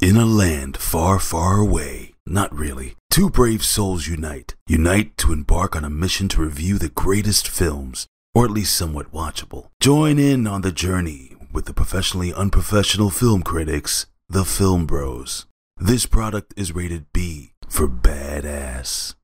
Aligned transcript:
In 0.00 0.16
a 0.16 0.24
land 0.24 0.78
far, 0.78 1.18
far 1.18 1.58
away, 1.58 2.14
not 2.24 2.54
really, 2.54 2.96
two 3.10 3.28
brave 3.28 3.62
souls 3.62 4.06
unite. 4.08 4.54
Unite 4.66 5.14
to 5.18 5.30
embark 5.30 5.76
on 5.76 5.84
a 5.84 5.90
mission 5.90 6.26
to 6.28 6.40
review 6.40 6.78
the 6.78 6.88
greatest 6.88 7.46
films, 7.46 8.06
or 8.34 8.46
at 8.46 8.50
least 8.50 8.74
somewhat 8.74 9.12
watchable. 9.12 9.66
Join 9.78 10.18
in 10.18 10.46
on 10.46 10.62
the 10.62 10.72
journey 10.72 11.36
with 11.52 11.66
the 11.66 11.74
professionally 11.74 12.32
unprofessional 12.32 13.10
film 13.10 13.42
critics, 13.42 14.06
the 14.26 14.46
Film 14.46 14.86
Bros. 14.86 15.44
This 15.76 16.06
product 16.06 16.54
is 16.56 16.74
rated 16.74 17.12
B 17.12 17.52
for 17.68 17.86
badass. 17.86 19.14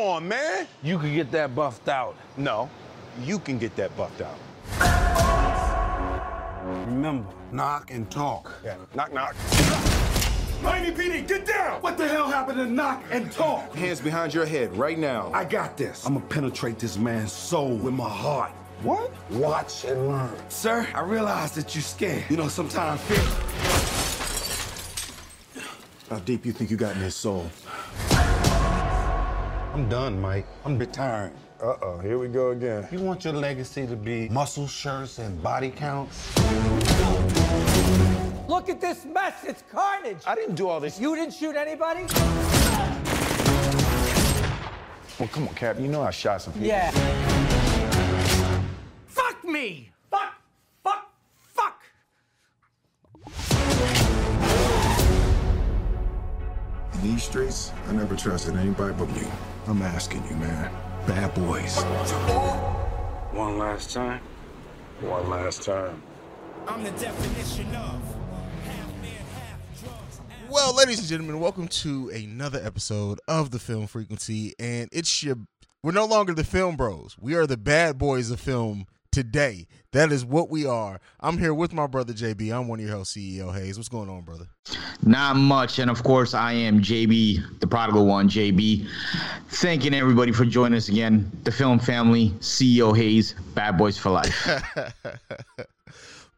On, 0.00 0.26
man. 0.26 0.66
You 0.82 0.98
can 0.98 1.14
get 1.14 1.30
that 1.32 1.54
buffed 1.54 1.88
out. 1.88 2.16
No, 2.36 2.70
you 3.22 3.38
can 3.38 3.58
get 3.58 3.76
that 3.76 3.96
buffed 3.96 4.22
out. 4.22 4.38
Remember, 6.86 7.28
knock 7.52 7.90
and 7.90 8.10
talk. 8.10 8.52
Yeah. 8.64 8.76
Knock, 8.94 9.12
knock. 9.12 9.34
Miami 10.62 10.90
PD, 10.90 11.26
get 11.26 11.46
down! 11.46 11.80
What 11.80 11.96
the 11.96 12.06
hell 12.06 12.28
happened 12.28 12.58
to 12.58 12.66
knock 12.66 13.02
and 13.10 13.32
talk? 13.32 13.74
Hands 13.74 13.98
behind 13.98 14.34
your 14.34 14.44
head 14.44 14.76
right 14.76 14.98
now. 14.98 15.30
I 15.32 15.44
got 15.44 15.78
this. 15.78 16.04
I'm 16.04 16.14
gonna 16.14 16.26
penetrate 16.26 16.78
this 16.78 16.98
man's 16.98 17.32
soul 17.32 17.76
with 17.76 17.94
my 17.94 18.08
heart. 18.08 18.52
What? 18.82 19.10
Watch 19.30 19.84
and 19.84 20.08
learn. 20.08 20.32
Sir, 20.50 20.86
I 20.94 21.00
realize 21.00 21.52
that 21.52 21.74
you're 21.74 21.82
scared. 21.82 22.24
You 22.28 22.36
know, 22.36 22.48
sometimes 22.48 23.00
fear. 23.02 23.18
How 26.10 26.18
deep 26.18 26.44
you 26.44 26.52
think 26.52 26.70
you 26.70 26.76
got 26.76 26.94
in 26.94 27.02
his 27.02 27.14
soul? 27.14 27.50
I'm 29.72 29.88
done, 29.88 30.20
Mike. 30.20 30.46
I'm 30.64 30.76
retiring. 30.76 31.32
Uh-oh, 31.62 31.98
here 31.98 32.18
we 32.18 32.26
go 32.26 32.50
again. 32.50 32.88
You 32.90 32.98
want 32.98 33.24
your 33.24 33.34
legacy 33.34 33.86
to 33.86 33.94
be 33.94 34.28
muscle 34.28 34.66
shirts 34.66 35.20
and 35.20 35.40
body 35.40 35.70
counts? 35.70 36.36
Look 38.48 38.68
at 38.68 38.80
this 38.80 39.04
mess. 39.04 39.44
It's 39.44 39.62
carnage. 39.70 40.22
I 40.26 40.34
didn't 40.34 40.56
do 40.56 40.68
all 40.68 40.80
this. 40.80 40.98
You 40.98 41.14
didn't 41.14 41.34
shoot 41.34 41.54
anybody? 41.54 42.06
Well, 45.20 45.28
come 45.28 45.46
on, 45.46 45.54
Cap. 45.54 45.78
You 45.78 45.86
know 45.86 46.02
I 46.02 46.10
shot 46.10 46.42
some 46.42 46.52
people. 46.52 46.66
Yeah. 46.66 46.90
Fuck 49.06 49.44
me. 49.44 49.92
These 57.02 57.22
streets, 57.22 57.72
I 57.88 57.92
never 57.92 58.14
trusted 58.14 58.56
anybody 58.56 58.94
but 58.94 59.08
you. 59.16 59.26
I'm 59.66 59.80
asking 59.82 60.22
you, 60.28 60.36
man. 60.36 60.70
Bad 61.06 61.32
boys. 61.34 61.80
One 63.32 63.58
last 63.58 63.92
time. 63.92 64.20
One 65.00 65.30
last 65.30 65.62
time. 65.62 66.02
I'm 66.66 66.84
the 66.84 66.90
definition 66.92 67.66
of 67.74 68.02
half 68.64 68.92
man, 69.00 69.12
half 69.34 69.82
drugs. 69.82 70.20
Well, 70.50 70.76
ladies 70.76 70.98
and 70.98 71.08
gentlemen, 71.08 71.40
welcome 71.40 71.68
to 71.68 72.10
another 72.10 72.60
episode 72.62 73.18
of 73.26 73.50
the 73.50 73.58
Film 73.58 73.86
Frequency, 73.86 74.54
and 74.58 74.88
it's 74.92 75.22
your. 75.22 75.36
We're 75.82 75.92
no 75.92 76.04
longer 76.04 76.34
the 76.34 76.44
Film 76.44 76.76
Bros. 76.76 77.16
We 77.18 77.34
are 77.34 77.46
the 77.46 77.56
bad 77.56 77.96
boys 77.96 78.30
of 78.30 78.38
film 78.38 78.86
today. 79.10 79.66
That 79.92 80.12
is 80.12 80.24
what 80.24 80.50
we 80.50 80.66
are. 80.66 81.00
I'm 81.20 81.38
here 81.38 81.52
with 81.52 81.72
my 81.72 81.86
brother 81.86 82.12
JayB. 82.12 82.52
I'm 82.52 82.68
one 82.68 82.78
of 82.78 82.86
your 82.86 82.96
hosts, 82.96 83.16
CEO 83.16 83.52
Haize. 83.52 83.76
What's 83.76 83.88
going 83.88 84.08
on, 84.08 84.22
brother? 84.22 84.46
Not 85.02 85.36
much. 85.36 85.78
And 85.78 85.90
of 85.90 86.02
course, 86.02 86.32
I 86.34 86.52
am 86.52 86.80
JayB, 86.80 87.60
the 87.60 87.66
prodigal 87.66 88.06
one, 88.06 88.28
JayB. 88.28 88.86
Thanking 89.48 89.94
everybody 89.94 90.32
for 90.32 90.44
joining 90.44 90.76
us 90.76 90.88
again. 90.88 91.30
The 91.44 91.52
film 91.52 91.78
family, 91.78 92.30
CEO 92.40 92.96
Haize, 92.96 93.34
Bad 93.54 93.76
Boys 93.76 93.98
for 93.98 94.10
Life. 94.10 94.48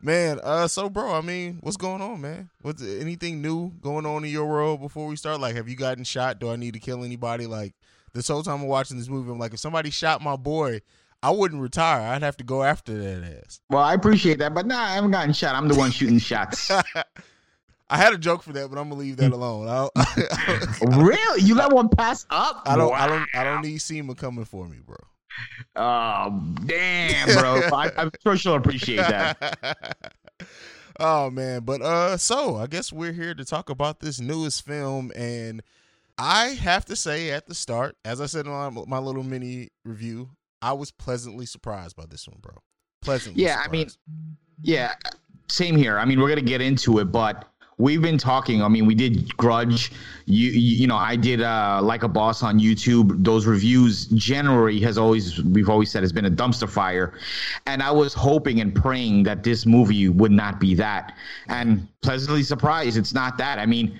Man, 0.05 0.41
uh, 0.43 0.67
so 0.67 0.91
bro, 0.91 1.15
I 1.15 1.21
mean, 1.21 1.59
what's 1.61 1.77
going 1.77 2.03
on, 2.03 2.21
man? 2.21 2.51
What's 2.61 2.83
anything 2.83 3.41
new 3.41 3.71
going 3.83 4.05
on 4.05 4.25
in 4.25 4.33
your 4.33 4.47
world 4.47 4.81
before 4.81 5.07
we 5.07 5.15
start? 5.15 5.39
Like, 5.39 5.55
have 5.55 5.69
you 5.69 5.77
gotten 5.77 6.03
shot? 6.03 6.41
Do 6.41 6.51
I 6.51 6.57
need 6.57 6.75
to 6.75 6.81
kill 6.81 7.05
anybody? 7.05 7.47
Like, 7.47 7.73
this 8.13 8.27
whole 8.27 8.43
time 8.43 8.63
I'm 8.63 8.67
watching 8.67 8.99
this 8.99 9.09
movie, 9.09 9.31
I'm 9.31 9.39
like, 9.39 9.55
if 9.55 9.61
somebody 9.61 9.91
shot 9.91 10.21
my 10.21 10.35
boy, 10.35 10.81
I 11.23 11.31
wouldn't 11.31 11.63
retire. 11.63 12.01
I'd 12.01 12.23
have 12.23 12.37
to 12.39 12.45
go 12.45 12.63
after 12.63 12.93
that 12.99 13.43
ass. 13.45 13.61
well, 13.71 13.83
I 13.83 13.95
appreciate 13.95 14.39
that, 14.39 14.55
but 14.55 14.67
nah, 14.67 14.81
I 14.81 14.95
haven't 14.95 15.13
gotten 15.13 15.33
shot. 15.33 15.55
I'm 15.55 15.69
the 15.69 15.77
one 15.77 15.91
shooting 15.91 16.19
shots. 16.19 16.71
I 17.91 17.97
had 17.97 18.15
a 18.15 18.19
joke 18.19 18.43
for 18.43 18.53
that, 18.55 18.71
but 18.71 18.79
I'm 18.79 18.89
gonna 18.89 19.01
leave 19.01 19.19
that 19.19 19.33
alone. 19.33 19.69
I, 19.69 19.89
don't 20.81 20.97
really? 20.97 21.43
You 21.43 21.55
let 21.55 21.71
one 21.71 21.91
pass 21.91 22.27
up? 22.31 22.63
I 22.65 22.75
don't, 22.77 22.93
I 22.95 23.07
don't, 23.07 23.29
I 23.35 23.45
don't 23.45 23.63
need 23.63 23.79
SEMA 23.79 24.15
coming 24.15 24.47
for 24.47 24.67
me, 24.67 24.79
bro. 24.85 24.97
Oh, 25.77 26.43
damn, 26.65 27.39
bro. 27.39 27.61
I, 27.77 27.91
I'm 27.99 28.11
sure 28.23 28.37
she'll 28.37 28.55
appreciate 28.55 28.97
that. 28.97 29.97
oh 30.99 31.31
man, 31.31 31.65
but 31.65 31.83
uh, 31.83 32.17
so 32.17 32.57
I 32.57 32.67
guess 32.67 32.93
we're 32.93 33.13
here 33.13 33.35
to 33.35 33.45
talk 33.45 33.69
about 33.69 34.01
this 34.01 34.19
newest 34.21 34.65
film, 34.65 35.13
and 35.15 35.63
I 36.17 36.47
have 36.49 36.87
to 36.87 36.97
say 36.97 37.31
at 37.31 37.47
the 37.47 37.55
start, 37.55 37.97
as 38.07 38.21
I 38.21 38.27
said 38.27 38.47
in 38.47 38.53
my, 38.53 38.71
my 38.71 38.99
little 38.99 39.23
mini 39.23 39.69
review, 39.85 40.31
I 40.63 40.73
was 40.73 40.91
pleasantly 40.93 41.45
surprised 41.45 41.97
by 41.97 42.07
this 42.07 42.27
one, 42.29 42.39
bro. 42.41 42.55
Pleasantly. 43.03 43.43
Yeah, 43.43 43.61
I 43.65 43.69
mean, 43.69 43.89
yeah, 44.63 44.95
same 45.49 45.77
here. 45.77 45.99
I 45.99 46.05
mean, 46.05 46.21
we're 46.21 46.29
gonna 46.29 46.41
get 46.41 46.61
into 46.61 47.01
it, 47.01 47.07
but 47.07 47.49
we've 47.79 48.01
been 48.01 48.17
talking. 48.17 48.63
I 48.63 48.69
mean, 48.69 48.87
we 48.87 48.95
did 48.95 49.37
Grudge. 49.37 49.91
You, 50.27 50.51
you, 50.51 50.77
you 50.77 50.87
know, 50.87 50.97
I 50.97 51.17
did 51.17 51.43
uh, 51.43 51.81
like 51.83 52.05
a 52.05 52.09
boss 52.09 52.45
on 52.45 52.61
YouTube. 52.61 53.25
Those 53.25 53.45
reviews, 53.45 54.07
January 54.07 54.79
has 54.81 54.99
always, 54.99 55.43
we've 55.43 55.69
always 55.69 55.91
said, 55.91 56.05
has 56.05 56.13
been 56.13 56.27
a 56.27 56.31
dumpster 56.31 56.69
fire, 56.69 57.15
and 57.67 57.83
I 57.83 57.91
was 57.91 58.15
hoping 58.15 58.61
and 58.61 58.73
praying 58.73 59.25
that 59.25 59.43
this 59.43 59.67
movie 59.67 60.09
would 60.09 60.33
not 60.33 60.61
be 60.61 60.75
that, 60.77 61.17
and 61.49 61.89
pleasantly 62.03 62.45
surprised, 62.45 62.97
it's 62.97 63.13
not 63.13 63.37
that. 63.39 63.59
I 63.59 63.67
mean, 63.67 63.99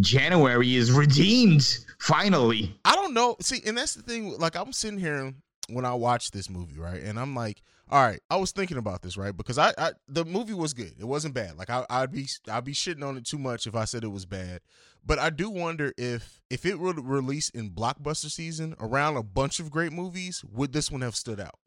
January 0.00 0.74
is 0.74 0.90
redeemed 0.90 1.78
finally. 2.00 2.76
I 2.84 2.96
don't 2.96 3.14
know. 3.14 3.36
See, 3.40 3.62
and 3.64 3.78
that's 3.78 3.94
the 3.94 4.02
thing. 4.02 4.36
Like, 4.38 4.56
I'm 4.56 4.72
sitting 4.72 4.98
here 4.98 5.32
when 5.72 5.84
I 5.84 5.94
watched 5.94 6.32
this 6.32 6.50
movie, 6.50 6.78
right? 6.78 7.02
And 7.02 7.18
I'm 7.18 7.34
like, 7.34 7.62
all 7.90 8.04
right, 8.04 8.20
I 8.30 8.36
was 8.36 8.52
thinking 8.52 8.76
about 8.76 9.02
this, 9.02 9.16
right? 9.16 9.36
Because 9.36 9.58
I, 9.58 9.72
I 9.76 9.92
the 10.08 10.24
movie 10.24 10.54
was 10.54 10.74
good. 10.74 10.94
It 10.98 11.04
wasn't 11.06 11.34
bad. 11.34 11.56
Like 11.58 11.70
I, 11.70 11.84
I'd 11.90 12.12
be, 12.12 12.26
I'd 12.48 12.64
be 12.64 12.72
shitting 12.72 13.06
on 13.06 13.16
it 13.16 13.24
too 13.24 13.38
much 13.38 13.66
if 13.66 13.74
I 13.74 13.84
said 13.84 14.04
it 14.04 14.08
was 14.08 14.26
bad. 14.26 14.60
But 15.04 15.18
I 15.18 15.30
do 15.30 15.50
wonder 15.50 15.92
if, 15.96 16.42
if 16.50 16.66
it 16.66 16.78
were 16.78 16.92
released 16.92 17.54
in 17.54 17.70
blockbuster 17.70 18.30
season 18.30 18.74
around 18.78 19.16
a 19.16 19.22
bunch 19.22 19.58
of 19.58 19.70
great 19.70 19.92
movies, 19.92 20.44
would 20.52 20.72
this 20.72 20.90
one 20.90 21.00
have 21.00 21.16
stood 21.16 21.40
out? 21.40 21.58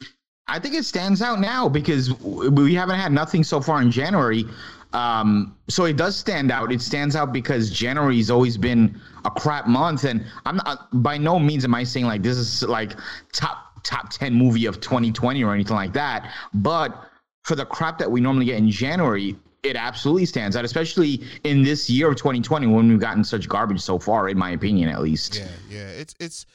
I 0.47 0.59
think 0.59 0.75
it 0.75 0.84
stands 0.84 1.22
out 1.22 1.40
now 1.40 1.70
because 1.70 2.14
we 2.22 2.75
haven't 2.75 3.00
had 3.00 3.12
nothing 3.12 3.44
so 3.44 3.62
far 3.62 3.81
in 3.81 3.90
January. 3.90 4.46
Um, 4.91 5.58
so 5.68 5.85
it 5.85 5.97
does 5.97 6.16
stand 6.16 6.52
out. 6.52 6.72
It 6.72 6.81
stands 6.81 7.16
out 7.16 7.34
because 7.34 7.72
January's 7.72 8.30
always 8.30 8.58
been 8.58 9.02
a 9.25 9.31
crap 9.31 9.68
month, 9.68 10.03
and 10.03 10.24
I'm 10.46 10.58
not 10.58 10.90
by 11.02 11.18
no 11.18 11.40
means 11.40 11.66
am 11.66 11.74
I 11.74 11.84
saying 11.84 12.06
like 12.06 12.22
this 12.22 12.38
is 12.38 12.62
like 12.64 12.94
top 13.31 13.72
top 13.84 14.10
ten 14.10 14.34
movie 14.34 14.66
of 14.66 14.80
2020 14.82 15.44
or 15.44 15.54
anything 15.54 15.76
like 15.76 15.94
that. 15.94 16.32
But 16.54 17.10
for 17.44 17.56
the 17.56 17.66
crap 17.66 17.98
that 18.00 18.10
we 18.10 18.22
normally 18.22 18.46
get 18.46 18.58
in 18.58 18.70
January, 18.70 19.36
it 19.64 19.76
absolutely 19.76 20.26
stands 20.26 20.56
out, 20.56 20.66
especially 20.66 21.24
in 21.44 21.64
this 21.64 21.90
year 21.90 22.10
of 22.10 22.18
2020 22.18 22.68
when 22.68 22.90
we've 22.90 23.00
gotten 23.00 23.24
such 23.24 23.48
garbage 23.48 23.80
so 23.80 23.98
far, 23.98 24.30
in 24.30 24.38
my 24.38 24.52
opinion, 24.52 24.90
at 24.90 25.02
least. 25.02 25.38
Yeah, 25.38 25.48
yeah. 25.70 25.88
It's 25.88 26.16
it's 26.20 26.46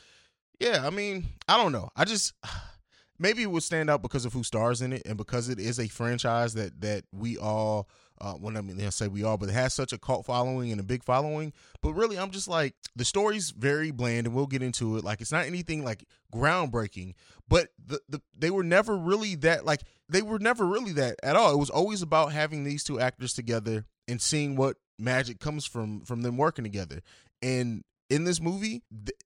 yeah, 0.61 0.87
I 0.87 0.91
mean, 0.91 1.27
I 1.49 1.57
don't 1.57 1.73
know. 1.73 1.91
I 1.97 2.05
just 2.05 2.35
maybe 3.19 3.43
it 3.43 3.51
would 3.51 3.63
stand 3.63 3.91
out 3.91 4.03
because 4.03 4.25
of 4.25 4.33
who 4.33 4.43
stars 4.43 4.83
in 4.83 4.93
it 4.93 5.03
and 5.07 5.17
because 5.17 5.49
it 5.49 5.59
is 5.59 5.79
a 5.79 5.89
franchise 5.89 6.55
that 6.55 6.81
that 6.81 7.05
we 7.13 7.39
all 7.39 7.89
uh 8.21 8.35
when 8.35 8.57
I 8.57 8.61
mean 8.61 8.81
I 8.85 8.91
say 8.91 9.09
we 9.09 9.25
are, 9.25 9.39
but 9.39 9.49
it 9.49 9.53
has 9.53 9.75
such 9.75 9.93
a 9.93 9.99
cult 9.99 10.27
following 10.27 10.71
and 10.71 10.81
a 10.81 10.85
big 10.85 11.05
following. 11.05 11.53
But 11.83 11.93
really 11.93 12.19
I'm 12.19 12.31
just 12.31 12.49
like 12.49 12.75
the 12.97 13.05
story's 13.05 13.51
very 13.51 13.91
bland 13.91 14.27
and 14.27 14.35
we'll 14.35 14.47
get 14.47 14.63
into 14.63 14.97
it. 14.97 15.05
Like 15.05 15.21
it's 15.21 15.33
not 15.33 15.47
anything 15.47 15.85
like 15.85 16.05
groundbreaking, 16.35 17.15
but 17.49 17.69
the, 17.85 18.01
the 18.09 18.21
they 18.37 18.51
were 18.51 18.65
never 18.65 18.97
really 18.97 19.35
that 19.37 19.65
like 19.65 19.83
they 20.09 20.23
were 20.23 20.39
never 20.39 20.67
really 20.67 20.93
that 20.93 21.17
at 21.23 21.37
all. 21.37 21.53
It 21.53 21.59
was 21.59 21.71
always 21.71 22.03
about 22.03 22.33
having 22.33 22.65
these 22.65 22.85
two 22.85 23.01
actors 23.01 23.33
together 23.33 23.87
and 24.07 24.21
seeing 24.21 24.57
what 24.57 24.77
magic 24.99 25.39
comes 25.41 25.65
from 25.67 26.01
from 26.01 26.23
them 26.23 26.37
working 26.37 26.65
together. 26.65 27.01
And 27.43 27.85
in 28.11 28.25
this 28.25 28.41
movie, 28.41 28.83
th- 28.91 29.19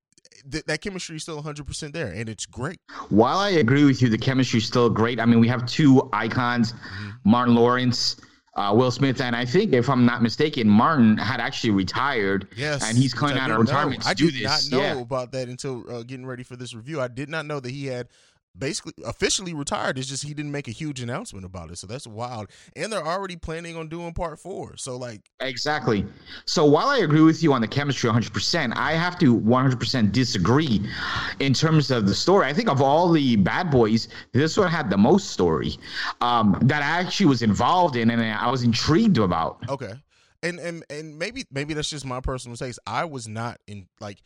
th- 0.51 0.65
that 0.65 0.81
chemistry 0.81 1.17
is 1.17 1.23
still 1.23 1.43
100% 1.43 1.93
there 1.93 2.09
and 2.13 2.29
it's 2.29 2.47
great. 2.47 2.81
While 3.09 3.39
I 3.39 3.51
agree 3.51 3.85
with 3.85 4.03
you, 4.03 4.09
the 4.09 4.19
chemistry 4.19 4.59
is 4.59 4.67
still 4.67 4.91
great. 4.91 5.21
I 5.21 5.27
mean, 5.27 5.41
we 5.41 5.49
have 5.49 5.65
two 5.67 6.09
icons, 6.13 6.75
Martin 7.25 7.55
Lawrence, 7.55 8.17
uh, 8.55 8.73
Will 8.77 8.91
Smith, 8.91 9.21
and 9.21 9.35
I 9.35 9.45
think, 9.45 9.73
if 9.73 9.89
I'm 9.89 10.05
not 10.05 10.23
mistaken, 10.23 10.69
Martin 10.69 11.17
had 11.17 11.41
actually 11.41 11.71
retired. 11.71 12.49
Yes. 12.57 12.83
and 12.87 12.99
he's 12.99 13.15
coming 13.15 13.39
out 13.39 13.51
of 13.51 13.57
didn't 13.57 13.67
know. 13.67 13.73
retirement 13.73 14.03
to 14.03 14.09
I 14.09 14.15
do 14.15 14.31
did 14.31 14.45
this. 14.45 14.71
not 14.71 14.77
know 14.77 14.85
yeah. 14.85 15.01
about 15.01 15.33
that 15.33 15.49
until 15.49 15.85
uh, 15.91 16.03
getting 16.03 16.27
ready 16.27 16.43
for 16.43 16.57
this 16.57 16.75
review. 16.75 17.01
I 17.01 17.09
did 17.09 17.31
not 17.31 17.47
know 17.47 17.61
that 17.61 17.71
he 17.71 17.87
had 17.87 18.09
basically 18.57 18.93
officially 19.05 19.55
retired. 19.55 19.99
It's 19.99 20.09
just 20.09 20.25
he 20.25 20.35
didn't 20.35 20.53
make 20.53 20.69
a 20.69 20.73
huge 20.73 21.01
announcement 21.01 21.45
about 21.45 21.71
it. 21.71 21.79
So 21.79 21.87
that's 21.87 22.07
wild. 22.07 22.51
And 22.77 22.93
they're 22.93 23.07
already 23.07 23.37
planning 23.37 23.77
on 23.77 23.89
doing 23.89 24.13
part 24.13 24.39
four. 24.39 24.77
So 24.77 24.97
like 24.97 25.23
Exactly. 25.41 26.07
So 26.45 26.65
while 26.65 26.89
I 26.89 26.99
agree 26.99 27.23
with 27.23 27.43
you 27.43 27.53
on 27.53 27.61
the 27.61 27.69
chemistry 27.69 28.11
100%, 28.11 28.73
I 28.77 28.93
have 28.93 29.19
to 29.21 29.39
100% 29.39 30.13
disagree 30.13 30.81
in 31.41 31.55
terms 31.55 31.91
of 31.91 32.07
the 32.07 32.15
story. 32.15 32.47
I 32.47 32.53
think 32.53 32.69
of 32.69 32.83
all 32.83 33.11
the 33.11 33.37
bad 33.37 33.71
boys, 33.71 34.09
this 34.33 34.57
one 34.57 34.69
had 34.69 34.91
the 34.91 34.99
most 34.99 35.31
story 35.31 35.77
um, 36.21 36.59
that 36.63 36.83
I 36.83 37.01
actually 37.01 37.27
was 37.27 37.43
involved 37.43 37.97
in 37.97 38.11
and 38.11 38.23
I 38.23 38.51
was 38.51 38.63
intrigued 38.63 39.19
about. 39.19 39.59
Okay. 39.69 39.95
And 40.45 40.59
and 40.59 40.85
and 40.91 41.17
maybe 41.17 41.45
maybe 41.53 41.73
that's 41.73 41.89
just 41.89 42.05
my 42.05 42.21
personal 42.21 42.57
taste. 42.57 42.81
I 42.85 43.05
was 43.05 43.29
not 43.29 43.61
in 43.69 43.87
like 44.01 44.19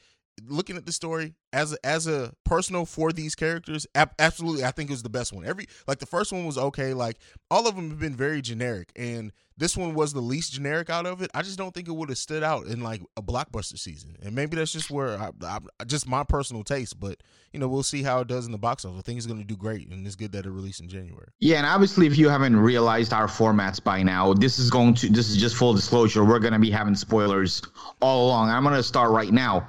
looking 0.44 0.76
at 0.76 0.86
the 0.86 0.92
story 0.92 1.34
as 1.52 1.72
a, 1.72 1.86
as 1.86 2.06
a 2.06 2.32
personal 2.44 2.84
for 2.84 3.12
these 3.12 3.34
characters 3.34 3.86
ab- 3.94 4.12
absolutely 4.18 4.64
i 4.64 4.70
think 4.70 4.90
it 4.90 4.92
was 4.92 5.02
the 5.02 5.08
best 5.08 5.32
one 5.32 5.44
every 5.46 5.66
like 5.86 5.98
the 5.98 6.06
first 6.06 6.32
one 6.32 6.44
was 6.44 6.58
okay 6.58 6.92
like 6.92 7.18
all 7.50 7.66
of 7.66 7.76
them 7.76 7.90
have 7.90 7.98
been 7.98 8.14
very 8.14 8.42
generic 8.42 8.90
and 8.96 9.32
this 9.56 9.74
one 9.74 9.94
was 9.94 10.12
the 10.12 10.20
least 10.20 10.52
generic 10.52 10.90
out 10.90 11.06
of 11.06 11.22
it 11.22 11.30
i 11.34 11.40
just 11.40 11.56
don't 11.56 11.72
think 11.72 11.88
it 11.88 11.92
would 11.92 12.10
have 12.10 12.18
stood 12.18 12.42
out 12.42 12.66
in 12.66 12.82
like 12.82 13.00
a 13.16 13.22
blockbuster 13.22 13.78
season 13.78 14.14
and 14.22 14.34
maybe 14.34 14.56
that's 14.56 14.72
just 14.72 14.90
where 14.90 15.18
I, 15.18 15.30
I 15.42 15.84
just 15.86 16.06
my 16.06 16.24
personal 16.24 16.62
taste 16.62 17.00
but 17.00 17.22
you 17.52 17.58
know 17.58 17.68
we'll 17.68 17.82
see 17.82 18.02
how 18.02 18.20
it 18.20 18.28
does 18.28 18.44
in 18.44 18.52
the 18.52 18.58
box 18.58 18.84
office 18.84 18.98
i 18.98 19.02
think 19.02 19.16
it's 19.16 19.26
going 19.26 19.40
to 19.40 19.46
do 19.46 19.56
great 19.56 19.88
and 19.88 20.06
it's 20.06 20.16
good 20.16 20.32
that 20.32 20.44
it 20.44 20.50
released 20.50 20.80
in 20.80 20.88
january 20.88 21.28
Yeah, 21.40 21.56
and 21.58 21.66
obviously, 21.66 22.06
if 22.06 22.18
you 22.18 22.28
haven't 22.28 22.56
realized 22.56 23.12
our 23.12 23.26
formats 23.26 23.82
by 23.82 24.02
now, 24.02 24.34
this 24.34 24.58
is 24.58 24.70
going 24.70 24.94
to 24.94 25.08
this 25.08 25.28
is 25.28 25.36
just 25.36 25.56
full 25.56 25.74
disclosure. 25.74 26.24
We're 26.24 26.38
going 26.38 26.52
to 26.52 26.58
be 26.58 26.70
having 26.70 26.94
spoilers 26.94 27.62
all 28.00 28.26
along. 28.26 28.50
I'm 28.50 28.62
going 28.62 28.74
to 28.74 28.82
start 28.82 29.10
right 29.12 29.32
now. 29.32 29.68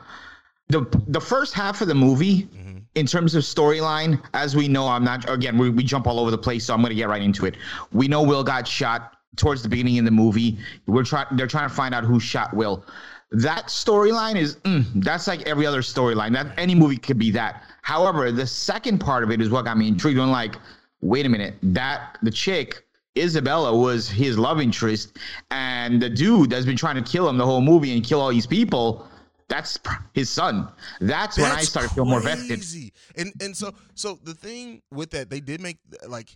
The 0.70 0.82
The 1.08 1.22
first 1.22 1.54
half 1.54 1.82
of 1.82 1.88
the 1.88 1.96
movie, 1.96 2.48
in 2.96 3.06
terms 3.06 3.36
of 3.36 3.44
storyline, 3.44 4.22
as 4.34 4.56
we 4.56 4.68
know, 4.68 4.88
I'm 4.88 5.04
not 5.04 5.30
again. 5.30 5.58
We, 5.58 5.70
we 5.70 5.84
jump 5.84 6.08
all 6.08 6.20
over 6.20 6.32
the 6.32 6.38
place, 6.38 6.66
so 6.66 6.74
I'm 6.74 6.82
going 6.82 6.90
to 6.90 6.96
get 6.96 7.08
right 7.08 7.22
into 7.22 7.46
it. 7.46 7.56
We 7.92 8.08
know 8.08 8.24
Will 8.24 8.44
got 8.44 8.68
shot 8.68 9.14
towards 9.36 9.62
the 9.62 9.70
beginning 9.70 10.00
of 10.00 10.06
the 10.06 10.12
movie. 10.12 10.58
We're 10.88 11.04
trying. 11.04 11.28
They're 11.32 11.48
trying 11.48 11.70
to 11.70 11.76
find 11.76 11.94
out 11.94 12.04
who 12.04 12.20
shot 12.20 12.54
Will. 12.56 12.86
That 13.32 13.68
storyline 13.68 14.36
is 14.36 14.56
mm, 14.58 14.86
that's 15.04 15.28
like 15.28 15.42
every 15.42 15.66
other 15.66 15.82
storyline. 15.82 16.34
That 16.34 16.48
any 16.58 16.76
movie 16.76 16.98
could 16.98 17.20
be 17.20 17.32
that. 17.32 17.64
However, 17.82 18.32
the 18.32 18.48
second 18.48 19.00
part 19.00 19.24
of 19.24 19.32
it 19.32 19.42
is 19.42 19.50
what 19.50 19.66
got 19.66 19.78
me 19.78 19.88
intrigued. 19.88 20.20
I'm 20.20 20.32
like, 20.32 20.56
wait 21.02 21.26
a 21.26 21.30
minute, 21.30 21.56
that 21.62 22.18
the 22.24 22.32
chick 22.32 22.88
Isabella 23.18 23.76
was 23.76 24.10
his 24.10 24.38
love 24.38 24.62
interest, 24.62 25.18
and 25.52 26.02
the 26.02 26.10
dude 26.10 26.50
that's 26.50 26.66
been 26.66 26.78
trying 26.78 27.02
to 27.04 27.10
kill 27.10 27.28
him 27.28 27.38
the 27.38 27.46
whole 27.46 27.62
movie 27.62 27.94
and 27.96 28.04
kill 28.04 28.22
all 28.22 28.30
these 28.30 28.48
people. 28.48 29.08
That's 29.50 29.80
his 30.14 30.30
son. 30.30 30.68
That's, 31.00 31.38
when 31.38 31.52
I 31.52 31.62
started 31.62 31.92
feeling 31.92 32.10
more 32.10 32.20
vested. 32.20 32.92
And 33.16 33.34
and 33.42 33.56
so 33.56 33.74
so 33.96 34.20
the 34.22 34.34
thing 34.34 34.82
with 34.92 35.12
that, 35.12 35.30
they 35.30 35.40
did 35.40 35.62
make 35.62 35.78
like 36.08 36.36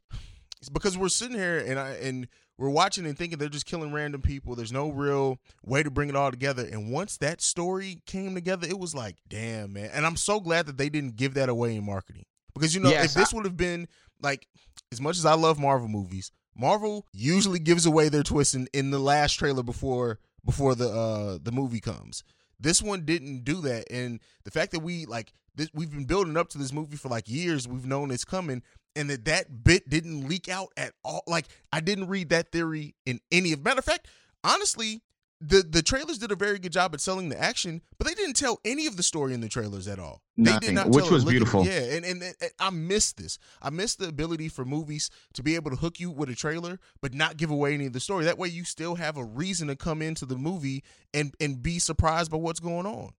because 0.71 0.97
we're 0.97 1.09
sitting 1.09 1.37
here 1.37 1.57
and 1.57 1.77
I 1.77 1.91
and 1.95 2.27
we're 2.57 2.69
watching 2.69 3.05
and 3.05 3.17
thinking 3.17 3.37
they're 3.37 3.49
just 3.49 3.65
killing 3.65 3.91
random 3.91 4.21
people. 4.21 4.55
There's 4.55 4.71
no 4.71 4.89
real 4.89 5.39
way 5.65 5.83
to 5.83 5.89
bring 5.91 6.09
it 6.09 6.15
all 6.15 6.31
together. 6.31 6.63
And 6.71 6.91
once 6.91 7.17
that 7.17 7.41
story 7.41 8.01
came 8.05 8.35
together, 8.35 8.67
it 8.67 8.77
was 8.77 8.93
like, 8.93 9.15
damn, 9.27 9.73
man. 9.73 9.89
And 9.93 10.05
I'm 10.05 10.15
so 10.15 10.39
glad 10.39 10.67
that 10.67 10.77
they 10.77 10.87
didn't 10.87 11.15
give 11.15 11.33
that 11.33 11.49
away 11.49 11.75
in 11.75 11.85
marketing. 11.85 12.25
Because 12.53 12.75
you 12.75 12.81
know, 12.81 12.91
Yes, 12.91 13.07
if 13.07 13.13
this 13.13 13.33
would 13.33 13.45
have 13.45 13.57
been 13.57 13.87
like 14.21 14.47
as 14.91 15.01
much 15.01 15.17
as 15.17 15.25
I 15.25 15.33
love 15.33 15.59
Marvel 15.59 15.87
movies, 15.87 16.31
Marvel 16.55 17.05
usually 17.13 17.59
gives 17.59 17.85
away 17.85 18.09
their 18.09 18.23
twist 18.23 18.55
in, 18.55 18.67
in 18.73 18.91
the 18.91 18.99
last 18.99 19.33
trailer 19.33 19.63
before 19.63 20.19
before 20.45 20.75
the 20.75 20.87
uh 20.89 21.39
the 21.41 21.51
movie 21.51 21.81
comes. 21.81 22.23
This 22.61 22.81
one 22.81 23.05
didn't 23.05 23.43
do 23.43 23.61
that, 23.61 23.91
and 23.91 24.19
the 24.43 24.51
fact 24.51 24.71
that 24.71 24.79
we 24.81 25.05
like 25.05 25.33
this, 25.55 25.69
we've 25.73 25.91
been 25.91 26.05
building 26.05 26.37
up 26.37 26.49
to 26.49 26.57
this 26.57 26.71
movie 26.71 26.95
for 26.95 27.09
like 27.09 27.27
years. 27.27 27.67
We've 27.67 27.85
known 27.85 28.11
it's 28.11 28.23
coming, 28.23 28.61
and 28.95 29.09
that 29.09 29.25
that 29.25 29.63
bit 29.63 29.89
didn't 29.89 30.27
leak 30.27 30.47
out 30.47 30.69
at 30.77 30.93
all. 31.03 31.23
Like 31.27 31.47
I 31.73 31.79
didn't 31.79 32.07
read 32.07 32.29
that 32.29 32.51
theory 32.51 32.95
in 33.05 33.19
any 33.31 33.51
of. 33.51 33.63
Matter 33.63 33.79
of 33.79 33.85
fact, 33.85 34.07
honestly, 34.43 35.01
the 35.41 35.63
the 35.67 35.81
trailers 35.81 36.19
did 36.19 36.31
a 36.31 36.35
very 36.35 36.59
good 36.59 36.71
job 36.71 36.93
at 36.93 37.01
selling 37.01 37.29
the 37.29 37.41
action, 37.41 37.81
but 37.97 38.07
they 38.07 38.13
didn't 38.13 38.35
tell 38.35 38.59
any 38.63 38.85
of 38.85 38.95
the 38.95 39.03
story 39.03 39.33
in 39.33 39.41
the 39.41 39.49
trailers 39.49 39.87
at 39.87 39.97
all. 39.97 40.21
They 40.37 40.51
Nothing, 40.51 40.69
did 40.69 40.75
not, 40.75 40.89
which 40.89 41.09
was 41.09 41.25
beautiful. 41.25 41.65
Yeah, 41.65 41.79
and, 41.79 42.05
and 42.05 42.23
and 42.23 42.51
I 42.59 42.69
miss 42.69 43.13
this. 43.13 43.39
I 43.61 43.71
miss 43.71 43.95
the 43.95 44.07
ability 44.07 44.49
for 44.49 44.65
movies 44.65 45.09
to 45.33 45.43
be 45.43 45.55
able 45.55 45.71
to 45.71 45.77
hook 45.77 45.99
you 45.99 46.11
with 46.11 46.29
a 46.29 46.35
trailer, 46.35 46.79
but 47.01 47.13
not 47.13 47.37
give 47.37 47.49
away 47.49 47.73
any 47.73 47.87
of 47.87 47.93
the 47.93 47.99
story. 47.99 48.25
That 48.25 48.37
way, 48.37 48.49
you 48.49 48.63
still 48.63 48.95
have 48.95 49.17
a 49.17 49.23
reason 49.23 49.67
to 49.69 49.75
come 49.75 50.01
into 50.01 50.25
the 50.25 50.37
movie 50.37 50.83
and 51.13 51.33
and 51.39 51.61
be 51.61 51.79
surprised 51.79 52.29
by 52.29 52.37
what's 52.37 52.59
going 52.59 52.85
on. 52.85 53.11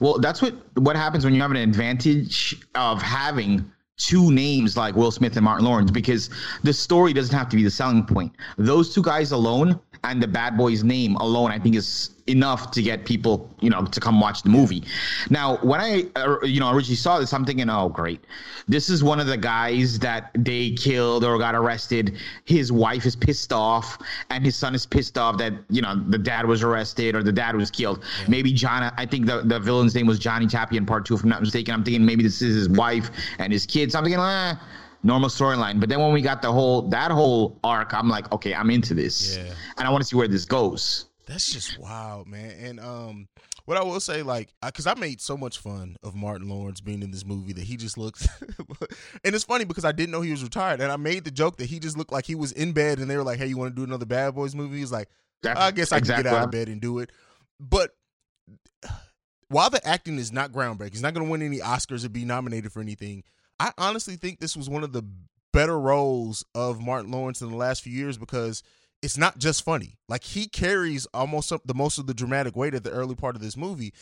Well, 0.00 0.18
that's 0.18 0.40
what 0.40 0.54
what 0.78 0.96
happens 0.96 1.24
when 1.24 1.34
you 1.34 1.42
have 1.42 1.50
an 1.50 1.58
advantage 1.58 2.56
of 2.74 3.02
having 3.02 3.70
two 3.96 4.30
names 4.30 4.76
like 4.76 4.94
Will 4.94 5.10
Smith 5.10 5.36
and 5.36 5.44
Martin 5.44 5.64
Lawrence 5.64 5.90
because 5.90 6.30
the 6.62 6.72
story 6.72 7.12
doesn't 7.12 7.36
have 7.36 7.48
to 7.48 7.56
be 7.56 7.64
the 7.64 7.70
selling 7.70 8.04
point. 8.04 8.32
Those 8.58 8.94
two 8.94 9.02
guys 9.02 9.32
alone 9.32 9.80
and 10.04 10.22
the 10.22 10.28
bad 10.28 10.56
boy's 10.56 10.84
name 10.84 11.16
alone, 11.16 11.50
I 11.50 11.58
think, 11.58 11.76
is 11.76 12.15
enough 12.26 12.70
to 12.72 12.82
get 12.82 13.04
people, 13.04 13.48
you 13.60 13.70
know, 13.70 13.84
to 13.84 14.00
come 14.00 14.20
watch 14.20 14.42
the 14.42 14.48
movie. 14.48 14.82
Now, 15.30 15.56
when 15.58 15.80
I, 15.80 16.06
uh, 16.16 16.38
you 16.42 16.60
know, 16.60 16.70
originally 16.72 16.96
saw 16.96 17.18
this, 17.18 17.32
I'm 17.32 17.44
thinking, 17.44 17.70
oh, 17.70 17.88
great, 17.88 18.24
this 18.68 18.90
is 18.90 19.04
one 19.04 19.20
of 19.20 19.26
the 19.26 19.36
guys 19.36 19.98
that 20.00 20.30
they 20.34 20.70
killed 20.72 21.24
or 21.24 21.38
got 21.38 21.54
arrested. 21.54 22.16
His 22.44 22.72
wife 22.72 23.06
is 23.06 23.14
pissed 23.16 23.52
off, 23.52 23.98
and 24.30 24.44
his 24.44 24.56
son 24.56 24.74
is 24.74 24.86
pissed 24.86 25.16
off 25.18 25.38
that 25.38 25.52
you 25.70 25.82
know 25.82 25.94
the 26.08 26.18
dad 26.18 26.46
was 26.46 26.62
arrested 26.62 27.14
or 27.14 27.22
the 27.22 27.32
dad 27.32 27.56
was 27.56 27.70
killed. 27.70 28.02
Maybe 28.28 28.52
John, 28.52 28.92
I 28.96 29.06
think 29.06 29.26
the, 29.26 29.42
the 29.42 29.58
villain's 29.60 29.94
name 29.94 30.06
was 30.06 30.18
Johnny 30.18 30.46
Tapia 30.46 30.78
in 30.78 30.86
part 30.86 31.06
two, 31.06 31.14
if 31.14 31.22
I'm 31.22 31.28
not 31.28 31.40
mistaken. 31.40 31.74
I'm 31.74 31.84
thinking 31.84 32.04
maybe 32.04 32.22
this 32.22 32.42
is 32.42 32.54
his 32.56 32.68
wife 32.68 33.10
and 33.38 33.52
his 33.52 33.66
kids. 33.66 33.94
I'm 33.94 34.04
thinking, 34.04 34.20
eh, 34.20 34.54
normal 35.02 35.28
storyline. 35.28 35.78
But 35.80 35.88
then 35.88 36.00
when 36.00 36.12
we 36.12 36.20
got 36.20 36.42
the 36.42 36.50
whole 36.52 36.82
that 36.88 37.10
whole 37.10 37.58
arc, 37.64 37.94
I'm 37.94 38.08
like, 38.08 38.30
okay, 38.32 38.54
I'm 38.54 38.70
into 38.70 38.94
this, 38.94 39.36
Yeah. 39.36 39.52
and 39.78 39.86
I 39.86 39.90
want 39.90 40.02
to 40.02 40.08
see 40.08 40.16
where 40.16 40.28
this 40.28 40.44
goes. 40.44 41.05
That's 41.26 41.52
just 41.52 41.78
wild, 41.78 42.28
man. 42.28 42.52
And 42.60 42.80
um, 42.80 43.28
what 43.64 43.76
I 43.76 43.82
will 43.82 43.98
say, 43.98 44.22
like, 44.22 44.54
because 44.64 44.86
I, 44.86 44.94
made 44.94 45.20
so 45.20 45.36
much 45.36 45.58
fun 45.58 45.96
of 46.02 46.14
Martin 46.14 46.48
Lawrence 46.48 46.80
being 46.80 47.02
in 47.02 47.10
this 47.10 47.26
movie 47.26 47.52
that 47.54 47.64
he 47.64 47.76
just 47.76 47.98
looks, 47.98 48.28
and 49.24 49.34
it's 49.34 49.44
funny 49.44 49.64
because 49.64 49.84
I 49.84 49.90
didn't 49.90 50.12
know 50.12 50.20
he 50.20 50.30
was 50.30 50.44
retired, 50.44 50.80
and 50.80 50.92
I 50.92 50.96
made 50.96 51.24
the 51.24 51.32
joke 51.32 51.56
that 51.56 51.66
he 51.66 51.80
just 51.80 51.98
looked 51.98 52.12
like 52.12 52.26
he 52.26 52.36
was 52.36 52.52
in 52.52 52.72
bed, 52.72 53.00
and 53.00 53.10
they 53.10 53.16
were 53.16 53.24
like, 53.24 53.38
"Hey, 53.38 53.46
you 53.46 53.56
want 53.56 53.74
to 53.74 53.76
do 53.76 53.84
another 53.84 54.06
Bad 54.06 54.34
Boys 54.34 54.54
movie?" 54.54 54.78
He's 54.78 54.92
like, 54.92 55.08
"I 55.44 55.72
guess 55.72 55.90
I 55.90 55.98
can 55.98 56.06
get 56.06 56.26
out 56.26 56.44
of 56.44 56.50
bed 56.50 56.68
and 56.68 56.80
do 56.80 57.00
it," 57.00 57.10
but. 57.60 57.90
While 59.48 59.70
the 59.70 59.86
acting 59.86 60.18
is 60.18 60.32
not 60.32 60.50
groundbreaking, 60.50 60.90
he's 60.90 61.02
not 61.02 61.14
going 61.14 61.24
to 61.24 61.30
win 61.30 61.40
any 61.40 61.60
Oscars 61.60 62.04
or 62.04 62.08
be 62.08 62.24
nominated 62.24 62.72
for 62.72 62.80
anything. 62.80 63.22
I 63.60 63.70
honestly 63.78 64.16
think 64.16 64.40
this 64.40 64.56
was 64.56 64.68
one 64.68 64.82
of 64.82 64.90
the 64.90 65.04
better 65.52 65.78
roles 65.78 66.44
of 66.52 66.80
Martin 66.80 67.12
Lawrence 67.12 67.40
in 67.40 67.50
the 67.50 67.56
last 67.56 67.82
few 67.82 67.92
years 67.92 68.18
because 68.18 68.64
it's 69.06 69.16
not 69.16 69.38
just 69.38 69.62
funny. 69.62 69.98
Like 70.08 70.24
he 70.24 70.48
carries 70.48 71.06
almost 71.14 71.52
the 71.64 71.74
most 71.74 71.96
of 71.96 72.08
the 72.08 72.12
dramatic 72.12 72.56
weight 72.56 72.74
at 72.74 72.82
the 72.82 72.90
early 72.90 73.14
part 73.14 73.36
of 73.36 73.40
this 73.40 73.56
movie. 73.56 73.94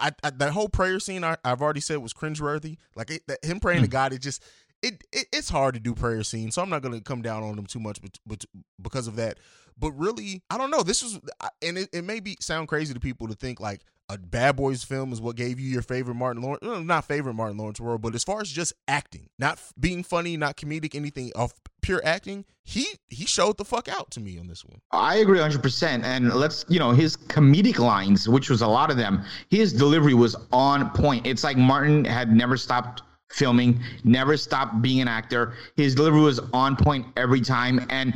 I, 0.00 0.10
I, 0.24 0.30
that 0.30 0.50
whole 0.50 0.68
prayer 0.68 0.98
scene 0.98 1.22
I, 1.22 1.36
I've 1.44 1.62
already 1.62 1.78
said 1.78 1.98
was 1.98 2.12
cringeworthy. 2.12 2.78
Like 2.96 3.12
it, 3.12 3.22
that, 3.28 3.44
him 3.44 3.60
praying 3.60 3.82
to 3.82 3.86
hmm. 3.86 3.92
God, 3.92 4.12
it 4.12 4.20
just 4.20 4.42
it, 4.82 5.04
it 5.12 5.28
it's 5.32 5.50
hard 5.50 5.74
to 5.74 5.80
do 5.80 5.94
prayer 5.94 6.24
scenes. 6.24 6.56
So 6.56 6.62
I'm 6.62 6.68
not 6.68 6.82
going 6.82 6.98
to 6.98 7.00
come 7.00 7.22
down 7.22 7.44
on 7.44 7.56
him 7.56 7.66
too 7.66 7.78
much, 7.78 8.02
but, 8.02 8.18
but 8.26 8.44
because 8.82 9.06
of 9.06 9.14
that. 9.16 9.38
But 9.78 9.92
really, 9.92 10.42
I 10.50 10.58
don't 10.58 10.72
know. 10.72 10.82
This 10.82 11.04
was, 11.04 11.20
and 11.62 11.78
it, 11.78 11.88
it 11.92 12.02
may 12.02 12.18
be 12.18 12.36
sound 12.40 12.66
crazy 12.66 12.92
to 12.92 12.98
people 12.98 13.28
to 13.28 13.34
think 13.34 13.60
like 13.60 13.82
a 14.10 14.18
Bad 14.18 14.56
Boys 14.56 14.82
film 14.82 15.12
is 15.12 15.20
what 15.20 15.36
gave 15.36 15.60
you 15.60 15.68
your 15.70 15.82
favorite 15.82 16.14
Martin 16.14 16.42
Lawrence, 16.42 16.84
not 16.84 17.04
favorite 17.04 17.34
Martin 17.34 17.56
Lawrence 17.56 17.78
role, 17.78 17.98
but 17.98 18.14
as 18.14 18.24
far 18.24 18.40
as 18.40 18.50
just 18.50 18.72
acting, 18.88 19.28
not 19.38 19.52
f- 19.52 19.72
being 19.78 20.02
funny, 20.02 20.36
not 20.36 20.56
comedic, 20.56 20.94
anything 20.94 21.30
of 21.36 21.54
pure 21.80 22.00
acting, 22.04 22.44
he 22.64 22.86
he 23.08 23.24
showed 23.24 23.56
the 23.56 23.64
fuck 23.64 23.88
out 23.88 24.10
to 24.10 24.20
me 24.20 24.38
on 24.38 24.48
this 24.48 24.64
one. 24.64 24.80
I 24.90 25.16
agree 25.18 25.38
100%. 25.38 26.02
And 26.02 26.34
let's, 26.34 26.64
you 26.68 26.78
know, 26.78 26.90
his 26.90 27.16
comedic 27.16 27.78
lines, 27.78 28.28
which 28.28 28.50
was 28.50 28.62
a 28.62 28.66
lot 28.66 28.90
of 28.90 28.96
them, 28.96 29.24
his 29.48 29.72
delivery 29.72 30.14
was 30.14 30.34
on 30.52 30.90
point. 30.90 31.26
It's 31.26 31.44
like 31.44 31.56
Martin 31.56 32.04
had 32.04 32.34
never 32.34 32.56
stopped 32.56 33.02
filming, 33.30 33.80
never 34.02 34.36
stopped 34.36 34.82
being 34.82 35.00
an 35.00 35.08
actor. 35.08 35.54
His 35.76 35.94
delivery 35.94 36.20
was 36.20 36.40
on 36.52 36.74
point 36.76 37.06
every 37.16 37.40
time. 37.40 37.86
And, 37.88 38.12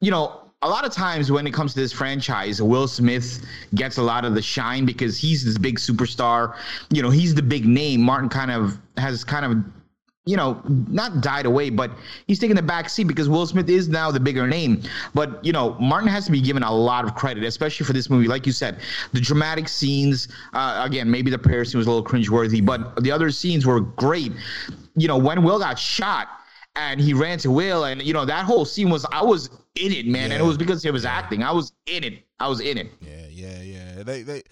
you 0.00 0.10
know, 0.12 0.41
a 0.62 0.68
lot 0.68 0.84
of 0.84 0.92
times 0.92 1.30
when 1.30 1.46
it 1.46 1.52
comes 1.52 1.74
to 1.74 1.80
this 1.80 1.92
franchise, 1.92 2.62
Will 2.62 2.86
Smith 2.86 3.44
gets 3.74 3.98
a 3.98 4.02
lot 4.02 4.24
of 4.24 4.34
the 4.34 4.42
shine 4.42 4.86
because 4.86 5.18
he's 5.18 5.44
this 5.44 5.58
big 5.58 5.78
superstar. 5.78 6.56
You 6.90 7.02
know, 7.02 7.10
he's 7.10 7.34
the 7.34 7.42
big 7.42 7.66
name. 7.66 8.00
Martin 8.02 8.28
kind 8.28 8.50
of 8.50 8.78
has 8.96 9.24
kind 9.24 9.44
of 9.44 9.64
you 10.24 10.36
know, 10.36 10.62
not 10.88 11.20
died 11.20 11.46
away, 11.46 11.68
but 11.68 11.90
he's 12.28 12.38
taking 12.38 12.54
the 12.54 12.62
back 12.62 12.88
seat 12.88 13.04
because 13.04 13.28
Will 13.28 13.44
Smith 13.44 13.68
is 13.68 13.88
now 13.88 14.12
the 14.12 14.20
bigger 14.20 14.46
name. 14.46 14.80
But, 15.14 15.44
you 15.44 15.52
know, 15.52 15.74
Martin 15.80 16.08
has 16.08 16.26
to 16.26 16.30
be 16.30 16.40
given 16.40 16.62
a 16.62 16.72
lot 16.72 17.04
of 17.04 17.16
credit, 17.16 17.42
especially 17.42 17.84
for 17.84 17.92
this 17.92 18.08
movie. 18.08 18.28
Like 18.28 18.46
you 18.46 18.52
said, 18.52 18.78
the 19.12 19.20
dramatic 19.20 19.66
scenes, 19.66 20.28
uh, 20.52 20.80
again, 20.86 21.10
maybe 21.10 21.28
the 21.32 21.38
prayer 21.38 21.64
scene 21.64 21.78
was 21.78 21.88
a 21.88 21.90
little 21.90 22.04
cringeworthy, 22.04 22.64
but 22.64 23.02
the 23.02 23.10
other 23.10 23.32
scenes 23.32 23.66
were 23.66 23.80
great. 23.80 24.30
You 24.94 25.08
know, 25.08 25.18
when 25.18 25.42
Will 25.42 25.58
got 25.58 25.76
shot 25.76 26.28
and 26.76 27.00
he 27.00 27.14
ran 27.14 27.38
to 27.38 27.50
Will, 27.50 27.84
and, 27.84 28.02
you 28.02 28.12
know, 28.12 28.24
that 28.24 28.44
whole 28.44 28.64
scene 28.64 28.90
was, 28.90 29.04
I 29.12 29.22
was 29.22 29.48
in 29.80 29.92
it, 29.92 30.06
man. 30.06 30.32
And 30.32 30.40
it 30.40 30.44
was 30.44 30.56
because 30.56 30.82
he 30.82 30.90
was 30.90 31.04
acting. 31.04 31.42
I 31.42 31.52
was 31.52 31.72
in 31.86 32.04
it. 32.04 32.24
I 32.40 32.48
was 32.48 32.60
in 32.60 32.78
it. 32.78 32.90
Yeah, 33.00 33.26
yeah, 33.30 33.62
yeah. 33.62 33.82
Yeah, 34.02 34.02
they 34.02 34.22
they 34.22 34.42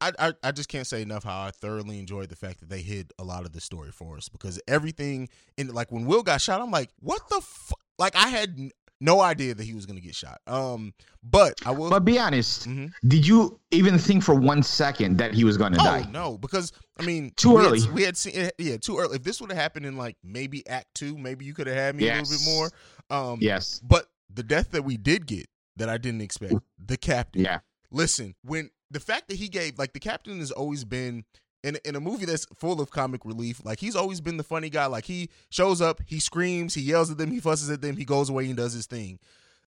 I, 0.00 0.12
I 0.18 0.32
I 0.42 0.52
just 0.52 0.68
can't 0.68 0.86
say 0.86 1.02
enough 1.02 1.24
how 1.24 1.42
I 1.42 1.50
thoroughly 1.50 1.98
enjoyed 1.98 2.28
the 2.28 2.36
fact 2.36 2.60
that 2.60 2.68
they 2.68 2.80
hid 2.80 3.12
a 3.18 3.24
lot 3.24 3.44
of 3.44 3.52
the 3.52 3.60
story 3.60 3.90
for 3.90 4.16
us 4.16 4.28
because 4.28 4.60
everything 4.68 5.28
in 5.56 5.68
like 5.68 5.90
when 5.90 6.06
Will 6.06 6.22
got 6.22 6.40
shot, 6.40 6.60
I'm 6.60 6.70
like, 6.70 6.90
what 7.00 7.28
the 7.28 7.40
fuck? 7.40 7.78
Like 7.98 8.16
I 8.16 8.28
had 8.28 8.70
no 9.02 9.20
idea 9.20 9.54
that 9.54 9.64
he 9.64 9.74
was 9.74 9.84
gonna 9.84 10.00
get 10.00 10.14
shot. 10.14 10.40
Um, 10.46 10.94
but 11.22 11.54
I 11.66 11.72
will. 11.72 11.90
But 11.90 12.04
be 12.04 12.18
honest, 12.18 12.68
Mhm. 12.68 12.92
did 13.06 13.26
you 13.26 13.58
even 13.70 13.98
think 13.98 14.22
for 14.22 14.34
one 14.34 14.62
second 14.62 15.18
that 15.18 15.34
he 15.34 15.44
was 15.44 15.56
going 15.56 15.72
to 15.74 15.80
Oh 15.80 15.84
die? 15.84 16.08
no, 16.10 16.38
because 16.38 16.72
I 16.98 17.04
mean, 17.04 17.32
Too 17.36 17.50
we 17.56 17.56
had- 17.62 17.66
early. 17.66 17.90
we 17.90 18.02
had 18.02 18.16
seen, 18.16 18.34
eh, 18.36 18.50
yeah, 18.58 18.76
too 18.76 18.98
early. 18.98 19.16
If 19.16 19.22
this 19.24 19.40
would 19.40 19.50
have 19.50 19.58
happened 19.58 19.86
in 19.86 19.96
like 19.96 20.16
maybe 20.22 20.66
Act 20.68 20.94
Two, 20.94 21.18
maybe 21.18 21.44
you 21.44 21.52
could 21.54 21.66
have 21.66 21.76
had 21.76 21.96
me 21.96 22.08
a 22.08 22.14
little 22.20 22.38
bit 22.38 22.44
more. 22.46 22.70
Um, 23.10 23.38
Yes. 23.40 23.80
But 23.82 24.06
the 24.32 24.42
death 24.42 24.70
that 24.70 24.82
we 24.84 24.96
did 24.96 25.26
get 25.26 25.46
that 25.76 25.88
I 25.88 25.98
didn't 25.98 26.20
expect, 26.22 26.54
the 26.78 26.96
captain. 26.96 27.42
Yeah. 27.42 27.60
Listen, 27.90 28.34
when 28.42 28.70
the 28.90 29.00
fact 29.00 29.28
that 29.28 29.36
he 29.36 29.48
gave 29.48 29.78
like 29.78 29.92
the 29.94 30.00
captain 30.00 30.38
has 30.38 30.50
always 30.50 30.84
been 30.84 31.24
in 31.62 31.78
in 31.84 31.96
a 31.96 32.00
movie 32.00 32.24
that's 32.26 32.46
full 32.56 32.80
of 32.80 32.90
comic 32.90 33.24
relief, 33.24 33.64
like 33.64 33.78
he's 33.80 33.96
always 33.96 34.20
been 34.20 34.36
the 34.36 34.42
funny 34.44 34.70
guy. 34.70 34.86
Like 34.86 35.04
he 35.04 35.28
shows 35.50 35.80
up, 35.80 36.00
he 36.06 36.18
screams, 36.20 36.74
he 36.74 36.82
yells 36.82 37.10
at 37.10 37.18
them, 37.18 37.30
he 37.30 37.40
fusses 37.40 37.70
at 37.70 37.80
them, 37.82 37.96
he 37.96 38.04
goes 38.04 38.28
away 38.28 38.46
and 38.46 38.56
does 38.56 38.72
his 38.72 38.86
thing. 38.86 39.18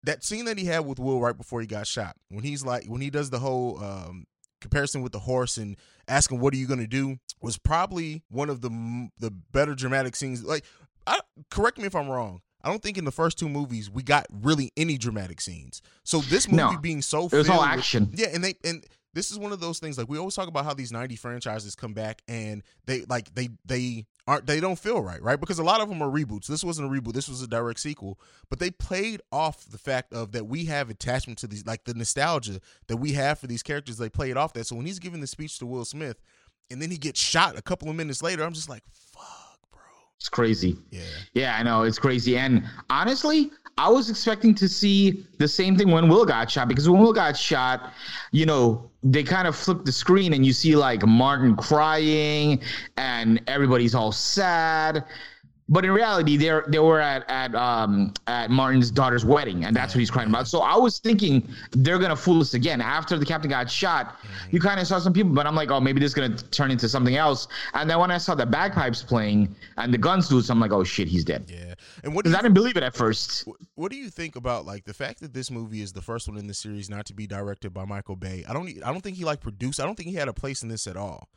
That 0.03 0.23
scene 0.23 0.45
that 0.45 0.57
he 0.59 0.65
had 0.65 0.85
with 0.85 0.99
Will 0.99 1.19
right 1.19 1.35
before 1.35 1.61
he 1.61 1.67
got 1.67 1.87
shot, 1.87 2.15
when 2.29 2.43
he's 2.43 2.63
like 2.65 2.85
when 2.87 3.01
he 3.01 3.09
does 3.09 3.29
the 3.29 3.39
whole 3.39 3.83
um 3.83 4.25
comparison 4.61 5.01
with 5.01 5.11
the 5.11 5.19
horse 5.19 5.57
and 5.57 5.77
asking 6.07 6.39
what 6.39 6.53
are 6.53 6.57
you 6.57 6.65
going 6.67 6.79
to 6.79 6.87
do 6.87 7.17
was 7.41 7.57
probably 7.57 8.23
one 8.29 8.49
of 8.49 8.61
the 8.61 9.09
the 9.19 9.29
better 9.29 9.75
dramatic 9.75 10.15
scenes 10.15 10.43
like 10.43 10.63
I, 11.05 11.19
correct 11.51 11.77
me 11.77 11.83
if 11.85 11.93
i'm 11.93 12.07
wrong 12.09 12.41
i 12.63 12.69
don't 12.69 12.81
think 12.81 12.97
in 12.97 13.05
the 13.05 13.11
first 13.11 13.37
two 13.37 13.47
movies 13.49 13.91
we 13.91 14.01
got 14.01 14.25
really 14.31 14.71
any 14.75 14.97
dramatic 14.97 15.39
scenes 15.39 15.83
so 16.03 16.19
this 16.21 16.47
movie 16.49 16.57
No. 16.75 16.77
being 16.79 17.03
so 17.03 17.27
It 17.27 17.33
was 17.33 17.47
all 17.49 17.57
filled 17.57 17.59
with- 17.69 17.77
action. 17.79 18.09
yeah 18.15 18.29
and 18.33 18.43
they 18.43 18.55
and 18.63 18.83
this 19.15 19.31
is 19.31 19.39
one 19.39 19.51
of 19.51 19.59
those 19.59 19.79
things 19.79 19.97
like 19.97 20.07
we 20.07 20.19
always 20.19 20.35
talk 20.35 20.47
about 20.47 20.65
how 20.65 20.73
these 20.73 20.91
90 20.91 21.15
franchises 21.15 21.73
come 21.73 21.93
back 21.93 22.21
and 22.27 22.61
they 22.85 23.01
like 23.09 23.33
they 23.33 23.49
they 23.65 24.05
aren't 24.27 24.45
they 24.45 24.59
don't 24.59 24.77
feel 24.77 25.01
right 25.01 25.21
right? 25.23 25.39
Because 25.39 25.57
a 25.57 25.63
lot 25.63 25.81
of 25.81 25.89
them 25.89 26.03
are 26.03 26.09
reboots. 26.09 26.45
This 26.45 26.63
wasn't 26.63 26.87
a 26.87 27.01
reboot. 27.01 27.13
This 27.13 27.29
was 27.29 27.41
a 27.41 27.47
direct 27.47 27.79
sequel. 27.79 28.19
But 28.49 28.59
they 28.59 28.69
played 28.69 29.21
off 29.31 29.65
the 29.65 29.77
fact 29.79 30.13
of 30.13 30.33
that 30.33 30.45
we 30.45 30.65
have 30.65 30.89
attachment 30.91 31.39
to 31.39 31.47
these 31.47 31.65
like 31.65 31.85
the 31.85 31.95
nostalgia 31.95 32.59
that 32.87 32.97
we 32.97 33.13
have 33.13 33.39
for 33.39 33.47
these 33.47 33.63
characters 33.63 33.97
they 33.97 34.09
played 34.09 34.37
off 34.37 34.53
that. 34.53 34.67
So 34.67 34.75
when 34.75 34.85
he's 34.85 34.99
giving 34.99 35.21
the 35.21 35.27
speech 35.27 35.57
to 35.59 35.65
will 35.65 35.85
smith 35.85 36.21
and 36.69 36.81
then 36.81 36.91
he 36.91 36.97
gets 36.97 37.19
shot 37.19 37.57
a 37.57 37.61
couple 37.61 37.89
of 37.89 37.95
minutes 37.95 38.23
later 38.23 38.43
i'm 38.43 38.53
just 38.53 38.69
like 38.69 38.83
fuck 38.91 39.44
It's 40.19 40.29
crazy. 40.29 40.77
yeah 40.91 41.01
Yeah, 41.33 41.57
I 41.59 41.63
know 41.63 41.83
it's 41.83 41.99
crazy. 41.99 42.37
And 42.37 42.63
honestly, 42.89 43.51
I 43.77 43.89
was 43.89 44.09
expecting 44.09 44.55
to 44.55 44.69
see 44.69 45.25
the 45.37 45.47
same 45.47 45.75
thing 45.75 45.91
when 45.91 46.07
Will 46.07 46.25
got 46.25 46.49
shot 46.49 46.67
because 46.69 46.89
when 46.89 47.01
Will 47.01 47.11
got 47.13 47.35
shot, 47.35 47.91
you 48.31 48.45
know, 48.45 48.89
they 49.03 49.21
kind 49.21 49.47
of 49.47 49.55
flip 49.55 49.83
the 49.83 49.91
screen 49.91 50.33
and 50.33 50.45
you 50.45 50.53
see 50.53 50.75
like 50.75 51.05
Martin 51.05 51.55
crying 51.55 52.61
and 52.95 53.41
everybody's 53.47 53.93
all 53.93 54.11
sad. 54.13 55.03
But 55.67 55.83
in 55.83 55.91
reality, 55.91 56.37
they're 56.37 56.63
they 56.67 56.77
were 56.77 56.99
at 56.99 57.27
at 57.27 57.55
um 57.55 58.13
at 58.27 58.51
Martin's 58.51 58.91
daughter's 58.91 59.25
wedding, 59.25 59.65
and 59.65 59.75
that's 59.75 59.95
what 59.95 59.99
he's 59.99 60.11
crying 60.11 60.29
about. 60.29 60.47
So 60.47 60.59
I 60.61 60.77
was 60.77 60.99
thinking 60.99 61.47
they're 61.71 61.97
gonna 61.97 62.15
fool 62.15 62.39
us 62.41 62.53
again. 62.53 62.81
After 62.81 63.17
the 63.17 63.25
captain 63.25 63.49
got 63.49 63.69
shot, 63.71 64.19
you 64.51 64.59
kind 64.59 64.79
of 64.79 64.85
saw 64.85 64.99
some 64.99 65.11
people, 65.11 65.33
but 65.33 65.47
I'm 65.47 65.55
like, 65.55 65.71
oh, 65.71 65.79
maybe 65.79 65.99
this 65.99 66.11
is 66.11 66.13
gonna 66.13 66.37
turn 66.37 66.69
into 66.69 66.87
something 66.87 67.15
else. 67.15 67.47
And 67.73 67.89
then 67.89 67.97
when 67.99 68.11
I 68.11 68.19
saw 68.19 68.35
the 68.35 68.45
bagpipes 68.45 69.01
playing 69.01 69.55
and 69.77 69.91
the 69.91 69.97
guns 69.97 70.31
loose, 70.31 70.49
I'm 70.49 70.59
like, 70.59 70.71
oh 70.71 70.83
shit, 70.83 71.07
he's 71.07 71.23
dead. 71.23 71.45
yeah 71.49 71.73
and 72.03 72.13
what 72.13 72.25
Because 72.25 72.37
I 72.37 72.41
didn't 72.43 72.53
believe 72.53 72.77
it 72.77 72.83
at 72.83 72.93
first. 72.95 73.47
what 73.73 73.91
do 73.91 73.97
you 73.97 74.09
think 74.11 74.35
about 74.35 74.65
like 74.65 74.83
the 74.85 74.93
fact 74.93 75.19
that 75.21 75.33
this 75.33 75.49
movie 75.49 75.81
is 75.81 75.93
the 75.93 76.01
first 76.01 76.27
one 76.27 76.37
in 76.37 76.45
the 76.45 76.53
series 76.53 76.89
not 76.91 77.07
to 77.07 77.13
be 77.15 77.25
directed 77.25 77.73
by 77.73 77.85
Michael 77.85 78.15
Bay? 78.15 78.45
I 78.47 78.53
don't 78.53 78.69
I 78.83 78.91
don't 78.91 79.01
think 79.01 79.17
he 79.17 79.25
like 79.25 79.41
produced. 79.41 79.79
I 79.79 79.85
don't 79.85 79.95
think 79.95 80.09
he 80.09 80.15
had 80.15 80.27
a 80.27 80.33
place 80.33 80.61
in 80.61 80.69
this 80.69 80.85
at 80.85 80.95
all. 80.95 81.27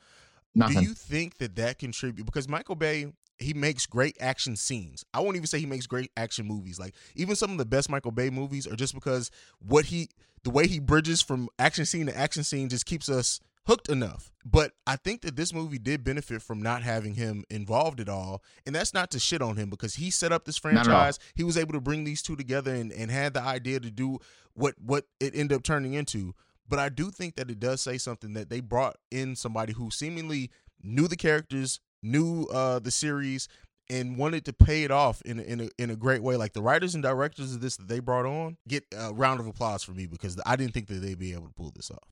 Nothing. 0.59 0.79
Do 0.79 0.83
you 0.83 0.95
think 0.95 1.38
that 1.38 1.57
that 1.57 1.79
contribute 1.79 2.25
because 2.25 2.49
Michael 2.49 2.75
Bay 2.75 3.12
he 3.38 3.55
makes 3.55 3.87
great 3.87 4.17
action 4.21 4.57
scenes. 4.57 5.05
I 5.15 5.21
won't 5.21 5.37
even 5.37 5.47
say 5.47 5.61
he 5.61 5.67
makes 5.67 5.87
great 5.87 6.11
action 6.17 6.47
movies. 6.47 6.79
Like 6.79 6.95
even 7.15 7.37
some 7.37 7.53
of 7.53 7.59
the 7.59 7.65
best 7.65 7.88
Michael 7.88 8.11
Bay 8.11 8.31
movies 8.31 8.67
are 8.67 8.77
just 8.77 8.95
because 8.95 9.31
what 9.61 9.87
he 9.87 10.09
the 10.45 10.50
way 10.50 10.67
he 10.67 10.79
bridges 10.79 11.23
from 11.23 11.49
action 11.59 11.85
scene 11.85 12.07
to 12.07 12.17
action 12.17 12.45
scene 12.45 12.69
just 12.69 12.87
keeps 12.87 13.09
us 13.09 13.41
hooked 13.67 13.88
enough. 13.88 14.31
But 14.45 14.73
I 14.87 14.97
think 14.97 15.21
that 15.23 15.37
this 15.37 15.53
movie 15.53 15.79
did 15.79 16.03
benefit 16.03 16.41
from 16.43 16.62
not 16.62 16.83
having 16.83 17.15
him 17.15 17.45
involved 17.50 18.00
at 18.00 18.09
all. 18.09 18.43
And 18.65 18.75
that's 18.75 18.95
not 18.95 19.11
to 19.11 19.19
shit 19.19 19.43
on 19.43 19.57
him 19.57 19.69
because 19.69 19.97
he 19.97 20.11
set 20.11 20.33
up 20.33 20.45
this 20.47 20.62
Not 20.65 20.71
at 20.73 20.77
all. 20.79 20.85
franchise. 20.85 21.19
He 21.35 21.45
was 21.45 21.59
able 21.59 21.75
to 21.75 21.81
bring 21.81 22.05
these 22.05 22.23
two 22.23 22.35
together 22.35 22.75
and, 22.75 22.91
and 22.91 23.11
had 23.11 23.35
the 23.35 23.43
idea 23.43 23.79
to 23.81 23.91
do 23.91 24.21
what 24.55 24.75
what 24.81 25.05
it 25.21 25.35
ended 25.35 25.57
up 25.57 25.62
turning 25.62 25.93
into. 25.95 26.35
But 26.69 26.79
I 26.79 26.89
do 26.89 27.11
think 27.11 27.37
that 27.37 27.51
it 27.51 27.61
does 27.61 27.81
say 27.81 27.99
something 27.99 28.35
that 28.35 28.51
they 28.51 28.61
brought 28.61 28.97
in 29.11 29.37
somebody 29.37 29.73
who 29.73 29.91
seemingly 29.91 30.51
knew 30.83 31.09
the 31.09 31.17
characters, 31.17 31.81
knew 32.03 32.47
uh, 32.53 32.79
the 32.79 32.91
series, 32.91 33.49
and 33.91 34.19
wanted 34.19 34.45
to 34.45 34.53
pay 34.53 34.85
it 34.85 34.91
off 34.91 35.23
in 35.23 35.41
in 35.41 35.61
a 35.61 35.69
in 35.79 35.91
a 35.91 35.97
great 35.97 36.23
way. 36.23 36.37
Like 36.37 36.53
the 36.53 36.63
writers 36.63 36.95
and 36.95 37.03
directors 37.03 37.55
of 37.55 37.61
this 37.61 37.77
that 37.77 37.89
they 37.89 38.01
brought 38.01 38.27
on 38.27 38.57
get 38.67 38.85
a 38.97 39.13
round 39.13 39.41
of 39.41 39.47
applause 39.47 39.83
for 39.83 39.93
me 39.93 40.07
because 40.07 40.39
I 40.45 40.57
didn't 40.57 40.75
think 40.75 40.89
that 40.89 40.95
they'd 40.97 41.19
be 41.19 41.33
able 41.33 41.47
to 41.47 41.55
pull 41.55 41.73
this 41.75 41.91
off. 41.91 42.09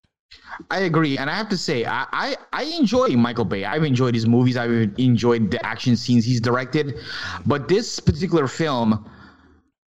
I 0.70 0.80
agree, 0.80 1.16
and 1.16 1.30
I 1.30 1.34
have 1.34 1.48
to 1.50 1.56
say, 1.56 1.84
I, 1.84 2.06
I 2.12 2.36
I 2.52 2.64
enjoy 2.64 3.08
Michael 3.10 3.44
Bay. 3.44 3.64
I've 3.64 3.84
enjoyed 3.84 4.14
his 4.14 4.26
movies. 4.26 4.56
I've 4.56 4.70
enjoyed 4.98 5.50
the 5.50 5.64
action 5.64 5.96
scenes 5.96 6.24
he's 6.24 6.40
directed, 6.40 6.98
but 7.46 7.68
this 7.68 8.00
particular 8.00 8.48
film 8.48 9.08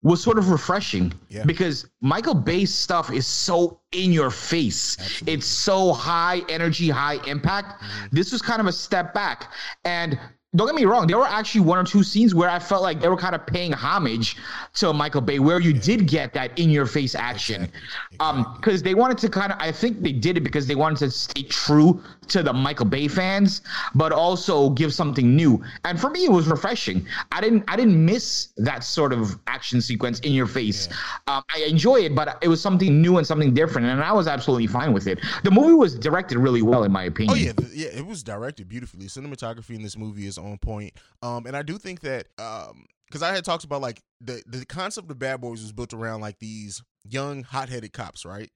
was 0.02 0.22
sort 0.22 0.38
of 0.38 0.50
refreshing 0.50 1.12
Yeah. 1.28 1.44
because 1.44 1.86
Michael 2.00 2.34
Bay's 2.34 2.72
stuff 2.72 3.10
is 3.12 3.26
so 3.26 3.80
in 3.92 4.12
your 4.12 4.30
face. 4.30 4.96
It's 5.26 5.46
so 5.46 5.92
high 5.92 6.42
energy, 6.48 6.88
high 6.88 7.18
impact. 7.26 7.82
Mm-hmm. 7.82 8.06
This 8.12 8.30
was 8.32 8.40
kind 8.40 8.60
of 8.60 8.66
a 8.66 8.72
step 8.72 9.12
back, 9.14 9.52
and. 9.84 10.18
Don't 10.56 10.66
get 10.66 10.74
me 10.74 10.86
wrong. 10.86 11.06
There 11.06 11.18
were 11.18 11.26
actually 11.26 11.60
one 11.60 11.76
or 11.76 11.84
two 11.84 12.02
scenes 12.02 12.34
where 12.34 12.48
I 12.48 12.58
felt 12.58 12.82
like 12.82 13.02
they 13.02 13.08
were 13.08 13.18
kind 13.18 13.34
of 13.34 13.46
paying 13.46 13.70
homage 13.70 14.38
to 14.76 14.94
Michael 14.94 15.20
Bay, 15.20 15.38
where 15.40 15.60
you 15.60 15.74
did 15.74 16.08
get 16.08 16.32
that 16.32 16.58
in-your-face 16.58 17.14
action. 17.14 17.70
Um, 18.18 18.54
because 18.56 18.82
they 18.82 18.94
wanted 18.94 19.18
to 19.18 19.28
kind 19.28 19.52
of, 19.52 19.58
I 19.60 19.70
think 19.70 20.00
they 20.00 20.12
did 20.12 20.38
it 20.38 20.40
because 20.40 20.66
they 20.66 20.74
wanted 20.74 21.00
to 21.00 21.10
stay 21.10 21.42
true 21.42 22.02
to 22.28 22.42
the 22.42 22.52
Michael 22.54 22.86
Bay 22.86 23.08
fans, 23.08 23.60
but 23.94 24.10
also 24.10 24.70
give 24.70 24.94
something 24.94 25.36
new. 25.36 25.62
And 25.84 26.00
for 26.00 26.08
me, 26.08 26.24
it 26.24 26.32
was 26.32 26.46
refreshing. 26.46 27.06
I 27.30 27.42
didn't, 27.42 27.64
I 27.68 27.76
didn't 27.76 28.02
miss 28.02 28.48
that 28.56 28.84
sort 28.84 29.12
of 29.12 29.38
action 29.48 29.82
sequence 29.82 30.18
in 30.20 30.32
your 30.32 30.46
face. 30.46 30.88
Um, 31.26 31.42
I 31.54 31.64
enjoy 31.64 31.96
it, 31.96 32.14
but 32.14 32.38
it 32.40 32.48
was 32.48 32.62
something 32.62 33.02
new 33.02 33.18
and 33.18 33.26
something 33.26 33.52
different, 33.52 33.86
and 33.86 34.02
I 34.02 34.12
was 34.12 34.26
absolutely 34.26 34.66
fine 34.66 34.94
with 34.94 35.08
it. 35.08 35.18
The 35.44 35.50
movie 35.50 35.74
was 35.74 35.94
directed 35.94 36.38
really 36.38 36.62
well, 36.62 36.84
in 36.84 36.92
my 36.92 37.04
opinion. 37.04 37.36
Oh 37.60 37.62
yeah, 37.62 37.68
yeah, 37.74 37.88
it 37.88 38.06
was 38.06 38.22
directed 38.22 38.66
beautifully. 38.66 39.08
Cinematography 39.08 39.74
in 39.74 39.82
this 39.82 39.98
movie 39.98 40.26
is 40.26 40.37
on 40.38 40.58
point. 40.58 40.94
Um, 41.22 41.46
and 41.46 41.56
I 41.56 41.62
do 41.62 41.78
think 41.78 42.00
that 42.00 42.28
um, 42.38 42.86
because 43.06 43.22
I 43.22 43.34
had 43.34 43.44
talked 43.44 43.64
about 43.64 43.80
like 43.80 44.02
the 44.20 44.42
the 44.46 44.64
concept 44.66 45.10
of 45.10 45.18
Bad 45.18 45.40
Boys 45.40 45.62
was 45.62 45.72
built 45.72 45.92
around 45.94 46.20
like 46.20 46.38
these 46.38 46.82
young, 47.04 47.42
hot 47.42 47.68
headed 47.68 47.92
cops, 47.92 48.24
right? 48.24 48.50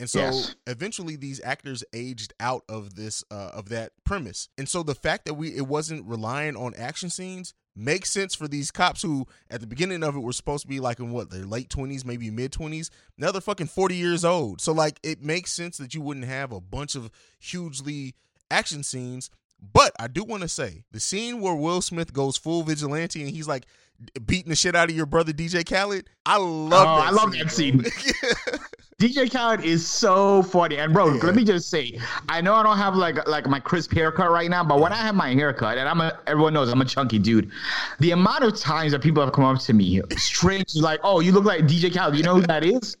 And 0.00 0.10
so 0.10 0.18
Yes. 0.20 0.56
eventually 0.66 1.14
these 1.14 1.40
actors 1.44 1.84
aged 1.92 2.34
out 2.40 2.64
of 2.68 2.96
this 2.96 3.22
uh, 3.30 3.50
of 3.54 3.68
that 3.68 3.92
premise. 4.04 4.48
And 4.58 4.68
so 4.68 4.82
the 4.82 4.94
fact 4.94 5.24
that 5.26 5.34
we 5.34 5.56
it 5.56 5.68
wasn't 5.68 6.04
relying 6.06 6.56
on 6.56 6.74
action 6.76 7.10
scenes 7.10 7.54
makes 7.76 8.10
sense 8.10 8.34
for 8.34 8.46
these 8.46 8.70
cops 8.70 9.02
who 9.02 9.26
at 9.50 9.60
the 9.60 9.66
beginning 9.66 10.02
of 10.04 10.14
it 10.16 10.20
were 10.20 10.32
supposed 10.32 10.62
to 10.62 10.68
be 10.68 10.78
like 10.80 11.00
in 11.00 11.10
what 11.10 11.30
their 11.30 11.44
late 11.44 11.68
20s 11.68 12.04
maybe 12.04 12.30
mid 12.30 12.52
20s 12.52 12.88
now 13.18 13.32
they're 13.32 13.40
fucking 13.40 13.66
40 13.66 13.96
years 13.96 14.24
old 14.24 14.60
so 14.60 14.70
like 14.70 15.00
it 15.02 15.22
makes 15.24 15.52
sense 15.52 15.76
that 15.78 15.92
you 15.92 16.00
wouldn't 16.00 16.26
have 16.26 16.52
a 16.52 16.60
bunch 16.60 16.94
of 16.94 17.10
hugely 17.40 18.14
action 18.48 18.84
scenes 18.84 19.28
but 19.72 19.92
i 19.98 20.06
do 20.06 20.24
want 20.24 20.42
to 20.42 20.48
say 20.48 20.82
the 20.92 21.00
scene 21.00 21.40
where 21.40 21.54
will 21.54 21.80
smith 21.80 22.12
goes 22.12 22.36
full 22.36 22.62
vigilante 22.62 23.20
and 23.22 23.30
he's 23.30 23.48
like 23.48 23.66
beating 24.26 24.50
the 24.50 24.56
shit 24.56 24.74
out 24.74 24.90
of 24.90 24.96
your 24.96 25.06
brother 25.06 25.32
dj 25.32 25.64
khaled 25.68 26.08
i 26.26 26.36
love 26.36 26.72
Oh, 26.72 26.96
that 27.00 27.06
I 27.06 27.10
love 27.10 27.50
scene, 27.50 27.78
that 27.78 28.38
bro. 28.46 28.58
DJ 29.04 29.30
Khaled 29.30 29.62
is 29.62 29.86
so 29.86 30.42
funny. 30.42 30.78
And 30.78 30.94
bro, 30.94 31.04
let 31.04 31.34
me 31.34 31.44
just 31.44 31.68
say, 31.68 32.00
I 32.26 32.40
know 32.40 32.54
I 32.54 32.62
don't 32.62 32.78
have 32.78 32.96
like 32.96 33.28
like 33.28 33.46
my 33.46 33.60
crisp 33.60 33.92
haircut 33.92 34.30
right 34.30 34.48
now, 34.48 34.64
but 34.64 34.80
when 34.80 34.94
I 34.94 34.96
have 34.96 35.14
my 35.14 35.34
haircut, 35.34 35.76
and 35.76 35.86
I'm 35.86 36.00
a 36.00 36.18
everyone 36.26 36.54
knows 36.54 36.72
I'm 36.72 36.80
a 36.80 36.86
chunky 36.86 37.18
dude, 37.18 37.50
the 38.00 38.12
amount 38.12 38.44
of 38.44 38.58
times 38.58 38.92
that 38.92 39.02
people 39.02 39.22
have 39.22 39.34
come 39.34 39.44
up 39.44 39.60
to 39.60 39.74
me, 39.74 40.00
strange, 40.16 40.74
like, 40.76 41.00
oh, 41.02 41.20
you 41.20 41.32
look 41.32 41.44
like 41.44 41.64
DJ 41.64 41.94
Khaled. 41.94 42.16
You 42.16 42.22
know 42.22 42.36
who 42.36 42.46
that 42.46 42.64
is? 42.64 42.96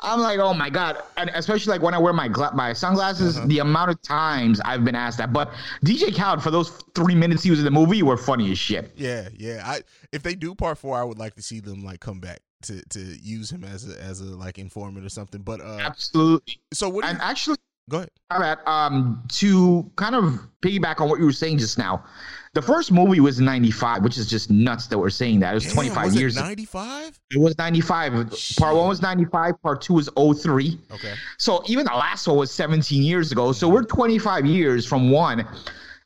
I'm 0.00 0.20
like, 0.20 0.38
oh 0.38 0.54
my 0.54 0.70
god, 0.70 1.02
and 1.16 1.28
especially 1.34 1.72
like 1.72 1.82
when 1.82 1.92
I 1.92 1.98
wear 1.98 2.12
my 2.12 2.28
gla- 2.28 2.54
my 2.54 2.72
sunglasses, 2.72 3.36
uh-huh. 3.36 3.48
the 3.48 3.58
amount 3.58 3.90
of 3.90 4.00
times 4.00 4.60
I've 4.64 4.84
been 4.84 4.94
asked 4.94 5.18
that. 5.18 5.32
But 5.32 5.52
DJ 5.84 6.14
Khaled, 6.14 6.40
for 6.40 6.52
those 6.52 6.70
three 6.94 7.16
minutes 7.16 7.42
he 7.42 7.50
was 7.50 7.58
in 7.58 7.64
the 7.64 7.72
movie, 7.72 8.00
were 8.04 8.16
funny 8.16 8.52
as 8.52 8.58
shit. 8.58 8.92
Yeah, 8.96 9.28
yeah. 9.36 9.64
I 9.66 9.80
if 10.12 10.22
they 10.22 10.36
do 10.36 10.54
part 10.54 10.78
four, 10.78 10.96
I 10.96 11.02
would 11.02 11.18
like 11.18 11.34
to 11.34 11.42
see 11.42 11.58
them 11.58 11.84
like 11.84 11.98
come 11.98 12.20
back 12.20 12.42
to 12.62 12.82
to 12.90 13.00
use 13.00 13.50
him 13.50 13.64
as 13.64 13.88
a 13.88 14.00
as 14.02 14.20
a 14.20 14.24
like 14.24 14.58
informant 14.58 15.04
or 15.04 15.08
something. 15.08 15.42
But 15.42 15.60
uh, 15.60 15.78
Absolutely. 15.80 16.60
so 16.72 16.88
what? 16.88 17.04
And 17.04 17.18
you, 17.18 17.24
actually, 17.24 17.56
Go 17.88 17.98
ahead. 17.98 18.10
All 18.30 18.38
right. 18.38 18.58
Um, 18.66 19.22
to 19.28 19.90
kind 19.96 20.14
of 20.14 20.40
piggyback 20.60 21.00
on 21.00 21.08
what 21.08 21.18
you 21.18 21.24
were 21.24 21.32
saying 21.32 21.58
just 21.58 21.78
now, 21.78 22.04
the 22.52 22.60
first 22.60 22.92
movie 22.92 23.20
was 23.20 23.38
in 23.38 23.46
'95, 23.46 24.04
which 24.04 24.18
is 24.18 24.28
just 24.28 24.50
nuts 24.50 24.88
that 24.88 24.98
we're 24.98 25.08
saying 25.10 25.40
that. 25.40 25.52
It 25.52 25.54
was 25.54 25.64
Damn, 25.64 25.74
25 25.74 26.04
was 26.04 26.16
years. 26.16 26.36
It 26.36 26.40
95? 26.40 27.20
It 27.30 27.38
was 27.38 27.56
95. 27.56 28.34
Part 28.58 28.76
one 28.76 28.88
was 28.88 29.00
95. 29.00 29.62
Part 29.62 29.80
two 29.80 29.94
was 29.94 30.10
03. 30.16 30.78
Okay. 30.92 31.14
So 31.38 31.62
even 31.66 31.86
the 31.86 31.94
last 31.94 32.26
one 32.26 32.36
was 32.36 32.50
17 32.50 33.02
years 33.02 33.32
ago. 33.32 33.52
So 33.52 33.68
we're 33.68 33.84
25 33.84 34.44
years 34.44 34.86
from 34.86 35.10
one. 35.10 35.40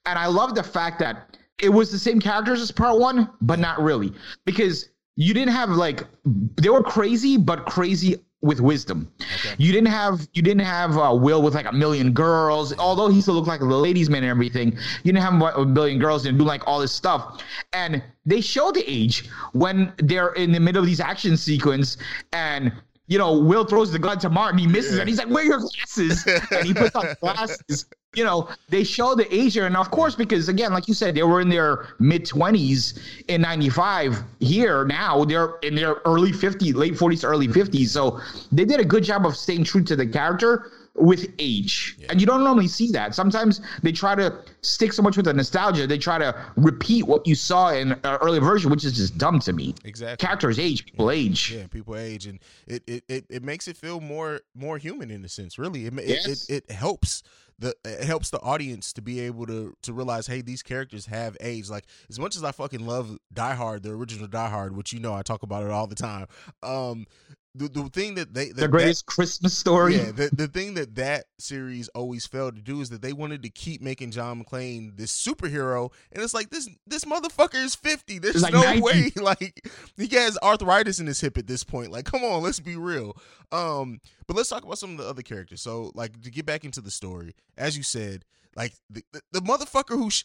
And 0.04 0.18
I 0.18 0.26
love 0.26 0.54
the 0.54 0.62
fact 0.62 1.00
that 1.00 1.36
it 1.60 1.68
was 1.68 1.90
the 1.90 1.98
same 1.98 2.20
characters 2.20 2.60
as 2.60 2.70
part 2.70 2.98
one, 2.98 3.28
but 3.40 3.58
not 3.58 3.80
really. 3.80 4.12
Because 4.44 4.88
you 5.16 5.34
didn't 5.34 5.52
have 5.54 5.70
like 5.70 6.04
they 6.24 6.68
were 6.68 6.82
crazy, 6.82 7.36
but 7.36 7.66
crazy 7.66 8.16
with 8.42 8.60
wisdom. 8.60 9.10
You 9.56 9.72
didn't 9.72 9.88
have 9.88 10.28
you 10.32 10.42
didn't 10.42 10.66
have 10.66 10.98
uh, 10.98 11.14
Will 11.14 11.42
with 11.42 11.54
like 11.54 11.66
a 11.66 11.72
million 11.72 12.12
girls, 12.12 12.76
although 12.78 13.08
he 13.08 13.20
still 13.20 13.34
looked 13.34 13.48
like 13.48 13.60
a 13.60 13.64
ladies' 13.64 14.10
man 14.10 14.24
and 14.24 14.30
everything. 14.30 14.72
You 15.04 15.12
didn't 15.12 15.22
have 15.22 15.40
a 15.56 15.64
million 15.64 15.98
girls 15.98 16.26
and 16.26 16.38
do 16.38 16.44
like 16.44 16.66
all 16.66 16.80
this 16.80 16.92
stuff. 16.92 17.42
And 17.72 18.02
they 18.26 18.40
show 18.40 18.72
the 18.72 18.84
age 18.90 19.28
when 19.52 19.92
they're 19.98 20.32
in 20.32 20.52
the 20.52 20.60
middle 20.60 20.80
of 20.80 20.86
these 20.86 21.00
action 21.00 21.36
sequence 21.36 21.96
and 22.32 22.72
you 23.12 23.18
know, 23.18 23.38
Will 23.38 23.66
throws 23.66 23.92
the 23.92 23.98
gun 23.98 24.18
to 24.20 24.30
Martin, 24.30 24.58
he 24.58 24.66
misses, 24.66 24.98
and 24.98 25.06
he's 25.06 25.18
like, 25.18 25.28
"Where 25.28 25.44
are 25.44 25.46
your 25.46 25.58
glasses?" 25.58 26.26
and 26.50 26.66
he 26.66 26.72
puts 26.72 26.96
on 26.96 27.14
glasses. 27.20 27.84
You 28.14 28.24
know, 28.24 28.48
they 28.70 28.84
show 28.84 29.14
the 29.14 29.24
here, 29.24 29.66
and 29.66 29.76
of 29.76 29.90
course, 29.90 30.14
because 30.14 30.48
again, 30.48 30.72
like 30.72 30.88
you 30.88 30.94
said, 30.94 31.14
they 31.14 31.22
were 31.22 31.42
in 31.42 31.50
their 31.50 31.88
mid 31.98 32.24
twenties 32.24 32.98
in 33.28 33.42
'95. 33.42 34.24
Here 34.40 34.86
now, 34.86 35.26
they're 35.26 35.56
in 35.62 35.74
their 35.74 35.96
early 36.06 36.32
50s, 36.32 36.74
late 36.74 36.94
40s, 36.94 37.22
early 37.22 37.48
50s. 37.48 37.88
So 37.88 38.18
they 38.50 38.64
did 38.64 38.80
a 38.80 38.84
good 38.84 39.04
job 39.04 39.26
of 39.26 39.36
staying 39.36 39.64
true 39.64 39.84
to 39.84 39.94
the 39.94 40.06
character 40.06 40.70
with 40.94 41.32
age, 41.38 41.96
and 42.10 42.20
you 42.20 42.26
don't 42.26 42.44
normally 42.44 42.68
see 42.68 42.90
that. 42.92 43.14
Sometimes 43.14 43.60
they 43.82 43.92
try 43.92 44.14
to 44.14 44.38
stick 44.60 44.92
so 44.92 45.02
much 45.02 45.16
with 45.16 45.24
the 45.26 45.32
nostalgia, 45.32 45.86
they 45.86 45.98
try 45.98 46.18
to 46.18 46.34
repeat 46.56 47.06
what 47.06 47.26
you 47.26 47.34
saw 47.34 47.70
in 47.70 47.92
an 47.92 48.18
early 48.20 48.38
version, 48.38 48.70
which 48.70 48.84
is 48.84 48.92
just 48.92 49.16
dumb 49.16 49.40
to 49.40 49.52
me. 49.52 49.74
Exactly. 49.84 50.24
Characters 50.24 50.58
age, 50.58 50.84
people 50.84 51.10
age. 51.10 51.50
Yeah, 51.50 51.66
people 51.66 51.96
age, 51.96 52.26
and 52.26 52.38
it 52.66 52.82
it, 52.86 53.04
it, 53.08 53.24
it 53.30 53.42
makes 53.42 53.68
it 53.68 53.76
feel 53.76 54.00
more 54.00 54.40
more 54.54 54.76
human 54.78 55.10
in 55.10 55.24
a 55.24 55.28
sense. 55.28 55.58
Really, 55.58 55.86
it, 55.86 55.94
Yes. 56.04 56.26
it, 56.26 56.56
it 56.56 56.64
it 56.68 56.74
helps 56.74 57.22
the 57.58 57.74
it 57.84 58.04
helps 58.04 58.30
the 58.30 58.40
audience 58.40 58.92
to 58.92 59.02
be 59.02 59.20
able 59.20 59.46
to 59.46 59.74
to 59.82 59.92
realize, 59.92 60.26
hey, 60.26 60.42
these 60.42 60.62
characters 60.62 61.06
have 61.06 61.36
age. 61.40 61.70
Like 61.70 61.84
as 62.10 62.18
much 62.18 62.36
as 62.36 62.44
I 62.44 62.52
fucking 62.52 62.84
love 62.86 63.16
Die 63.32 63.54
Hard, 63.54 63.82
the 63.82 63.92
original 63.92 64.26
Die 64.26 64.48
Hard, 64.50 64.76
which 64.76 64.92
you 64.92 65.00
know 65.00 65.14
I 65.14 65.22
talk 65.22 65.42
about 65.42 65.64
it 65.64 65.70
all 65.70 65.86
the 65.86 65.94
time. 65.94 66.26
Um, 66.62 67.06
the 67.54 67.68
the 67.68 67.88
thing 67.90 68.14
that 68.14 68.32
they 68.32 68.48
that, 68.48 68.56
the 68.56 68.68
greatest 68.68 69.06
Christmas 69.06 69.56
story. 69.56 69.96
Yeah, 69.96 70.12
the, 70.12 70.30
the 70.32 70.48
thing 70.48 70.74
that 70.74 70.94
that 70.94 71.26
series 71.38 71.88
always 71.88 72.26
failed 72.26 72.56
to 72.56 72.62
do 72.62 72.80
is 72.80 72.88
that 72.90 73.02
they 73.02 73.12
wanted 73.12 73.42
to 73.42 73.50
keep 73.50 73.82
making 73.82 74.10
John 74.10 74.42
McClane 74.42 74.96
this 74.96 75.12
superhero, 75.12 75.92
and 76.12 76.22
it's 76.22 76.32
like 76.32 76.50
this 76.50 76.68
this 76.86 77.04
motherfucker 77.04 77.62
is 77.62 77.74
fifty. 77.74 78.18
There's 78.18 78.42
like 78.42 78.54
no 78.54 78.62
90. 78.62 78.80
way, 78.80 79.12
like 79.16 79.68
he 79.96 80.08
has 80.16 80.38
arthritis 80.42 80.98
in 80.98 81.06
his 81.06 81.20
hip 81.20 81.36
at 81.36 81.46
this 81.46 81.62
point. 81.62 81.90
Like, 81.92 82.06
come 82.06 82.24
on, 82.24 82.42
let's 82.42 82.60
be 82.60 82.76
real. 82.76 83.16
Um, 83.50 84.00
but 84.26 84.36
let's 84.36 84.48
talk 84.48 84.64
about 84.64 84.78
some 84.78 84.92
of 84.92 84.98
the 84.98 85.08
other 85.08 85.22
characters. 85.22 85.60
So, 85.60 85.92
like 85.94 86.22
to 86.22 86.30
get 86.30 86.46
back 86.46 86.64
into 86.64 86.80
the 86.80 86.90
story, 86.90 87.34
as 87.58 87.76
you 87.76 87.82
said, 87.82 88.24
like 88.56 88.72
the 88.88 89.04
the, 89.12 89.20
the 89.32 89.40
motherfucker 89.40 89.96
who. 89.96 90.10
Sh- 90.10 90.24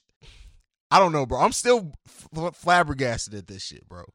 I 0.90 1.00
don't 1.00 1.12
know, 1.12 1.26
bro. 1.26 1.40
I'm 1.42 1.52
still 1.52 1.92
f- 2.08 2.56
flabbergasted 2.56 3.34
at 3.34 3.48
this 3.48 3.62
shit, 3.62 3.90
bro. 3.90 4.06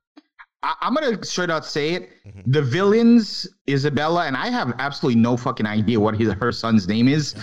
I, 0.62 0.74
I'm 0.80 0.94
gonna 0.94 1.22
straight 1.24 1.50
out 1.50 1.64
say 1.64 1.90
it. 1.94 2.10
Mm-hmm. 2.26 2.50
The 2.50 2.62
villains, 2.62 3.48
Isabella, 3.68 4.26
and 4.26 4.36
I 4.36 4.48
have 4.48 4.74
absolutely 4.78 5.20
no 5.20 5.36
fucking 5.36 5.66
idea 5.66 5.98
what 5.98 6.14
his, 6.14 6.32
her 6.32 6.52
son's 6.52 6.86
name 6.88 7.08
is, 7.08 7.34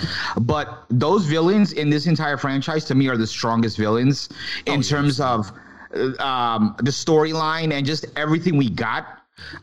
but 0.42 0.86
those 0.90 1.26
villains 1.26 1.74
in 1.74 1.90
this 1.90 2.08
entire 2.08 2.38
franchise 2.38 2.86
to 2.86 2.96
me 2.96 3.08
are 3.08 3.18
the 3.18 3.28
strongest 3.28 3.78
villains 3.78 4.30
Oh, 4.68 4.74
in 4.74 4.82
terms 4.82 5.20
of 5.20 5.52
uh, 5.96 6.22
um, 6.24 6.76
the 6.80 6.92
storyline 6.92 7.74
and 7.74 7.86
just 7.86 8.06
everything 8.16 8.58
we 8.58 8.70
got. 8.70 9.16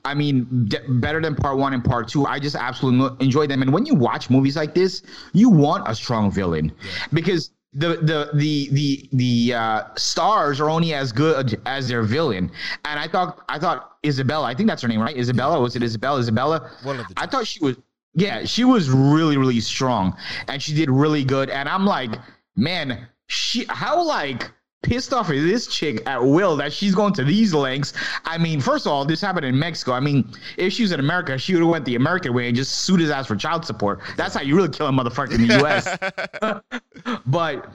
I 0.06 0.14
mean, 0.14 0.66
d- 0.68 0.78
better 0.88 1.20
than 1.20 1.34
part 1.34 1.58
one 1.58 1.74
and 1.74 1.84
part 1.84 2.08
two. 2.08 2.24
I 2.24 2.38
just 2.38 2.56
absolutely 2.56 3.24
enjoy 3.24 3.46
them. 3.46 3.60
And 3.60 3.74
when 3.74 3.84
you 3.84 3.94
watch 3.94 4.30
movies 4.30 4.56
like 4.56 4.74
this, 4.74 5.02
you 5.34 5.50
want 5.50 5.86
a 5.86 5.94
strong 5.94 6.30
villain 6.30 6.72
because 7.12 7.50
the 7.76 7.96
the 7.96 8.30
the 8.34 8.68
the 8.72 9.08
the 9.12 9.54
uh, 9.54 9.82
stars 9.96 10.60
are 10.60 10.70
only 10.70 10.94
as 10.94 11.12
good 11.12 11.60
as 11.66 11.88
their 11.88 12.02
villain. 12.02 12.50
And 12.84 12.98
I 12.98 13.06
thought 13.06 13.44
I 13.48 13.58
thought 13.58 13.96
Isabella, 14.04 14.46
I 14.46 14.54
think 14.54 14.68
that's 14.68 14.82
her 14.82 14.88
name, 14.88 15.00
right? 15.00 15.16
Isabella 15.16 15.60
was 15.60 15.76
it 15.76 15.82
Isabella? 15.82 16.20
Isabella. 16.20 16.70
One 16.82 16.98
of 17.00 17.06
the 17.08 17.14
I 17.16 17.26
thought 17.26 17.46
she 17.46 17.62
was. 17.62 17.76
Yeah, 18.14 18.44
she 18.44 18.64
was 18.64 18.88
really 18.88 19.36
really 19.36 19.60
strong, 19.60 20.16
and 20.48 20.62
she 20.62 20.72
did 20.72 20.90
really 20.90 21.22
good. 21.22 21.50
And 21.50 21.68
I'm 21.68 21.84
like, 21.84 22.18
man, 22.56 23.06
she 23.26 23.66
how 23.68 24.02
like 24.02 24.50
pissed 24.82 25.12
off 25.12 25.30
is 25.30 25.44
this 25.44 25.66
chick 25.66 26.02
at 26.06 26.22
Will 26.22 26.56
that 26.56 26.72
she's 26.72 26.94
going 26.94 27.12
to 27.14 27.24
these 27.24 27.52
lengths. 27.52 27.92
I 28.24 28.38
mean, 28.38 28.60
first 28.60 28.86
of 28.86 28.92
all, 28.92 29.04
this 29.04 29.20
happened 29.20 29.46
in 29.46 29.58
Mexico. 29.58 29.92
I 29.92 30.00
mean, 30.00 30.28
if 30.56 30.72
she 30.72 30.82
was 30.82 30.92
in 30.92 31.00
America, 31.00 31.36
she 31.38 31.54
would 31.54 31.60
have 31.60 31.70
went 31.70 31.84
the 31.84 31.96
American 31.96 32.34
way 32.34 32.46
and 32.46 32.56
just 32.56 32.80
sued 32.80 33.00
his 33.00 33.10
ass 33.10 33.26
for 33.26 33.36
child 33.36 33.64
support. 33.64 34.00
That's 34.16 34.34
how 34.34 34.42
you 34.42 34.56
really 34.56 34.68
kill 34.68 34.86
a 34.86 34.92
motherfucker 34.92 35.34
in 35.34 35.46
the 35.46 35.58
U.S. 35.58 37.20
but 37.26 37.68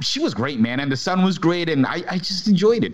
she 0.00 0.20
was 0.20 0.34
great, 0.34 0.60
man, 0.60 0.80
and 0.80 0.90
the 0.90 0.96
son 0.96 1.24
was 1.24 1.38
great, 1.38 1.68
and 1.68 1.86
I, 1.86 2.02
I 2.08 2.18
just 2.18 2.48
enjoyed 2.48 2.84
it. 2.84 2.92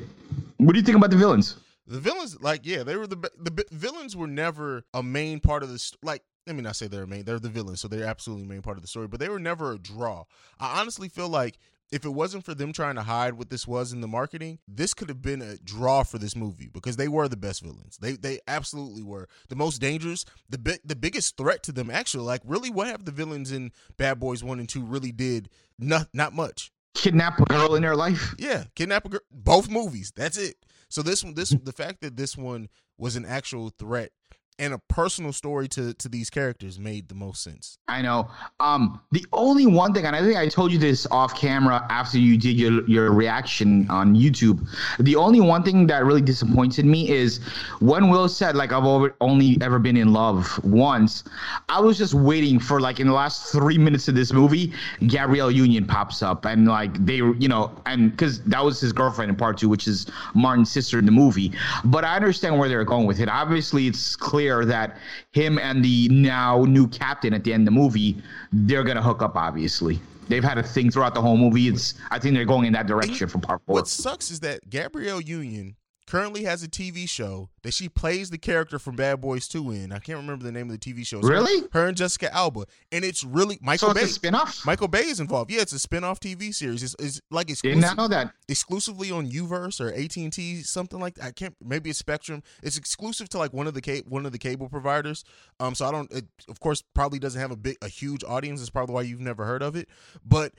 What 0.59 0.73
do 0.73 0.79
you 0.79 0.85
think 0.85 0.97
about 0.97 1.11
the 1.11 1.17
villains? 1.17 1.57
The 1.87 1.99
villains, 1.99 2.41
like, 2.41 2.61
yeah, 2.65 2.83
they 2.83 2.97
were 2.97 3.07
the 3.07 3.17
the 3.17 3.65
villains 3.73 4.17
were 4.17 4.29
never 4.29 4.85
a 4.95 5.03
main 5.03 5.41
part 5.41 5.63
of 5.63 5.71
the 5.71 5.79
st- 5.79 6.03
like. 6.05 6.23
I 6.49 6.53
mean, 6.53 6.67
I 6.67 6.73
say 6.73 6.87
they're 6.87 7.07
main; 7.07 7.25
they're 7.25 7.39
the 7.39 7.49
villains, 7.49 7.81
so 7.81 7.89
they're 7.89 8.07
absolutely 8.07 8.47
main 8.47 8.63
part 8.63 8.77
of 8.77 8.83
the 8.83 8.89
story. 8.89 9.09
But 9.09 9.21
they 9.21 9.29
were 9.29 9.39
never 9.39 9.73
a 9.73 9.79
draw. 9.79 10.25
I 10.59 10.81
honestly 10.81 11.09
feel 11.09 11.29
like 11.29 11.59
if 11.93 12.05
it 12.05 12.11
wasn't 12.11 12.45
for 12.45 12.55
them 12.55 12.73
trying 12.73 12.95
to 12.95 13.03
hide 13.03 13.35
what 13.35 13.51
this 13.51 13.67
was 13.67 13.93
in 13.93 14.01
the 14.01 14.09
marketing, 14.09 14.59
this 14.69 14.95
could 14.95 15.09
have 15.09 15.23
been 15.23 15.43
a 15.43 15.57
draw 15.57 16.03
for 16.03 16.19
this 16.19 16.37
movie 16.37 16.69
because 16.73 16.97
they 16.97 17.09
were 17.09 17.29
the 17.29 17.37
best 17.37 17.63
villains. 17.63 17.99
They 18.01 18.13
they 18.13 18.41
absolutely 18.47 19.03
were 19.03 19.29
the 19.49 19.57
most 19.57 19.81
dangerous, 19.81 20.25
the 20.49 20.59
bi- 20.59 20.79
the 20.85 20.97
biggest 20.97 21.37
threat 21.37 21.63
to 21.65 21.73
them. 21.73 21.91
Actually, 21.91 22.25
like 22.25 22.43
really, 22.45 22.71
what 22.71 22.87
have 22.87 23.05
the 23.05 23.13
villains 23.13 23.53
in 23.53 23.73
Bad 23.97 24.21
Boys 24.21 24.45
One 24.45 24.61
and 24.61 24.69
Two 24.69 24.85
really 24.85 25.13
did? 25.13 25.51
Not 25.79 26.09
not 26.13 26.33
much. 26.33 26.73
Kidnap 26.95 27.41
a 27.41 27.45
girl 27.45 27.75
in 27.75 27.83
their 27.83 27.97
life? 27.97 28.35
Yeah, 28.39 28.65
kidnap 28.75 29.07
a 29.07 29.09
girl. 29.09 29.21
Both 29.31 29.71
movies. 29.71 30.13
That's 30.15 30.37
it. 30.37 30.57
So 30.89 31.03
this 31.03 31.25
one, 31.25 31.35
this 31.35 31.51
the 31.51 31.73
fact 31.73 32.01
that 32.03 32.17
this 32.17 32.37
one 32.37 32.69
was 32.99 33.17
an 33.17 33.25
actual 33.25 33.71
threat 33.71 34.13
and 34.59 34.75
a 34.75 34.79
personal 34.79 35.33
story 35.33 35.67
to 35.69 35.95
to 35.95 36.09
these 36.09 36.29
characters 36.31 36.79
made 36.79 37.09
the 37.09 37.15
most 37.15 37.43
sense. 37.43 37.79
I 37.89 38.03
know. 38.03 38.31
Um, 38.61 39.01
the 39.11 39.25
only 39.33 39.67
one 39.67 39.95
thing, 39.95 40.05
and 40.05 40.15
I 40.15 40.21
think 40.21 40.37
I 40.37 40.49
told 40.49 40.71
you 40.71 40.79
this 40.79 41.07
off 41.11 41.35
camera 41.35 41.87
after 41.89 42.19
you 42.19 42.37
did 42.37 42.59
your 42.59 42.87
your 42.89 43.13
reaction 43.13 43.89
on 43.91 44.15
YouTube. 44.15 44.67
The 44.99 45.17
only 45.17 45.41
one 45.41 45.63
thing 45.63 45.87
that 45.87 46.05
really 46.05 46.21
disappointed 46.21 46.85
me 46.85 47.09
is 47.09 47.41
when 47.81 48.11
Will 48.11 48.29
said, 48.29 48.55
"Like 48.55 48.73
I've 48.73 48.85
over, 48.85 49.17
only 49.21 49.57
ever 49.63 49.79
been 49.79 49.97
in 49.97 50.13
love 50.13 50.63
once." 50.63 51.25
I 51.69 51.81
was 51.81 51.97
just 51.97 52.13
waiting 52.13 52.59
for 52.59 52.81
like 52.81 53.01
in 53.01 53.07
the 53.07 53.15
last 53.15 53.51
three 53.53 53.79
minutes 53.79 54.09
of 54.09 54.15
this 54.15 54.33
movie, 54.33 54.73
Gabrielle 55.07 55.51
Union 55.51 55.87
pops 55.87 56.23
up, 56.23 56.45
and 56.45 56.69
like 56.69 56.93
they, 57.07 57.17
you 57.17 57.49
know, 57.49 57.73
and 57.87 58.11
because 58.11 58.43
that 58.45 58.63
was 58.63 58.79
his 58.79 58.93
girlfriend 58.93 59.31
in 59.31 59.37
part 59.37 59.57
two, 59.57 59.71
which 59.71 59.89
is 59.89 60.07
Martin's 60.35 60.71
sister 60.71 60.99
in 60.99 61.07
the 61.07 61.13
movie. 61.13 61.53
But 61.85 62.05
I 62.05 62.15
understand 62.17 62.59
where 62.59 62.69
they're 62.69 62.85
going 62.85 63.07
with 63.07 63.21
it. 63.21 63.29
Obviously, 63.29 63.87
it's 63.87 64.17
clear 64.17 64.50
that 64.65 64.99
him 65.33 65.59
and 65.59 65.85
the 65.85 66.09
now 66.09 66.65
new 66.65 66.87
captain 66.89 67.33
at 67.35 67.45
the 67.45 67.53
end 67.53 67.63
of 67.63 67.75
the 67.75 67.81
movie, 67.81 68.23
they're 68.53 68.85
gonna 68.85 69.03
hook 69.03 69.23
up. 69.23 69.37
Obviously, 69.37 70.01
they've 70.29 70.45
had 70.45 70.59
a 70.59 70.63
thing 70.63 70.91
throughout 70.91 71.15
the 71.15 71.23
whole 71.23 71.37
movie. 71.37 71.69
It's 71.69 71.95
I 72.11 72.19
think 72.19 72.35
they're 72.35 72.45
going 72.45 72.67
in 72.67 72.73
that 72.75 72.87
direction 72.87 73.29
for 73.29 73.39
part 73.39 73.63
four. 73.67 73.75
What 73.75 73.89
sucks 73.89 74.31
is 74.31 74.41
that 74.41 74.69
Gabrielle 74.69 75.21
Union 75.21 75.77
currently 76.11 76.43
has 76.43 76.63
a 76.65 76.69
TV 76.69 77.09
show 77.09 77.49
that 77.63 77.73
she 77.73 77.89
plays 77.89 78.31
the 78.31 78.39
character 78.39 78.79
from 78.81 78.97
Bad 78.97 79.21
Boys 79.21 79.47
2 79.47 79.71
in. 79.71 79.93
I 79.93 79.99
can't 80.01 80.19
remember 80.19 80.45
the 80.45 80.51
name 80.51 80.69
of 80.69 80.79
the 80.79 80.93
TV 80.95 81.07
show. 81.07 81.19
It's 81.19 81.29
Really? 81.29 81.69
Her, 81.73 81.87
and 81.87 81.97
Jessica 81.97 82.35
Alba. 82.35 82.65
And 82.91 83.05
it's 83.05 83.23
really 83.23 83.59
Michael 83.63 83.89
So 83.89 83.93
it's 83.93 84.01
Bay. 84.01 84.05
a 84.07 84.09
spin-off? 84.09 84.67
Michael 84.67 84.89
Bay 84.89 85.05
is 85.07 85.21
involved. 85.21 85.53
Yeah, 85.53 85.61
it's 85.61 85.73
a 85.73 85.79
spin-off 85.79 86.19
TV 86.19 86.53
series. 86.53 86.83
It's, 86.83 86.97
it's 86.99 87.21
like 87.31 87.47
Did 87.47 87.53
exclusive, 87.53 87.81
not 87.81 87.97
know 87.97 88.09
that. 88.09 88.33
exclusively 88.49 89.11
on 89.13 89.31
Uverse 89.31 89.81
or 89.81 89.93
AT&T 89.93 90.63
something 90.63 90.99
like 90.99 91.15
that. 91.15 91.25
I 91.27 91.31
can't 91.31 91.55
maybe 91.65 91.91
it's 91.91 91.99
Spectrum. 92.01 92.43
It's 92.63 92.77
exclusive 92.77 93.29
to 93.31 93.39
like 93.39 93.53
one 93.53 93.67
of 93.69 93.75
the 93.75 93.81
ca- 93.81 94.03
one 94.09 94.27
of 94.27 94.33
the 94.33 94.39
cable 94.39 94.69
providers. 94.69 95.23
Um 95.61 95.75
so 95.77 95.87
I 95.87 95.93
don't 95.93 96.11
it, 96.13 96.25
of 96.49 96.59
course 96.59 96.83
probably 96.95 97.19
doesn't 97.21 97.41
have 97.41 97.53
a 97.53 97.57
big 97.57 97.77
a 97.83 97.89
huge 97.89 98.25
audience. 98.25 98.59
That's 98.61 98.71
probably 98.71 98.95
why 98.95 99.03
you've 99.03 99.21
never 99.21 99.45
heard 99.45 99.63
of 99.63 99.77
it. 99.77 99.89
But 100.25 100.55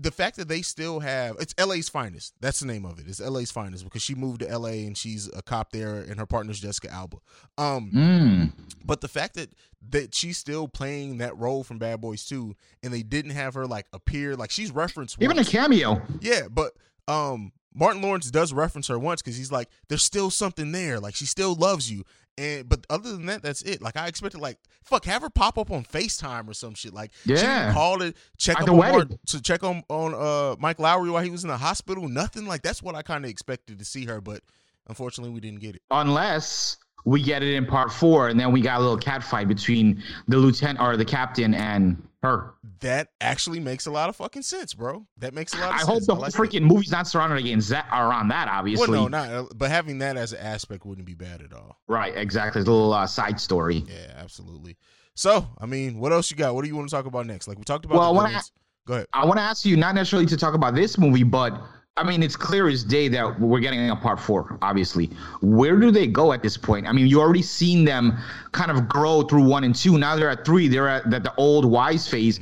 the 0.00 0.10
fact 0.10 0.36
that 0.36 0.48
they 0.48 0.62
still 0.62 1.00
have 1.00 1.36
it's 1.40 1.54
LA's 1.58 1.88
finest. 1.88 2.34
That's 2.40 2.60
the 2.60 2.66
name 2.66 2.84
of 2.84 2.98
it. 2.98 3.06
It's 3.08 3.20
LA's 3.20 3.50
finest 3.50 3.84
because 3.84 4.02
she 4.02 4.14
moved 4.14 4.40
to 4.40 4.58
LA 4.58 4.84
and 4.86 4.96
she's 4.96 5.28
a 5.34 5.42
cop 5.42 5.72
there 5.72 5.96
and 5.96 6.18
her 6.18 6.26
partner's 6.26 6.60
Jessica 6.60 6.90
Alba. 6.92 7.16
Um 7.56 7.90
Mm. 7.94 8.52
but 8.84 9.00
the 9.00 9.08
fact 9.08 9.34
that 9.34 9.50
that 9.90 10.14
she's 10.14 10.38
still 10.38 10.68
playing 10.68 11.18
that 11.18 11.36
role 11.36 11.64
from 11.64 11.78
Bad 11.78 12.00
Boys 12.00 12.24
2 12.26 12.54
and 12.82 12.92
they 12.92 13.02
didn't 13.02 13.30
have 13.32 13.54
her 13.54 13.66
like 13.66 13.86
appear 13.92 14.36
like 14.36 14.50
she's 14.50 14.70
referenced 14.70 15.16
Even 15.20 15.38
a 15.38 15.44
cameo. 15.44 16.02
Yeah, 16.20 16.48
but 16.50 16.72
um 17.08 17.52
Martin 17.74 18.02
Lawrence 18.02 18.30
does 18.30 18.52
reference 18.52 18.88
her 18.88 18.98
once 18.98 19.22
because 19.22 19.36
he's 19.36 19.52
like, 19.52 19.68
there's 19.88 20.02
still 20.02 20.30
something 20.30 20.72
there. 20.72 20.98
Like 20.98 21.14
she 21.14 21.26
still 21.26 21.54
loves 21.54 21.90
you. 21.90 22.04
And 22.38 22.68
but 22.68 22.86
other 22.88 23.12
than 23.12 23.26
that, 23.26 23.42
that's 23.42 23.62
it. 23.62 23.82
Like 23.82 23.96
I 23.96 24.06
expected, 24.06 24.40
like 24.40 24.58
fuck, 24.84 25.04
have 25.06 25.22
her 25.22 25.28
pop 25.30 25.58
up 25.58 25.70
on 25.70 25.84
Facetime 25.84 26.48
or 26.48 26.54
some 26.54 26.74
shit. 26.74 26.94
Like 26.94 27.10
she 27.24 27.32
Yeah. 27.32 27.64
didn't 27.64 27.74
call 27.74 27.98
to 27.98 28.14
check 28.38 28.60
up 28.60 28.66
the 28.66 28.72
on. 28.72 28.78
Mark, 28.78 29.08
to 29.26 29.42
check 29.42 29.62
on 29.64 29.82
on 29.88 30.14
uh 30.14 30.56
Mike 30.60 30.78
Lowrey 30.78 31.10
while 31.12 31.22
he 31.22 31.30
was 31.30 31.42
in 31.44 31.48
the 31.50 31.56
hospital. 31.58 32.08
Nothing 32.08 32.46
like 32.46 32.62
that's 32.62 32.82
what 32.82 32.94
I 32.94 33.02
kind 33.02 33.24
of 33.24 33.30
expected 33.30 33.78
to 33.80 33.84
see 33.84 34.04
her, 34.06 34.20
but 34.20 34.40
unfortunately 34.88 35.34
we 35.34 35.40
didn't 35.40 35.60
get 35.60 35.74
it. 35.76 35.82
unless 35.90 36.76
we 37.04 37.22
get 37.22 37.42
it 37.42 37.54
in 37.54 37.66
part 37.66 37.92
four, 37.92 38.28
and 38.28 38.38
then 38.38 38.52
we 38.52 38.60
got 38.60 38.78
a 38.78 38.80
little 38.80 38.98
cat 38.98 39.22
fight 39.22 39.48
between 39.48 40.02
the 40.26 40.36
lieutenant 40.36 40.80
or 40.80 40.96
the 40.96 41.04
captain 41.04 41.54
and 41.54 42.02
her. 42.22 42.54
That 42.80 43.08
actually 43.20 43.60
makes 43.60 43.86
a 43.86 43.90
lot 43.90 44.08
of 44.08 44.16
fucking 44.16 44.42
sense, 44.42 44.74
bro. 44.74 45.06
That 45.18 45.34
makes 45.34 45.54
a 45.54 45.58
lot 45.58 45.68
of 45.68 45.74
I 45.74 45.78
sense. 45.78 45.88
hope 45.88 46.02
the 46.04 46.14
whole 46.14 46.22
like 46.22 46.32
freaking 46.32 46.62
movie's 46.62 46.90
not 46.90 47.06
surrounded 47.06 47.38
against 47.38 47.70
that 47.70 47.88
around 47.90 48.28
that, 48.28 48.48
obviously. 48.48 48.90
Well, 48.90 49.08
no, 49.08 49.42
not. 49.42 49.58
But 49.58 49.70
having 49.70 49.98
that 49.98 50.16
as 50.16 50.32
an 50.32 50.40
aspect 50.40 50.84
wouldn't 50.84 51.06
be 51.06 51.14
bad 51.14 51.42
at 51.42 51.52
all. 51.52 51.78
Right, 51.88 52.16
exactly. 52.16 52.60
It's 52.60 52.68
a 52.68 52.72
little 52.72 52.92
uh, 52.92 53.06
side 53.06 53.40
story. 53.40 53.84
Yeah, 53.88 54.12
absolutely. 54.16 54.76
So, 55.14 55.48
I 55.58 55.66
mean, 55.66 55.98
what 55.98 56.12
else 56.12 56.30
you 56.30 56.36
got? 56.36 56.54
What 56.54 56.62
do 56.62 56.68
you 56.68 56.76
want 56.76 56.88
to 56.88 56.94
talk 56.94 57.06
about 57.06 57.26
next? 57.26 57.48
Like 57.48 57.58
we 57.58 57.64
talked 57.64 57.84
about. 57.84 58.14
Well, 58.14 58.20
I-. 58.20 58.40
Go 58.86 58.94
ahead. 58.94 59.06
I 59.12 59.26
want 59.26 59.38
to 59.38 59.42
ask 59.42 59.66
you 59.66 59.76
not 59.76 59.94
necessarily 59.94 60.26
to 60.26 60.36
talk 60.36 60.54
about 60.54 60.74
this 60.74 60.96
movie, 60.96 61.22
but 61.22 61.60
I 61.98 62.04
mean, 62.04 62.22
it's 62.22 62.36
clear 62.36 62.68
as 62.68 62.84
day 62.84 63.08
that 63.08 63.40
we're 63.40 63.58
getting 63.58 63.90
a 63.90 63.96
part 63.96 64.20
four, 64.20 64.56
obviously. 64.62 65.06
Where 65.42 65.76
do 65.76 65.90
they 65.90 66.06
go 66.06 66.32
at 66.32 66.42
this 66.42 66.56
point? 66.56 66.86
I 66.86 66.92
mean, 66.92 67.08
you 67.08 67.20
already 67.20 67.42
seen 67.42 67.84
them 67.84 68.16
kind 68.52 68.70
of 68.70 68.88
grow 68.88 69.22
through 69.22 69.42
one 69.42 69.64
and 69.64 69.74
two. 69.74 69.98
Now 69.98 70.14
they're 70.14 70.30
at 70.30 70.44
three. 70.44 70.68
They're 70.68 70.88
at 70.88 71.10
the, 71.10 71.18
the 71.18 71.34
old 71.36 71.64
wise 71.64 72.06
phase. 72.06 72.38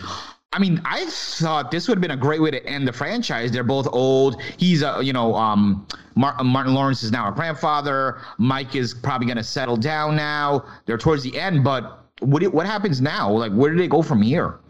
I 0.52 0.58
mean, 0.58 0.80
I 0.84 1.06
thought 1.06 1.70
this 1.70 1.88
would 1.88 1.96
have 1.96 2.02
been 2.02 2.12
a 2.12 2.16
great 2.16 2.40
way 2.40 2.50
to 2.50 2.64
end 2.66 2.86
the 2.86 2.92
franchise. 2.92 3.50
They're 3.50 3.64
both 3.64 3.88
old. 3.92 4.40
He's 4.58 4.82
a, 4.82 5.00
you 5.02 5.12
know, 5.12 5.34
um, 5.34 5.86
Mar- 6.14 6.36
Martin 6.44 6.74
Lawrence 6.74 7.02
is 7.02 7.10
now 7.10 7.28
a 7.28 7.32
grandfather. 7.32 8.20
Mike 8.38 8.74
is 8.74 8.92
probably 8.94 9.26
going 9.26 9.38
to 9.38 9.44
settle 9.44 9.76
down 9.76 10.16
now. 10.16 10.64
They're 10.84 10.98
towards 10.98 11.22
the 11.22 11.38
end, 11.38 11.64
but 11.64 12.04
what 12.20 12.42
what 12.52 12.66
happens 12.66 13.00
now? 13.00 13.30
Like, 13.30 13.52
where 13.52 13.70
do 13.70 13.78
they 13.78 13.88
go 13.88 14.02
from 14.02 14.22
here? 14.22 14.60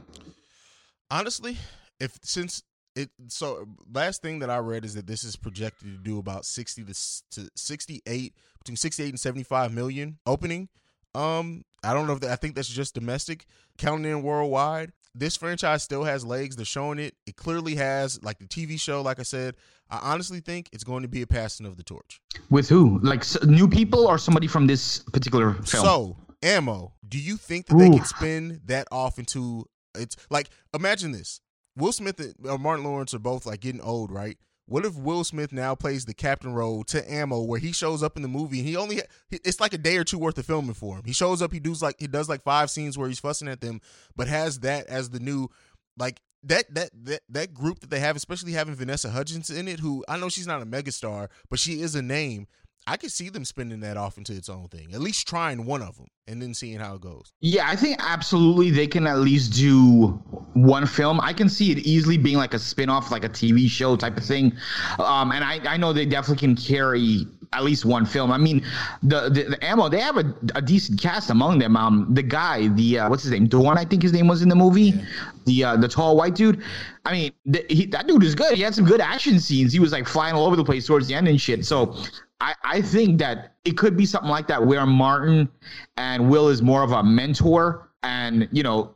honestly, 1.11 1.57
if 2.01 2.19
since 2.23 2.63
it 2.97 3.11
so 3.29 3.67
last 3.93 4.23
thing 4.23 4.41
that 4.41 4.51
I 4.51 4.59
read 4.59 4.85
is 4.85 4.95
that 4.95 5.07
this 5.07 5.23
is 5.23 5.37
projected 5.37 5.89
to 5.89 5.99
do 6.03 6.19
about 6.19 6.45
sixty 6.45 6.83
to, 6.83 6.95
to 7.33 7.51
sixty 7.55 8.03
eight 8.07 8.35
between 8.59 8.77
sixty 8.77 9.05
eight 9.05 9.11
and 9.11 9.21
seventy 9.21 9.45
five 9.45 9.73
million 9.73 10.19
opening. 10.27 10.69
Um, 11.15 11.65
I 11.83 11.95
don't 11.95 12.07
know 12.07 12.15
if 12.15 12.21
that, 12.21 12.31
I 12.31 12.37
think 12.37 12.55
that's 12.57 12.69
just 12.69 12.95
domestic, 12.95 13.47
counting 13.79 14.11
in 14.11 14.23
worldwide. 14.23 14.93
This 15.15 15.37
franchise 15.37 15.83
still 15.83 16.05
has 16.05 16.27
legs. 16.27 16.57
They're 16.57 16.67
showing 16.67 16.99
it. 16.99 17.15
It 17.27 17.37
clearly 17.37 17.75
has, 17.77 18.23
like 18.23 18.39
the 18.39 18.45
TV 18.45 18.79
show. 18.79 19.01
Like 19.01 19.19
I 19.19 19.23
said, 19.23 19.55
I 19.89 19.99
honestly 20.03 20.41
think 20.41 20.69
it's 20.73 20.85
going 20.85 21.03
to 21.03 21.09
be 21.09 21.23
a 21.23 21.27
passing 21.27 21.65
of 21.65 21.79
the 21.79 21.83
torch. 21.83 22.21
With 22.51 22.69
who? 22.69 23.01
Like 23.03 23.21
s- 23.21 23.43
new 23.45 23.67
people 23.67 24.07
or 24.07 24.19
somebody 24.19 24.47
from 24.47 24.67
this 24.67 24.99
particular 24.99 25.55
film? 25.55 25.85
So, 25.85 26.17
ammo. 26.43 26.93
Do 27.09 27.19
you 27.19 27.37
think 27.39 27.67
that 27.67 27.79
they 27.79 27.89
can 27.89 28.05
spin 28.05 28.61
that 28.67 28.89
off 28.91 29.19
into 29.19 29.65
it's 29.95 30.17
like 30.29 30.51
imagine 30.75 31.13
this: 31.13 31.41
Will 31.77 31.93
Smith 31.93 32.19
and 32.19 32.35
uh, 32.49 32.59
Martin 32.59 32.85
Lawrence 32.85 33.15
are 33.15 33.19
both 33.19 33.47
like 33.47 33.61
getting 33.61 33.81
old, 33.81 34.11
right? 34.11 34.39
What 34.69 34.85
if 34.85 34.97
Will 34.97 35.23
Smith 35.23 35.53
now 35.53 35.77
plays 35.77 36.07
the 36.07 36.15
captain 36.15 36.53
role 36.53 36.83
to 36.85 37.13
Ammo, 37.13 37.43
where 37.43 37.61
he 37.61 37.71
shows 37.71 38.03
up 38.03 38.17
in 38.17 38.23
the 38.23 38.29
movie 38.29 38.59
and 38.59 38.69
he 38.69 38.77
only 38.77 39.01
it's 39.31 39.61
like 39.61 39.73
a 39.73 39.79
day 39.79 39.97
or 39.97 40.03
two 40.03 40.19
worth 40.19 40.39
of 40.39 40.47
filming 40.47 40.75
for 40.75 40.97
him. 40.97 41.05
He 41.05 41.13
shows 41.13 41.41
up, 41.41 41.53
he 41.53 41.61
does 41.61 41.83
like 41.83 41.97
he 42.01 42.09
does 42.09 42.29
like 42.29 42.43
five 42.43 42.71
scenes 42.71 42.99
where 42.99 43.09
he's 43.09 43.21
fussing 43.21 43.49
at 43.49 43.61
them, 43.61 43.81
but 44.17 44.27
has 44.27 44.61
that 44.61 44.87
as 44.87 45.11
the 45.11 45.21
new 45.21 45.49
like 45.97 46.21
that 46.43 46.73
that 46.75 46.91
that 47.05 47.21
that 47.29 47.55
group 47.55 47.79
that 47.81 47.91
they 47.91 48.01
have, 48.01 48.17
especially 48.17 48.53
having 48.53 48.75
Vanessa 48.75 49.11
Hudgens 49.11 49.51
in 49.51 49.69
it, 49.69 49.81
who 49.81 50.05
I 50.09 50.17
know 50.17 50.29
she's 50.29 50.47
not 50.49 50.63
a 50.63 50.67
megastar, 50.67 51.29
but 51.49 51.61
she 51.61 51.81
is 51.81 51.95
a 51.95 52.03
name. 52.03 52.49
I 52.89 52.97
could 52.97 53.11
see 53.11 53.29
them 53.31 53.45
spinning 53.45 53.81
that 53.81 53.97
off 53.97 54.17
into 54.17 54.33
its 54.33 54.49
own 54.49 54.69
thing. 54.69 54.95
At 54.95 55.01
least 55.01 55.27
trying 55.27 55.67
one 55.67 55.83
of 55.83 55.97
them 55.97 56.07
and 56.29 56.41
then 56.41 56.55
seeing 56.55 56.79
how 56.79 56.95
it 56.95 57.01
goes. 57.01 57.33
yeah, 57.41 57.69
I 57.69 57.77
think 57.77 57.97
absolutely 58.01 58.71
they 58.71 58.87
can 58.87 59.07
at 59.07 59.19
least 59.19 59.53
do 59.55 60.09
one 60.55 60.87
film. 60.87 61.21
I 61.21 61.33
can 61.33 61.49
see 61.49 61.73
it 61.73 61.79
easily 61.79 62.17
being 62.17 62.37
like 62.37 62.55
a 62.55 62.59
spin-off, 62.59 63.11
like 63.11 63.25
a 63.25 63.29
TV 63.29 63.69
show 63.69 63.97
type 63.97 64.17
of 64.17 64.25
thing. 64.25 64.53
Um, 64.99 65.33
and 65.33 65.45
I, 65.45 65.61
I 65.69 65.77
know 65.77 65.93
they 65.93 66.07
definitely 66.07 66.41
can 66.41 66.57
carry 66.57 67.27
at 67.53 67.65
least 67.65 67.85
one 67.85 68.05
film. 68.07 68.33
I 68.33 68.39
mean, 68.39 68.65
the 69.03 69.29
the, 69.29 69.45
the 69.51 69.65
ammo 69.65 69.89
they 69.89 70.01
have 70.01 70.17
a, 70.17 70.35
a 70.55 70.63
decent 70.63 71.01
cast 71.01 71.31
among 71.31 71.59
them. 71.59 71.77
Um, 71.77 72.09
the 72.13 72.23
guy, 72.23 72.69
the 72.69 73.01
uh, 73.01 73.09
what's 73.09 73.23
his 73.23 73.33
name, 73.33 73.47
Dorn, 73.47 73.79
I 73.79 73.85
think 73.85 74.03
his 74.03 74.13
name 74.13 74.29
was 74.29 74.43
in 74.43 74.49
the 74.49 74.57
movie. 74.57 74.95
The 75.45 75.65
uh, 75.65 75.77
the 75.77 75.89
tall 75.89 76.17
white 76.17 76.35
dude. 76.35 76.63
I 77.05 77.13
mean, 77.13 77.33
the, 77.45 77.65
he, 77.69 77.87
that 77.87 78.09
dude 78.09 78.25
is 78.25 78.35
good. 78.35 78.55
He 78.55 78.63
had 78.63 78.75
some 78.75 78.85
good 78.85 79.01
action 79.01 79.39
scenes. 79.39 79.73
He 79.73 79.79
was 79.79 79.93
like 79.93 80.07
flying 80.09 80.35
all 80.35 80.47
over 80.47 80.57
the 80.57 80.65
place 80.65 80.87
towards 80.87 81.07
the 81.07 81.15
end 81.15 81.29
and 81.29 81.41
shit. 81.41 81.65
So 81.65 81.97
I, 82.41 82.55
I 82.65 82.83
think 82.83 83.19
that 83.21 83.55
it 83.65 83.79
could 83.79 83.97
be 83.97 84.07
something 84.07 84.31
like 84.31 84.47
that 84.49 84.67
where 84.67 84.85
Martin 84.87 85.49
and 85.97 86.29
Will 86.31 86.49
is 86.49 86.63
more 86.63 86.83
of 86.83 86.93
a 86.93 87.03
mentor 87.03 87.91
and 88.03 88.49
you 88.53 88.63
know 88.63 88.95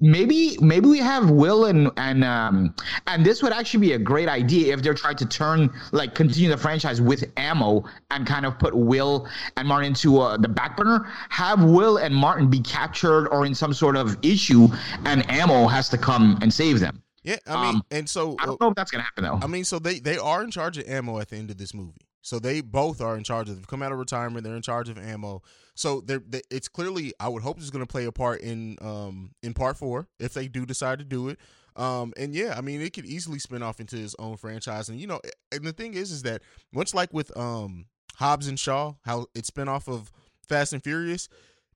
maybe 0.00 0.58
maybe 0.60 0.86
we 0.86 0.98
have 0.98 1.30
Will 1.30 1.64
and 1.64 1.90
and 1.96 2.22
um 2.22 2.74
and 3.06 3.24
this 3.24 3.42
would 3.42 3.52
actually 3.52 3.80
be 3.80 3.92
a 3.94 3.98
great 3.98 4.28
idea 4.28 4.74
if 4.74 4.82
they're 4.82 4.94
trying 4.94 5.16
to 5.16 5.26
turn 5.26 5.70
like 5.92 6.14
continue 6.14 6.50
the 6.50 6.56
franchise 6.58 7.00
with 7.00 7.24
ammo 7.38 7.84
and 8.10 8.26
kind 8.26 8.44
of 8.44 8.58
put 8.58 8.74
Will 8.74 9.26
and 9.56 9.66
Martin 9.66 9.88
into 9.88 10.20
uh, 10.20 10.36
the 10.36 10.48
back 10.48 10.76
burner. 10.76 11.10
Have 11.30 11.64
Will 11.64 11.96
and 11.96 12.14
Martin 12.14 12.50
be 12.50 12.60
captured 12.60 13.28
or 13.28 13.46
in 13.46 13.54
some 13.54 13.72
sort 13.72 13.96
of 13.96 14.18
issue 14.22 14.68
and 15.06 15.28
ammo 15.30 15.66
has 15.66 15.88
to 15.88 15.98
come 15.98 16.38
and 16.42 16.52
save 16.52 16.80
them. 16.80 17.02
Yeah, 17.22 17.36
I 17.46 17.66
mean, 17.66 17.74
Um, 17.76 17.82
and 17.90 18.08
so 18.08 18.36
I 18.38 18.46
don't 18.46 18.60
know 18.60 18.68
if 18.68 18.74
that's 18.76 18.90
gonna 18.90 19.02
happen 19.02 19.24
though. 19.24 19.40
I 19.42 19.46
mean, 19.46 19.64
so 19.64 19.78
they 19.78 19.98
they 19.98 20.18
are 20.18 20.44
in 20.44 20.50
charge 20.50 20.78
of 20.78 20.86
ammo 20.86 21.18
at 21.18 21.30
the 21.30 21.36
end 21.36 21.50
of 21.50 21.56
this 21.56 21.72
movie. 21.74 22.05
So 22.26 22.40
they 22.40 22.60
both 22.60 23.00
are 23.00 23.16
in 23.16 23.22
charge 23.22 23.48
of. 23.48 23.54
They've 23.54 23.68
come 23.68 23.84
out 23.84 23.92
of 23.92 23.98
retirement. 23.98 24.42
They're 24.42 24.56
in 24.56 24.60
charge 24.60 24.88
of 24.88 24.98
ammo. 24.98 25.42
So 25.76 26.00
they're, 26.00 26.18
they, 26.18 26.40
it's 26.50 26.66
clearly. 26.66 27.12
I 27.20 27.28
would 27.28 27.44
hope 27.44 27.56
it's 27.58 27.70
going 27.70 27.84
to 27.84 27.88
play 27.88 28.04
a 28.06 28.10
part 28.10 28.40
in 28.40 28.76
um 28.80 29.30
in 29.44 29.54
part 29.54 29.76
four 29.76 30.08
if 30.18 30.34
they 30.34 30.48
do 30.48 30.66
decide 30.66 30.98
to 30.98 31.04
do 31.04 31.28
it. 31.28 31.38
Um 31.76 32.12
and 32.16 32.34
yeah, 32.34 32.56
I 32.58 32.62
mean, 32.62 32.82
it 32.82 32.94
could 32.94 33.06
easily 33.06 33.38
spin 33.38 33.62
off 33.62 33.78
into 33.78 33.96
its 33.96 34.16
own 34.18 34.36
franchise. 34.38 34.88
And 34.88 35.00
you 35.00 35.06
know, 35.06 35.20
and 35.52 35.62
the 35.62 35.72
thing 35.72 35.94
is, 35.94 36.10
is 36.10 36.24
that 36.24 36.42
much 36.72 36.94
like 36.94 37.14
with 37.14 37.34
um 37.36 37.86
Hobbs 38.16 38.48
and 38.48 38.58
Shaw, 38.58 38.94
how 39.04 39.26
it 39.36 39.46
spin 39.46 39.68
off 39.68 39.86
of 39.88 40.10
Fast 40.48 40.72
and 40.72 40.82
Furious, 40.82 41.28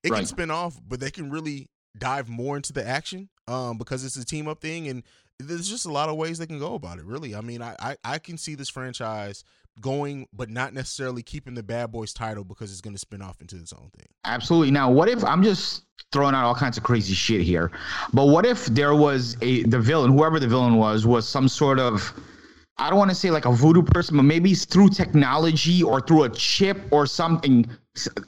it 0.03 0.11
can 0.13 0.27
spin 0.27 0.51
off, 0.51 0.81
but 0.85 0.99
they 0.99 1.13
can 1.13 1.31
really 1.31 1.69
dive 1.97 2.29
more 2.29 2.57
into 2.57 2.73
the 2.73 2.85
action 2.85 3.29
um 3.47 3.79
because 3.79 4.05
it's 4.05 4.17
a 4.17 4.25
team 4.25 4.49
up 4.49 4.61
thing 4.61 4.89
and 4.89 5.05
there's 5.41 5.69
just 5.69 5.87
a 5.87 5.93
lot 5.93 6.09
of 6.09 6.17
ways 6.17 6.39
they 6.39 6.47
can 6.47 6.59
go 6.59 6.75
about 6.75 6.99
it 6.99 7.05
really 7.05 7.35
i 7.35 7.41
mean 7.41 7.63
I, 7.63 7.75
I 7.81 7.97
i 8.05 8.19
can 8.19 8.39
see 8.39 8.55
this 8.55 8.69
franchise 8.69 9.45
going 9.81 10.27
but 10.33 10.51
not 10.51 10.75
necessarily 10.75 11.23
keeping 11.23 11.55
the 11.55 11.63
bad 11.63 11.93
boys 11.93 12.13
title 12.13 12.45
because 12.45 12.71
it's 12.71 12.81
going 12.81 12.95
to 12.95 12.99
spin 12.99 13.23
off 13.23 13.41
into 13.41 13.57
its 13.57 13.73
own 13.73 13.91
thing 13.97 14.07
Absolutely. 14.25 14.71
Now, 14.71 14.91
what 14.91 15.09
if 15.09 15.25
I'm 15.25 15.43
just 15.43 15.85
throwing 16.13 16.35
out 16.35 16.45
all 16.45 16.55
kinds 16.55 16.77
of 16.77 16.83
crazy 16.83 17.15
shit 17.15 17.41
here, 17.41 17.71
but 18.13 18.27
what 18.27 18.45
if 18.45 18.67
there 18.67 18.95
was 18.95 19.37
a 19.41 19.63
the 19.65 19.79
villain, 19.79 20.13
whoever 20.13 20.39
the 20.39 20.49
villain 20.49 20.77
was, 20.77 21.07
was 21.07 21.29
some 21.29 21.49
sort 21.49 21.79
of 21.79 22.13
I 22.77 22.89
don't 22.89 22.99
want 22.99 23.11
to 23.11 23.15
say 23.15 23.31
like 23.31 23.45
a 23.45 23.53
voodoo 23.53 23.83
person, 23.83 24.17
but 24.17 24.25
maybe 24.25 24.55
through 24.55 24.91
technology 24.91 25.83
or 25.83 26.01
through 26.01 26.25
a 26.25 26.31
chip 26.31 26.81
or 26.91 27.07
something. 27.07 27.69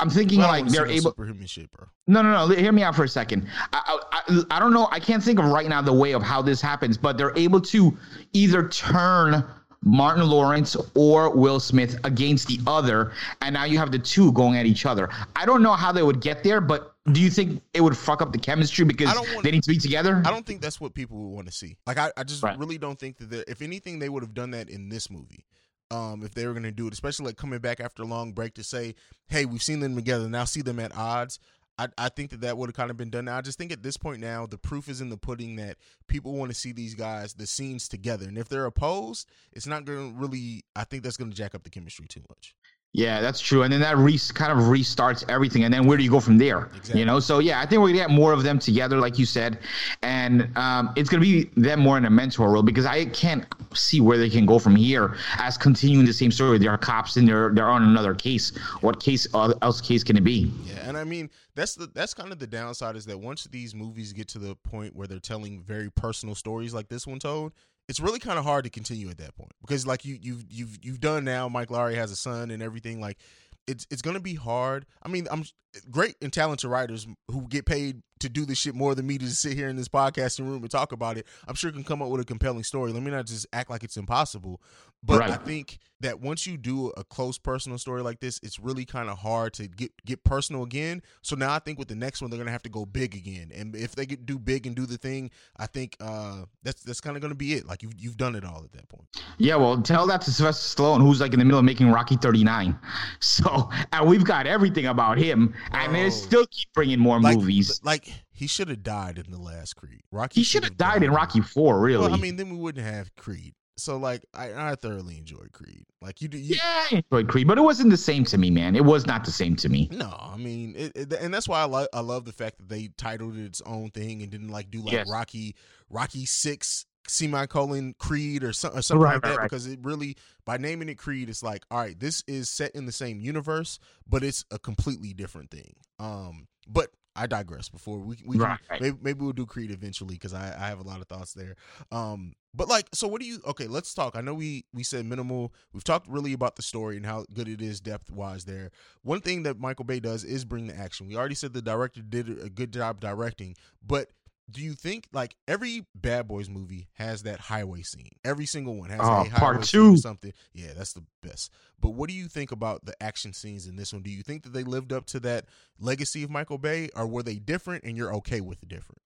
I'm 0.00 0.10
thinking 0.10 0.40
don't 0.40 0.48
like 0.48 0.66
they're 0.66 0.86
able. 0.86 1.10
superhuman 1.12 1.46
shit 1.46 1.70
bro 1.70 1.86
No, 2.08 2.20
no, 2.22 2.46
no. 2.48 2.54
Hear 2.54 2.72
me 2.72 2.82
out 2.82 2.96
for 2.96 3.04
a 3.04 3.08
second. 3.08 3.48
I, 3.72 3.98
I, 4.12 4.42
I 4.50 4.58
don't 4.58 4.72
know. 4.72 4.88
I 4.90 4.98
can't 4.98 5.22
think 5.22 5.38
of 5.38 5.44
right 5.46 5.68
now 5.68 5.80
the 5.80 5.92
way 5.92 6.12
of 6.12 6.22
how 6.22 6.42
this 6.42 6.60
happens, 6.60 6.98
but 6.98 7.16
they're 7.16 7.36
able 7.38 7.60
to 7.60 7.96
either 8.32 8.68
turn 8.68 9.44
Martin 9.84 10.28
Lawrence 10.28 10.76
or 10.94 11.30
Will 11.30 11.58
Smith 11.60 11.98
against 12.04 12.48
the 12.48 12.60
other, 12.66 13.12
and 13.40 13.54
now 13.54 13.64
you 13.64 13.78
have 13.78 13.90
the 13.92 13.98
two 13.98 14.32
going 14.32 14.56
at 14.56 14.66
each 14.66 14.84
other. 14.86 15.08
I 15.36 15.44
don't 15.46 15.62
know 15.62 15.72
how 15.74 15.90
they 15.92 16.02
would 16.02 16.20
get 16.20 16.42
there, 16.44 16.60
but 16.60 16.94
do 17.12 17.20
you 17.20 17.30
think 17.30 17.60
it 17.74 17.80
would 17.80 17.96
fuck 17.96 18.20
up 18.22 18.32
the 18.32 18.38
chemistry 18.38 18.84
because 18.84 19.12
wanna- 19.14 19.42
they 19.42 19.50
need 19.50 19.62
to 19.64 19.70
be 19.70 19.76
together? 19.78 20.22
i 20.24 20.30
don't 20.30 20.46
think 20.46 20.60
that's 20.60 20.80
what 20.80 20.94
people 20.94 21.16
would 21.18 21.34
want 21.34 21.46
to 21.48 21.52
see 21.52 21.76
like 21.84 21.98
i, 21.98 22.12
I 22.16 22.22
just 22.22 22.44
Right. 22.44 22.56
really 22.56 22.78
don't 22.78 22.96
think 22.96 23.18
that 23.18 23.50
if 23.50 23.60
anything 23.60 23.98
they 23.98 24.08
would 24.08 24.22
have 24.22 24.34
done 24.34 24.52
that 24.52 24.70
in 24.70 24.88
this 24.88 25.10
movie 25.10 25.44
um 25.92 26.22
if 26.24 26.34
they 26.34 26.46
were 26.46 26.52
going 26.52 26.62
to 26.62 26.72
do 26.72 26.86
it 26.86 26.92
especially 26.92 27.26
like 27.26 27.36
coming 27.36 27.58
back 27.58 27.80
after 27.80 28.02
a 28.02 28.06
long 28.06 28.32
break 28.32 28.54
to 28.54 28.64
say 28.64 28.94
hey 29.28 29.44
we've 29.44 29.62
seen 29.62 29.80
them 29.80 29.94
together 29.94 30.28
now 30.28 30.44
see 30.44 30.62
them 30.62 30.80
at 30.80 30.96
odds 30.96 31.38
I, 31.78 31.88
I 31.96 32.08
think 32.10 32.30
that 32.30 32.42
that 32.42 32.58
would 32.58 32.68
have 32.68 32.76
kind 32.76 32.90
of 32.90 32.96
been 32.96 33.10
done. 33.10 33.24
Now, 33.24 33.38
I 33.38 33.40
just 33.40 33.58
think 33.58 33.72
at 33.72 33.82
this 33.82 33.96
point 33.96 34.20
now, 34.20 34.46
the 34.46 34.58
proof 34.58 34.88
is 34.88 35.00
in 35.00 35.08
the 35.08 35.16
pudding 35.16 35.56
that 35.56 35.78
people 36.06 36.32
want 36.32 36.50
to 36.50 36.54
see 36.54 36.72
these 36.72 36.94
guys, 36.94 37.34
the 37.34 37.46
scenes 37.46 37.88
together. 37.88 38.28
And 38.28 38.36
if 38.36 38.48
they're 38.48 38.66
opposed, 38.66 39.28
it's 39.52 39.66
not 39.66 39.84
going 39.84 40.12
to 40.12 40.18
really, 40.18 40.64
I 40.76 40.84
think 40.84 41.02
that's 41.02 41.16
going 41.16 41.30
to 41.30 41.36
jack 41.36 41.54
up 41.54 41.62
the 41.62 41.70
chemistry 41.70 42.06
too 42.06 42.22
much. 42.28 42.54
Yeah, 42.94 43.22
that's 43.22 43.40
true. 43.40 43.62
And 43.62 43.72
then 43.72 43.80
that 43.80 43.96
re- 43.96 44.18
kind 44.34 44.52
of 44.52 44.66
restarts 44.66 45.24
everything. 45.30 45.64
And 45.64 45.72
then 45.72 45.86
where 45.86 45.96
do 45.96 46.04
you 46.04 46.10
go 46.10 46.20
from 46.20 46.36
there? 46.36 46.66
Exactly. 46.76 47.00
You 47.00 47.06
know, 47.06 47.20
so 47.20 47.38
yeah, 47.38 47.58
I 47.60 47.64
think 47.64 47.80
we're 47.80 47.88
gonna 47.88 48.00
get 48.00 48.10
more 48.10 48.34
of 48.34 48.42
them 48.42 48.58
together, 48.58 48.98
like 48.98 49.18
you 49.18 49.24
said, 49.24 49.58
and 50.02 50.54
um, 50.58 50.92
it's 50.94 51.08
gonna 51.08 51.22
be 51.22 51.44
them 51.56 51.80
more 51.80 51.96
in 51.96 52.04
a 52.04 52.10
mentor 52.10 52.50
role 52.50 52.62
because 52.62 52.84
I 52.84 53.06
can't 53.06 53.46
see 53.74 54.02
where 54.02 54.18
they 54.18 54.28
can 54.28 54.44
go 54.44 54.58
from 54.58 54.76
here 54.76 55.16
as 55.38 55.56
continuing 55.56 56.04
the 56.04 56.12
same 56.12 56.30
story. 56.30 56.58
They're 56.58 56.76
cops 56.76 57.16
and 57.16 57.26
they're 57.26 57.50
they're 57.54 57.70
on 57.70 57.82
another 57.82 58.14
case. 58.14 58.54
What 58.82 59.00
case 59.00 59.26
uh, 59.32 59.54
else 59.62 59.80
case 59.80 60.04
can 60.04 60.18
it 60.18 60.24
be? 60.24 60.52
Yeah, 60.66 60.86
and 60.86 60.98
I 60.98 61.04
mean 61.04 61.30
that's 61.54 61.74
the 61.74 61.86
that's 61.86 62.12
kind 62.12 62.30
of 62.30 62.38
the 62.38 62.46
downside 62.46 62.96
is 62.96 63.06
that 63.06 63.18
once 63.18 63.44
these 63.44 63.74
movies 63.74 64.12
get 64.12 64.28
to 64.28 64.38
the 64.38 64.54
point 64.54 64.94
where 64.94 65.06
they're 65.06 65.18
telling 65.18 65.62
very 65.62 65.90
personal 65.90 66.34
stories 66.34 66.74
like 66.74 66.88
this 66.88 67.06
one 67.06 67.20
told, 67.20 67.52
it's 67.88 68.00
really 68.00 68.18
kind 68.18 68.38
of 68.38 68.44
hard 68.44 68.64
to 68.64 68.70
continue 68.70 69.08
at 69.10 69.18
that 69.18 69.34
point 69.36 69.52
because 69.60 69.86
like 69.86 70.04
you 70.04 70.18
you've 70.20 70.44
you've 70.50 70.78
you've 70.82 71.00
done 71.00 71.24
now. 71.24 71.48
Mike 71.48 71.68
Lowrey 71.68 71.94
has 71.94 72.10
a 72.10 72.16
son 72.16 72.50
and 72.50 72.62
everything. 72.62 73.00
Like 73.00 73.18
it's 73.66 73.86
it's 73.90 74.02
gonna 74.02 74.20
be 74.20 74.34
hard. 74.34 74.86
I 75.02 75.08
mean, 75.08 75.26
I'm 75.30 75.44
great 75.90 76.16
and 76.22 76.32
talented 76.32 76.70
writers 76.70 77.06
who 77.30 77.46
get 77.48 77.66
paid 77.66 78.02
to 78.20 78.28
do 78.28 78.44
this 78.44 78.58
shit 78.58 78.74
more 78.74 78.94
than 78.94 79.06
me 79.06 79.18
to 79.18 79.28
sit 79.28 79.54
here 79.54 79.68
in 79.68 79.74
this 79.74 79.88
podcasting 79.88 80.46
room 80.46 80.62
and 80.62 80.70
talk 80.70 80.92
about 80.92 81.18
it. 81.18 81.26
I'm 81.48 81.56
sure 81.56 81.72
can 81.72 81.82
come 81.82 82.00
up 82.02 82.08
with 82.08 82.20
a 82.20 82.24
compelling 82.24 82.62
story. 82.62 82.92
Let 82.92 83.02
me 83.02 83.10
not 83.10 83.26
just 83.26 83.46
act 83.52 83.68
like 83.68 83.82
it's 83.82 83.96
impossible. 83.96 84.60
But 85.04 85.18
Right. 85.18 85.30
I 85.30 85.36
think 85.36 85.78
that 85.98 86.20
once 86.20 86.46
you 86.46 86.56
do 86.56 86.90
a 86.96 87.02
close 87.02 87.36
personal 87.36 87.76
story 87.78 88.02
like 88.02 88.20
this, 88.20 88.38
it's 88.42 88.60
really 88.60 88.84
kind 88.84 89.08
of 89.08 89.18
hard 89.18 89.52
to 89.54 89.66
get 89.66 89.90
get 90.04 90.22
personal 90.22 90.62
again. 90.62 91.02
So 91.22 91.34
now 91.34 91.52
I 91.52 91.58
think 91.58 91.78
with 91.80 91.88
the 91.88 91.96
next 91.96 92.22
one, 92.22 92.30
they're 92.30 92.38
gonna 92.38 92.52
have 92.52 92.62
to 92.62 92.68
go 92.68 92.86
big 92.86 93.16
again. 93.16 93.50
And 93.52 93.74
if 93.74 93.96
they 93.96 94.06
get 94.06 94.24
do 94.26 94.38
big 94.38 94.64
and 94.64 94.76
do 94.76 94.86
the 94.86 94.98
thing, 94.98 95.32
I 95.56 95.66
think 95.66 95.96
uh, 96.00 96.44
that's 96.62 96.84
that's 96.84 97.00
kind 97.00 97.16
of 97.16 97.22
gonna 97.22 97.34
be 97.34 97.54
it. 97.54 97.66
Like 97.66 97.82
you've 97.82 97.94
you've 97.96 98.16
done 98.16 98.36
it 98.36 98.44
all 98.44 98.62
at 98.64 98.70
that 98.72 98.88
point. 98.88 99.08
Yeah, 99.38 99.56
well, 99.56 99.82
tell 99.82 100.06
that 100.06 100.20
to 100.22 100.30
Sylvester 100.32 100.80
Stallone, 100.80 101.00
who's 101.00 101.20
like 101.20 101.32
in 101.32 101.40
the 101.40 101.44
middle 101.44 101.58
of 101.58 101.64
making 101.64 101.90
Rocky 101.90 102.16
39. 102.16 102.78
So, 103.20 103.70
and 103.92 104.08
we've 104.08 104.24
got 104.24 104.46
everything 104.46 104.86
about 104.86 105.16
him, 105.16 105.54
and 105.70 105.94
they 105.94 106.02
Bro. 106.02 106.10
still 106.10 106.46
keep 106.50 106.68
bringing 106.74 106.98
more 106.98 107.20
Like 107.20 107.38
movies. 107.38 107.80
like 107.84 108.10
he 108.30 108.46
should 108.46 108.68
have 108.68 108.82
died 108.82 109.18
in 109.18 109.30
the 109.30 109.38
last 109.38 109.74
Creed. 109.76 110.00
Rocky 110.10 110.40
He 110.40 110.44
should 110.44 110.64
have 110.64 110.76
died 110.76 111.02
in 111.02 111.10
Rocky 111.10 111.40
4, 111.40 111.78
really. 111.80 112.04
Well, 112.06 112.14
I 112.14 112.18
mean, 112.18 112.36
then 112.36 112.50
we 112.50 112.56
wouldn't 112.56 112.84
have 112.84 113.14
Creed. 113.16 113.54
So 113.78 113.96
like, 113.96 114.24
I, 114.34 114.52
I 114.72 114.74
thoroughly 114.74 115.16
enjoyed 115.16 115.50
Creed. 115.52 115.84
Like 116.00 116.20
you 116.20 116.28
do, 116.28 116.36
you, 116.38 116.56
yeah, 116.56 116.62
I 116.90 117.02
enjoyed 117.10 117.28
Creed, 117.28 117.46
but 117.48 117.56
it 117.56 117.62
wasn't 117.62 117.90
the 117.90 117.96
same 117.96 118.24
to 118.26 118.36
me, 118.38 118.50
man. 118.50 118.76
It 118.76 118.84
was 118.84 119.06
not 119.06 119.24
the 119.24 119.30
same 119.32 119.56
to 119.56 119.68
me. 119.68 119.88
No, 119.90 120.14
I 120.20 120.36
mean, 120.36 120.74
it, 120.76 120.92
it- 120.94 121.12
and 121.14 121.32
that's 121.32 121.48
why 121.48 121.60
I 121.60 121.64
love 121.64 121.88
I 121.94 122.00
love 122.00 122.24
the 122.26 122.32
fact 122.32 122.58
that 122.58 122.68
they 122.68 122.90
titled 122.98 123.36
it 123.36 123.44
its 123.44 123.62
own 123.64 123.90
thing 123.90 124.20
and 124.22 124.30
didn't 124.30 124.48
like 124.50 124.70
do 124.70 124.82
like 124.82 124.92
Yes. 124.92 125.10
Rocky 125.10 125.56
Rocky 125.88 126.26
Six 126.26 126.84
semicolon 127.08 127.94
Creed 127.98 128.44
or, 128.44 128.52
some, 128.52 128.76
or 128.76 128.82
something 128.82 129.02
Right, 129.02 129.14
like 129.14 129.22
that 129.22 129.28
right, 129.30 129.38
right. 129.38 129.44
because 129.50 129.66
it 129.66 129.80
really 129.82 130.16
by 130.44 130.56
naming 130.56 130.88
it 130.88 130.96
Creed 130.98 131.28
it's 131.28 131.42
like 131.42 131.64
all 131.70 131.78
right 131.78 131.98
this 131.98 132.22
is 132.26 132.48
set 132.48 132.74
in 132.74 132.86
the 132.86 132.92
same 132.92 133.20
universe 133.20 133.78
but 134.08 134.22
it's 134.22 134.44
a 134.50 134.58
completely 134.58 135.12
different 135.12 135.50
thing. 135.50 135.74
Um, 135.98 136.46
but 136.68 136.90
I 137.14 137.26
digress. 137.26 137.68
Before 137.68 137.98
we 137.98 138.16
we 138.24 138.36
can, 138.38 138.46
Right, 138.46 138.58
right. 138.70 138.80
maybe 138.80 138.96
maybe 139.02 139.20
we'll 139.22 139.32
do 139.34 139.44
Creed 139.44 139.70
eventually 139.70 140.14
because 140.14 140.32
I 140.32 140.46
I 140.58 140.68
have 140.68 140.78
a 140.80 140.82
lot 140.82 141.00
of 141.02 141.08
thoughts 141.08 141.34
there. 141.34 141.56
Um, 141.90 142.32
but 142.54 142.68
like, 142.68 142.86
so 142.94 143.06
what 143.06 143.20
do 143.20 143.26
you? 143.26 143.40
Okay, 143.46 143.66
let's 143.66 143.92
talk. 143.92 144.16
I 144.16 144.22
know 144.22 144.32
we 144.32 144.64
we 144.72 144.82
said 144.82 145.04
minimal. 145.04 145.52
We've 145.74 145.84
talked 145.84 146.08
really 146.08 146.32
about 146.32 146.56
the 146.56 146.62
story 146.62 146.96
and 146.96 147.04
how 147.04 147.26
good 147.34 147.48
it 147.48 147.60
is 147.60 147.82
depth 147.82 148.10
wise. 148.10 148.46
There, 148.46 148.70
one 149.02 149.20
thing 149.20 149.42
that 149.42 149.58
Michael 149.60 149.84
Bay 149.84 150.00
does 150.00 150.24
is 150.24 150.46
bring 150.46 150.68
the 150.68 150.74
action. 150.76 151.06
We 151.06 151.16
already 151.16 151.34
said 151.34 151.52
the 151.52 151.60
director 151.60 152.00
did 152.00 152.30
a 152.42 152.48
good 152.48 152.72
job 152.72 152.98
directing, 152.98 153.56
but 153.86 154.08
do 154.52 154.60
you 154.60 154.74
think 154.74 155.06
like 155.12 155.34
every 155.48 155.86
Bad 155.94 156.28
Boys 156.28 156.48
movie 156.48 156.88
has 156.94 157.22
that 157.24 157.40
highway 157.40 157.82
scene? 157.82 158.10
Every 158.24 158.46
single 158.46 158.76
one 158.76 158.90
has 158.90 159.00
Oh, 159.02 159.04
a 159.04 159.08
highway 159.24 159.28
part 159.30 159.64
scene 159.64 159.80
or 159.80 159.84
two. 159.92 159.96
something. 159.96 160.32
Yeah, 160.52 160.72
that's 160.76 160.92
the 160.92 161.02
best. 161.22 161.50
But 161.80 161.90
what 161.90 162.08
do 162.08 162.14
you 162.14 162.28
think 162.28 162.52
about 162.52 162.84
the 162.84 162.94
action 163.02 163.32
scenes 163.32 163.66
in 163.66 163.76
this 163.76 163.92
one? 163.92 164.02
Do 164.02 164.10
you 164.10 164.22
think 164.22 164.42
that 164.44 164.52
they 164.52 164.62
lived 164.64 164.92
up 164.92 165.06
to 165.06 165.20
that 165.20 165.46
legacy 165.80 166.22
of 166.22 166.30
Michael 166.30 166.58
Bay, 166.58 166.90
or 166.94 167.06
were 167.06 167.22
they 167.22 167.36
different 167.36 167.84
and 167.84 167.96
you're 167.96 168.14
okay 168.16 168.40
with 168.40 168.60
the 168.60 168.66
different? 168.66 169.00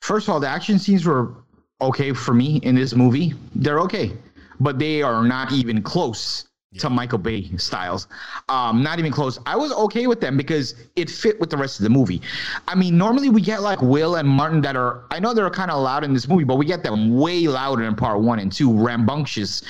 First 0.00 0.26
of 0.28 0.34
all, 0.34 0.40
the 0.40 0.48
action 0.48 0.78
scenes 0.78 1.04
were 1.04 1.34
okay 1.80 2.12
for 2.12 2.34
me 2.34 2.56
in 2.62 2.74
this 2.74 2.94
movie. 2.94 3.34
They're 3.54 3.80
okay, 3.80 4.12
but 4.58 4.78
they 4.78 5.02
are 5.02 5.22
not 5.24 5.52
even 5.52 5.82
close 5.82 6.47
to 6.76 6.90
Michael 6.90 7.18
Bay 7.18 7.50
styles. 7.56 8.08
Um, 8.50 8.82
not 8.82 8.98
even 8.98 9.10
close. 9.10 9.38
I 9.46 9.56
was 9.56 9.72
okay 9.72 10.06
with 10.06 10.20
them 10.20 10.36
because 10.36 10.74
it 10.96 11.08
fit 11.08 11.40
with 11.40 11.48
the 11.48 11.56
rest 11.56 11.80
of 11.80 11.84
the 11.84 11.90
movie. 11.90 12.20
I 12.66 12.74
mean, 12.74 12.98
normally 12.98 13.30
we 13.30 13.40
get 13.40 13.62
like 13.62 13.80
Will 13.80 14.16
and 14.16 14.28
Martin 14.28 14.60
that 14.62 14.76
are, 14.76 15.04
I 15.10 15.18
know 15.18 15.32
they're 15.32 15.48
kind 15.48 15.70
of 15.70 15.82
loud 15.82 16.04
in 16.04 16.12
this 16.12 16.28
movie, 16.28 16.44
but 16.44 16.56
we 16.56 16.66
get 16.66 16.82
them 16.82 17.16
way 17.16 17.46
louder 17.48 17.84
in 17.84 17.96
part 17.96 18.20
one 18.20 18.38
and 18.38 18.52
two, 18.52 18.70
rambunctious. 18.70 19.62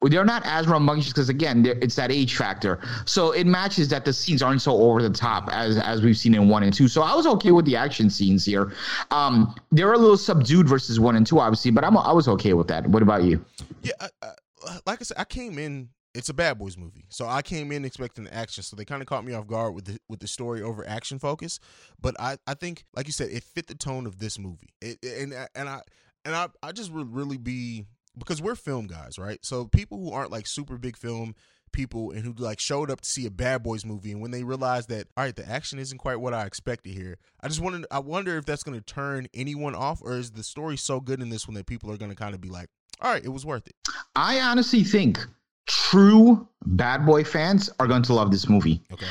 They're 0.00 0.24
not 0.24 0.42
as 0.44 0.68
rambunctious 0.68 1.12
because 1.12 1.28
again, 1.28 1.64
it's 1.66 1.96
that 1.96 2.12
age 2.12 2.36
factor. 2.36 2.78
So 3.04 3.32
it 3.32 3.46
matches 3.46 3.88
that 3.88 4.04
the 4.04 4.12
scenes 4.12 4.40
aren't 4.40 4.62
so 4.62 4.76
over 4.76 5.02
the 5.02 5.10
top 5.10 5.48
as 5.50 5.78
as 5.78 6.02
we've 6.02 6.16
seen 6.16 6.34
in 6.34 6.48
one 6.48 6.62
and 6.62 6.72
two. 6.72 6.88
So 6.88 7.02
I 7.02 7.14
was 7.16 7.26
okay 7.26 7.52
with 7.52 7.64
the 7.64 7.74
action 7.74 8.10
scenes 8.10 8.44
here. 8.44 8.74
Um, 9.10 9.54
they're 9.72 9.94
a 9.94 9.98
little 9.98 10.18
subdued 10.18 10.68
versus 10.68 11.00
one 11.00 11.16
and 11.16 11.26
two, 11.26 11.40
obviously, 11.40 11.70
but 11.70 11.84
I'm 11.84 11.96
I 11.96 12.12
was 12.12 12.28
okay 12.28 12.52
with 12.52 12.68
that. 12.68 12.86
What 12.86 13.02
about 13.02 13.24
you? 13.24 13.42
Yeah, 13.82 13.92
I, 13.98 14.08
I, 14.22 14.78
like 14.86 15.00
I 15.00 15.04
said, 15.04 15.16
I 15.18 15.24
came 15.24 15.58
in. 15.58 15.88
It's 16.14 16.28
a 16.28 16.34
Bad 16.34 16.58
Boys 16.58 16.76
movie, 16.76 17.06
so 17.08 17.26
I 17.26 17.42
came 17.42 17.72
in 17.72 17.84
expecting 17.84 18.28
action. 18.28 18.62
So 18.62 18.76
they 18.76 18.84
kind 18.84 19.02
of 19.02 19.08
caught 19.08 19.24
me 19.24 19.34
off 19.34 19.46
guard 19.46 19.74
with 19.74 19.86
the 19.86 19.98
with 20.08 20.20
the 20.20 20.28
story 20.28 20.62
over 20.62 20.86
action 20.86 21.18
focus. 21.18 21.58
But 22.00 22.14
I, 22.20 22.38
I 22.46 22.54
think, 22.54 22.84
like 22.94 23.06
you 23.06 23.12
said, 23.12 23.30
it 23.30 23.42
fit 23.42 23.66
the 23.66 23.74
tone 23.74 24.06
of 24.06 24.18
this 24.18 24.38
movie. 24.38 24.68
It, 24.80 24.98
and 25.02 25.34
and 25.54 25.68
I 25.68 25.80
and 26.24 26.36
I 26.36 26.48
I 26.62 26.72
just 26.72 26.92
would 26.92 27.14
really 27.14 27.36
be 27.36 27.84
because 28.16 28.40
we're 28.40 28.54
film 28.54 28.86
guys, 28.86 29.18
right? 29.18 29.44
So 29.44 29.66
people 29.66 29.98
who 29.98 30.12
aren't 30.12 30.30
like 30.30 30.46
super 30.46 30.78
big 30.78 30.96
film 30.96 31.34
people 31.72 32.12
and 32.12 32.24
who 32.24 32.32
like 32.34 32.60
showed 32.60 32.90
up 32.90 33.00
to 33.02 33.08
see 33.08 33.26
a 33.26 33.30
Bad 33.30 33.62
Boys 33.62 33.84
movie 33.84 34.12
and 34.12 34.22
when 34.22 34.30
they 34.30 34.44
realized 34.44 34.88
that 34.88 35.08
all 35.16 35.24
right, 35.24 35.36
the 35.36 35.48
action 35.48 35.78
isn't 35.78 35.98
quite 35.98 36.16
what 36.16 36.32
I 36.32 36.46
expected 36.46 36.94
here. 36.94 37.18
I 37.40 37.48
just 37.48 37.60
wanted 37.60 37.84
I 37.90 37.98
wonder 37.98 38.38
if 38.38 38.46
that's 38.46 38.62
going 38.62 38.78
to 38.78 38.84
turn 38.84 39.26
anyone 39.34 39.74
off 39.74 40.00
or 40.00 40.16
is 40.16 40.30
the 40.30 40.44
story 40.44 40.76
so 40.76 41.00
good 41.00 41.20
in 41.20 41.28
this 41.28 41.46
one 41.46 41.54
that 41.56 41.66
people 41.66 41.90
are 41.90 41.96
going 41.96 42.10
to 42.10 42.16
kind 42.16 42.34
of 42.34 42.40
be 42.40 42.48
like, 42.48 42.68
all 43.00 43.12
right, 43.12 43.24
it 43.24 43.28
was 43.28 43.44
worth 43.44 43.66
it. 43.66 43.74
I 44.14 44.40
honestly 44.40 44.84
think 44.84 45.18
true 45.66 46.46
bad 46.66 47.06
boy 47.06 47.24
fans 47.24 47.70
are 47.78 47.86
going 47.86 48.02
to 48.02 48.14
love 48.14 48.30
this 48.30 48.48
movie. 48.48 48.82
Okay. 48.92 49.06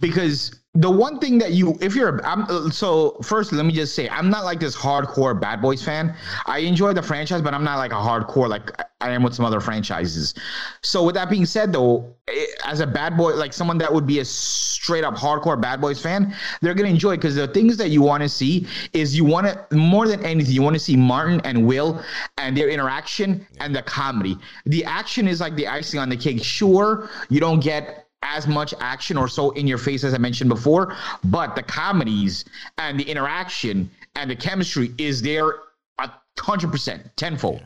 because 0.00 0.60
the 0.76 0.90
one 0.90 1.20
thing 1.20 1.38
that 1.38 1.52
you 1.52 1.78
if 1.80 1.94
you're 1.94 2.24
I'm 2.26 2.72
so 2.72 3.12
first 3.22 3.52
let 3.52 3.64
me 3.64 3.72
just 3.72 3.94
say 3.94 4.08
I'm 4.08 4.28
not 4.28 4.44
like 4.44 4.58
this 4.58 4.76
hardcore 4.76 5.38
bad 5.38 5.62
boys 5.62 5.84
fan. 5.84 6.16
I 6.46 6.58
enjoy 6.58 6.92
the 6.92 7.02
franchise 7.02 7.42
but 7.42 7.54
I'm 7.54 7.62
not 7.62 7.76
like 7.78 7.92
a 7.92 7.96
hardcore 7.96 8.48
like 8.48 8.72
I 9.00 9.10
am 9.10 9.22
with 9.22 9.34
some 9.34 9.44
other 9.44 9.60
franchises. 9.60 10.34
So 10.82 11.04
with 11.04 11.14
that 11.14 11.30
being 11.30 11.46
said 11.46 11.72
though 11.72 12.12
eh, 12.26 12.46
as 12.64 12.80
a 12.80 12.88
bad 12.88 13.16
boy 13.16 13.34
like 13.34 13.52
someone 13.52 13.78
that 13.78 13.92
would 13.92 14.06
be 14.06 14.18
a 14.18 14.24
straight 14.24 15.04
up 15.04 15.14
hardcore 15.14 15.60
bad 15.60 15.80
boys 15.80 16.02
fan 16.02 16.34
they're 16.60 16.74
gonna 16.74 16.88
enjoy 16.88 17.14
because 17.14 17.36
the 17.36 17.46
things 17.46 17.76
that 17.76 17.90
you 17.90 18.02
want 18.02 18.24
to 18.24 18.28
see 18.28 18.66
is 18.92 19.16
you 19.16 19.24
want 19.24 19.46
to 19.46 19.76
more 19.76 20.08
than 20.08 20.24
anything 20.24 20.52
you 20.52 20.62
want 20.62 20.74
to 20.74 20.80
see 20.80 20.96
Martin 20.96 21.40
and 21.44 21.64
Will 21.68 22.02
and 22.36 22.56
their 22.56 22.68
interaction 22.68 23.46
and 23.60 23.76
the 23.76 23.82
comedy. 23.82 24.36
The 24.66 24.84
action 24.84 25.28
is 25.28 25.40
like 25.40 25.54
the 25.54 25.68
icing 25.68 26.00
on 26.00 26.08
the 26.08 26.16
cake. 26.16 26.42
Sure 26.42 27.08
you 27.30 27.38
don't 27.38 27.60
get 27.60 28.03
as 28.24 28.48
much 28.48 28.74
action 28.80 29.16
or 29.16 29.28
so 29.28 29.50
in 29.52 29.66
your 29.66 29.78
face 29.78 30.02
as 30.02 30.14
I 30.14 30.18
mentioned 30.18 30.50
before, 30.50 30.96
but 31.24 31.54
the 31.54 31.62
comedies 31.62 32.44
and 32.78 32.98
the 32.98 33.04
interaction 33.04 33.90
and 34.16 34.30
the 34.30 34.36
chemistry 34.36 34.92
is 34.98 35.22
there 35.22 35.54
a 35.98 36.10
hundred 36.38 36.72
percent, 36.72 37.02
tenfold. 37.16 37.62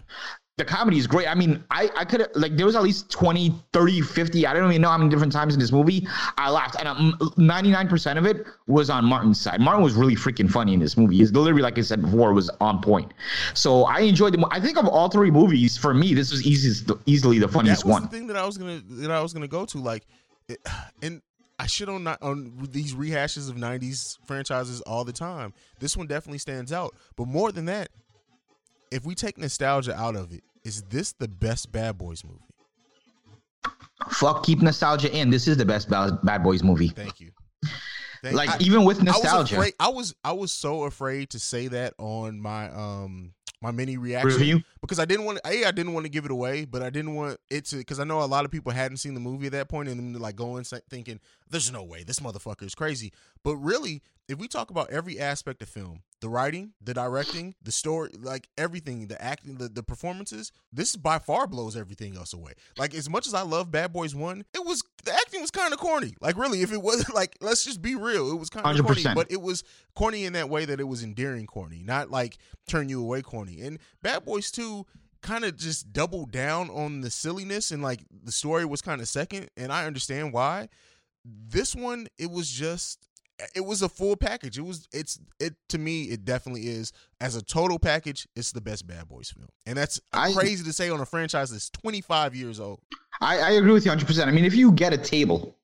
The 0.59 0.65
comedy 0.65 0.99
is 0.99 1.07
great. 1.07 1.29
I 1.29 1.37
mean, 1.37 1.63
I, 1.71 1.89
I 1.97 2.05
could 2.05 2.27
like 2.35 2.57
there 2.57 2.67
was 2.67 2.75
at 2.75 2.83
least 2.83 3.13
20, 3.13 3.55
30, 3.73 4.01
50, 4.01 4.45
I 4.45 4.53
don't 4.53 4.69
even 4.69 4.83
know 4.83 4.89
how 4.89 4.99
many 4.99 5.09
different 5.09 5.33
times 5.33 5.55
in 5.55 5.61
this 5.61 5.71
movie 5.71 6.05
I 6.37 6.51
laughed. 6.51 6.75
And 6.81 6.89
um, 6.89 7.17
99% 7.37 8.19
of 8.19 8.27
it 8.27 8.45
was 8.67 8.91
on 8.91 9.05
Martin's 9.05 9.41
side. 9.41 9.61
Martin 9.61 9.85
was 9.85 9.95
really 9.95 10.17
freaking 10.17 10.51
funny 10.51 10.75
in 10.75 10.81
this 10.81 10.97
movie. 10.97 11.19
His 11.19 11.31
delivery, 11.31 11.63
like 11.63 11.79
I 11.79 11.83
said 11.83 12.03
before, 12.03 12.33
was 12.33 12.51
on 12.61 12.83
point. 12.83 13.15
So 13.55 13.85
I 13.85 14.01
enjoyed 14.01 14.35
the 14.35 14.49
I 14.51 14.59
think 14.59 14.79
of 14.79 14.89
all 14.89 15.09
three 15.09 15.31
movies, 15.31 15.79
for 15.79 15.95
me, 15.95 16.13
this 16.13 16.33
was 16.33 16.45
easiest, 16.45 16.91
easily 17.07 17.39
the 17.39 17.47
funniest 17.47 17.85
one. 17.85 18.03
the 18.03 18.09
thing 18.09 18.27
that 18.27 18.37
I 18.37 18.45
was 18.45 18.59
gonna 18.59 18.83
that 18.85 19.13
I 19.13 19.21
was 19.21 19.33
gonna 19.33 19.47
go 19.47 19.65
to. 19.65 19.79
Like, 19.79 20.07
it, 20.49 20.61
and 21.03 21.23
I 21.59 21.67
shit 21.67 21.89
on 21.89 22.07
on 22.07 22.69
these 22.71 22.95
rehashes 22.95 23.49
of 23.51 23.57
'90s 23.57 24.19
franchises 24.27 24.81
all 24.83 25.05
the 25.05 25.13
time. 25.13 25.53
This 25.81 25.97
one 25.97 26.07
definitely 26.07 26.39
stands 26.39 26.73
out. 26.73 26.95
But 27.17 27.27
more 27.29 27.51
than 27.53 27.65
that, 27.67 27.89
if 28.91 29.05
we 29.05 29.15
take 29.15 29.39
nostalgia 29.39 29.95
out 29.95 30.15
of 30.17 30.33
it, 30.33 30.43
is 30.65 30.83
this 30.83 31.13
the 31.13 31.29
best 31.29 31.73
Bad 31.73 31.99
Boys 31.99 32.23
movie? 32.25 32.39
Fuck, 34.11 34.45
keep 34.45 34.63
nostalgia 34.63 35.13
in. 35.15 35.31
This 35.31 35.49
is 35.49 35.57
the 35.57 35.65
best 35.65 35.91
Bad 35.91 36.19
Bad 36.23 36.43
Boys 36.43 36.63
movie. 36.63 36.89
Thank 36.89 37.21
you. 37.21 37.31
Thank- 38.23 38.37
Like, 38.37 38.49
I- 38.51 38.59
even 38.61 38.85
with 38.85 38.99
I 38.99 39.05
was, 39.05 39.23
nostalgia. 39.23 39.57
afraid, 39.57 39.75
I 39.81 39.89
was 39.89 40.15
I 40.25 40.33
was 40.33 40.53
so 40.53 40.85
afraid 40.85 41.31
to 41.31 41.39
say 41.39 41.69
that 41.69 41.95
on 41.99 42.41
my 42.41 42.71
um 42.71 43.33
my 43.61 43.71
mini 43.73 43.97
reaction 43.97 44.31
Review? 44.31 44.63
Because 44.81 44.99
I 44.99 45.05
didn't 45.05 45.25
want 45.25 45.39
to. 45.43 45.51
A, 45.51 45.65
I 45.65 45.71
didn't 45.71 45.93
want 45.93 46.05
to 46.05 46.11
give 46.11 46.25
it 46.25 46.31
away, 46.31 46.65
but 46.65 46.83
I 46.83 46.91
didn't 46.91 47.15
want 47.15 47.39
it 47.51 47.67
to 47.67 47.77
because 47.77 48.01
I 48.01 48.05
know 48.05 48.23
a 48.23 48.27
lot 48.27 48.45
of 48.45 48.51
people 48.51 48.73
hadn't 48.73 48.99
seen 48.99 49.15
the 49.15 49.21
movie 49.21 49.47
at 49.47 49.53
that 49.53 49.69
point 49.69 49.89
and 49.89 49.99
then 49.99 50.21
like 50.21 50.37
going 50.37 50.65
thinking, 50.65 51.21
"There's 51.49 51.73
no 51.73 51.83
way 51.83 52.03
this 52.03 52.21
motherfucker 52.21 52.65
is 52.65 52.75
crazy." 52.75 53.13
But 53.43 53.57
really, 53.57 54.03
if 54.29 54.39
we 54.39 54.47
talk 54.47 54.71
about 54.71 54.91
every 54.91 55.19
aspect 55.19 55.63
of 55.63 55.69
film, 55.71 56.03
the 56.21 56.29
writing, 56.29 56.73
the 56.83 56.93
directing, 56.93 57.55
the 57.63 57.73
story, 57.73 58.11
like 58.19 58.49
everything, 58.59 59.07
the 59.07 59.21
acting, 59.23 59.57
the, 59.57 59.69
the 59.69 59.83
performances, 59.83 60.53
this 60.71 60.97
by 60.97 61.19
far 61.19 61.47
blows 61.47 61.77
everything 61.77 62.17
else 62.17 62.35
away. 62.35 62.53
Like 62.77 62.95
as 62.95 63.09
much 63.09 63.27
as 63.27 63.33
I 63.33 63.43
love 63.43 63.71
Bad 63.71 63.93
Boys 63.93 64.15
One, 64.15 64.45
it 64.55 64.65
was 64.65 64.83
the 65.05 65.15
acting 65.15 65.41
was 65.41 65.51
kind 65.51 65.73
of 65.73 65.79
corny. 65.79 66.15
Like 66.21 66.37
really, 66.37 66.61
if 66.61 66.73
it 66.73 66.83
wasn't 66.83 67.15
like, 67.15 67.37
let's 67.41 67.65
just 67.65 67.81
be 67.81 67.95
real, 67.95 68.31
it 68.31 68.37
was 68.39 68.51
kind 68.51 68.67
of 68.67 68.85
corny. 68.85 69.03
But 69.15 69.31
it 69.31 69.41
was 69.41 69.65
corny 69.95 70.25
in 70.25 70.35
that 70.35 70.51
way 70.51 70.67
that 70.67 70.79
it 70.79 70.85
was 70.85 71.03
endearing 71.03 71.47
corny, 71.47 71.83
not 71.83 72.11
like 72.11 72.37
turn 72.69 72.91
you 72.91 73.01
away 73.01 73.23
corny. 73.23 73.63
And 73.63 73.79
Bad 74.03 74.25
Boys 74.27 74.51
Two 74.51 74.68
kind 75.23 75.45
of 75.45 75.57
just 75.57 75.93
doubled 75.93 76.31
down 76.31 76.71
on 76.71 77.01
the 77.01 77.11
silliness 77.11 77.71
and 77.71 77.83
like 77.83 78.01
the 78.25 78.33
story 78.33 78.65
was 78.65 78.81
kind 78.81 79.01
of 79.01 79.09
second, 79.09 79.49
and 79.57 79.73
I 79.73 79.87
understand 79.87 80.33
why. 80.33 80.69
This 81.25 81.75
one, 81.75 82.07
it 82.19 82.31
was 82.31 82.49
just 82.51 83.09
it 83.55 83.65
was 83.65 83.83
a 83.83 83.89
full 83.89 84.17
package. 84.17 84.59
It 84.59 84.63
was 84.63 84.89
it's 84.93 85.19
it 85.39 85.55
to 85.69 85.79
me 85.79 86.05
it 86.05 86.25
definitely 86.25 86.69
is 86.69 86.93
as 87.21 87.37
a 87.37 87.43
total 87.43 87.79
package. 87.79 88.27
It's 88.35 88.53
the 88.53 88.61
best 88.61 88.87
Bad 88.87 89.09
Boys 89.09 89.31
film, 89.31 89.49
and 89.67 89.77
that's 89.77 90.01
I- 90.13 90.33
crazy 90.33 90.65
to 90.65 90.73
say 90.73 90.91
on 90.91 91.01
a 91.01 91.07
franchise 91.07 91.51
that's 91.51 91.71
25 91.71 92.35
years 92.35 92.61
old. 92.61 92.81
I, 93.21 93.39
I 93.39 93.51
agree 93.53 93.73
with 93.73 93.85
you 93.85 93.91
100%. 93.91 94.27
I 94.27 94.31
mean, 94.31 94.45
if 94.45 94.55
you 94.55 94.71
get 94.73 94.93
a 94.93 94.99
table 94.99 95.57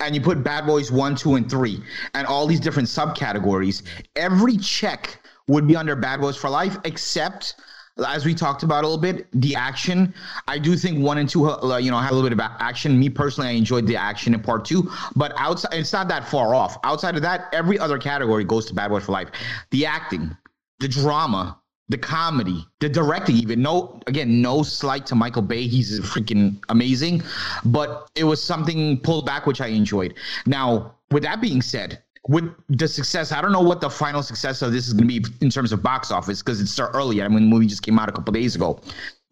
and 0.00 0.14
you 0.14 0.20
put 0.20 0.44
Bad 0.44 0.66
Boys 0.66 0.92
1, 0.92 1.16
2, 1.16 1.36
and 1.36 1.50
3, 1.50 1.82
and 2.14 2.26
all 2.26 2.46
these 2.46 2.60
different 2.60 2.88
subcategories, 2.88 3.82
every 4.14 4.58
check 4.58 5.18
would 5.46 5.66
be 5.66 5.74
under 5.74 5.96
Bad 5.96 6.20
Boys 6.20 6.36
for 6.36 6.50
Life, 6.50 6.76
except 6.84 7.54
as 8.06 8.24
we 8.24 8.34
talked 8.34 8.62
about 8.62 8.84
a 8.84 8.86
little 8.86 9.00
bit, 9.00 9.26
the 9.32 9.54
action. 9.54 10.14
I 10.46 10.58
do 10.58 10.76
think 10.76 11.00
one 11.00 11.18
and 11.18 11.28
two, 11.28 11.50
uh, 11.50 11.78
you 11.78 11.90
know, 11.90 11.98
had 11.98 12.12
a 12.12 12.14
little 12.14 12.28
bit 12.28 12.38
of 12.38 12.40
action. 12.60 12.98
Me 12.98 13.08
personally, 13.08 13.50
I 13.50 13.52
enjoyed 13.52 13.86
the 13.86 13.96
action 13.96 14.34
in 14.34 14.40
part 14.40 14.64
two, 14.64 14.90
but 15.16 15.32
outside, 15.36 15.74
it's 15.74 15.92
not 15.92 16.08
that 16.08 16.28
far 16.28 16.54
off. 16.54 16.78
Outside 16.84 17.16
of 17.16 17.22
that, 17.22 17.48
every 17.52 17.78
other 17.78 17.98
category 17.98 18.44
goes 18.44 18.66
to 18.66 18.74
Bad 18.74 18.88
Boys 18.88 19.04
for 19.04 19.12
Life. 19.12 19.30
The 19.70 19.86
acting, 19.86 20.36
the 20.80 20.88
drama, 20.88 21.58
the 21.88 21.98
comedy, 21.98 22.66
the 22.80 22.88
directing, 22.88 23.36
even 23.36 23.62
no, 23.62 24.00
again, 24.06 24.42
no 24.42 24.62
slight 24.62 25.06
to 25.06 25.14
Michael 25.14 25.42
Bay. 25.42 25.66
He's 25.66 26.00
freaking 26.00 26.62
amazing, 26.68 27.22
but 27.64 28.08
it 28.14 28.24
was 28.24 28.42
something 28.42 29.00
pulled 29.00 29.26
back, 29.26 29.46
which 29.46 29.60
I 29.60 29.68
enjoyed. 29.68 30.14
Now, 30.46 30.94
with 31.10 31.22
that 31.22 31.40
being 31.40 31.62
said, 31.62 32.02
with 32.28 32.52
the 32.68 32.86
success, 32.86 33.32
I 33.32 33.40
don't 33.40 33.52
know 33.52 33.62
what 33.62 33.80
the 33.80 33.90
final 33.90 34.22
success 34.22 34.62
of 34.62 34.70
this 34.72 34.86
is 34.86 34.92
going 34.92 35.08
to 35.08 35.20
be 35.20 35.28
in 35.40 35.50
terms 35.50 35.72
of 35.72 35.82
box 35.82 36.10
office 36.10 36.42
because 36.42 36.60
it's 36.60 36.70
so 36.70 36.86
early. 36.94 37.22
I 37.22 37.28
mean, 37.28 37.40
the 37.40 37.54
movie 37.54 37.66
just 37.66 37.82
came 37.82 37.98
out 37.98 38.08
a 38.08 38.12
couple 38.12 38.32
days 38.32 38.54
ago. 38.54 38.80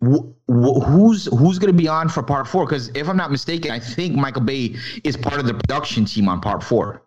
Wh- 0.02 0.24
wh- 0.48 0.82
who's 0.84 1.26
who's 1.26 1.58
going 1.58 1.72
to 1.72 1.76
be 1.76 1.88
on 1.88 2.08
for 2.08 2.22
part 2.22 2.48
four? 2.48 2.64
Because 2.66 2.88
if 2.94 3.08
I'm 3.08 3.16
not 3.16 3.30
mistaken, 3.30 3.70
I 3.70 3.78
think 3.78 4.14
Michael 4.16 4.42
Bay 4.42 4.74
is 5.04 5.16
part 5.16 5.38
of 5.38 5.46
the 5.46 5.54
production 5.54 6.04
team 6.06 6.28
on 6.28 6.40
part 6.40 6.62
four. 6.62 7.02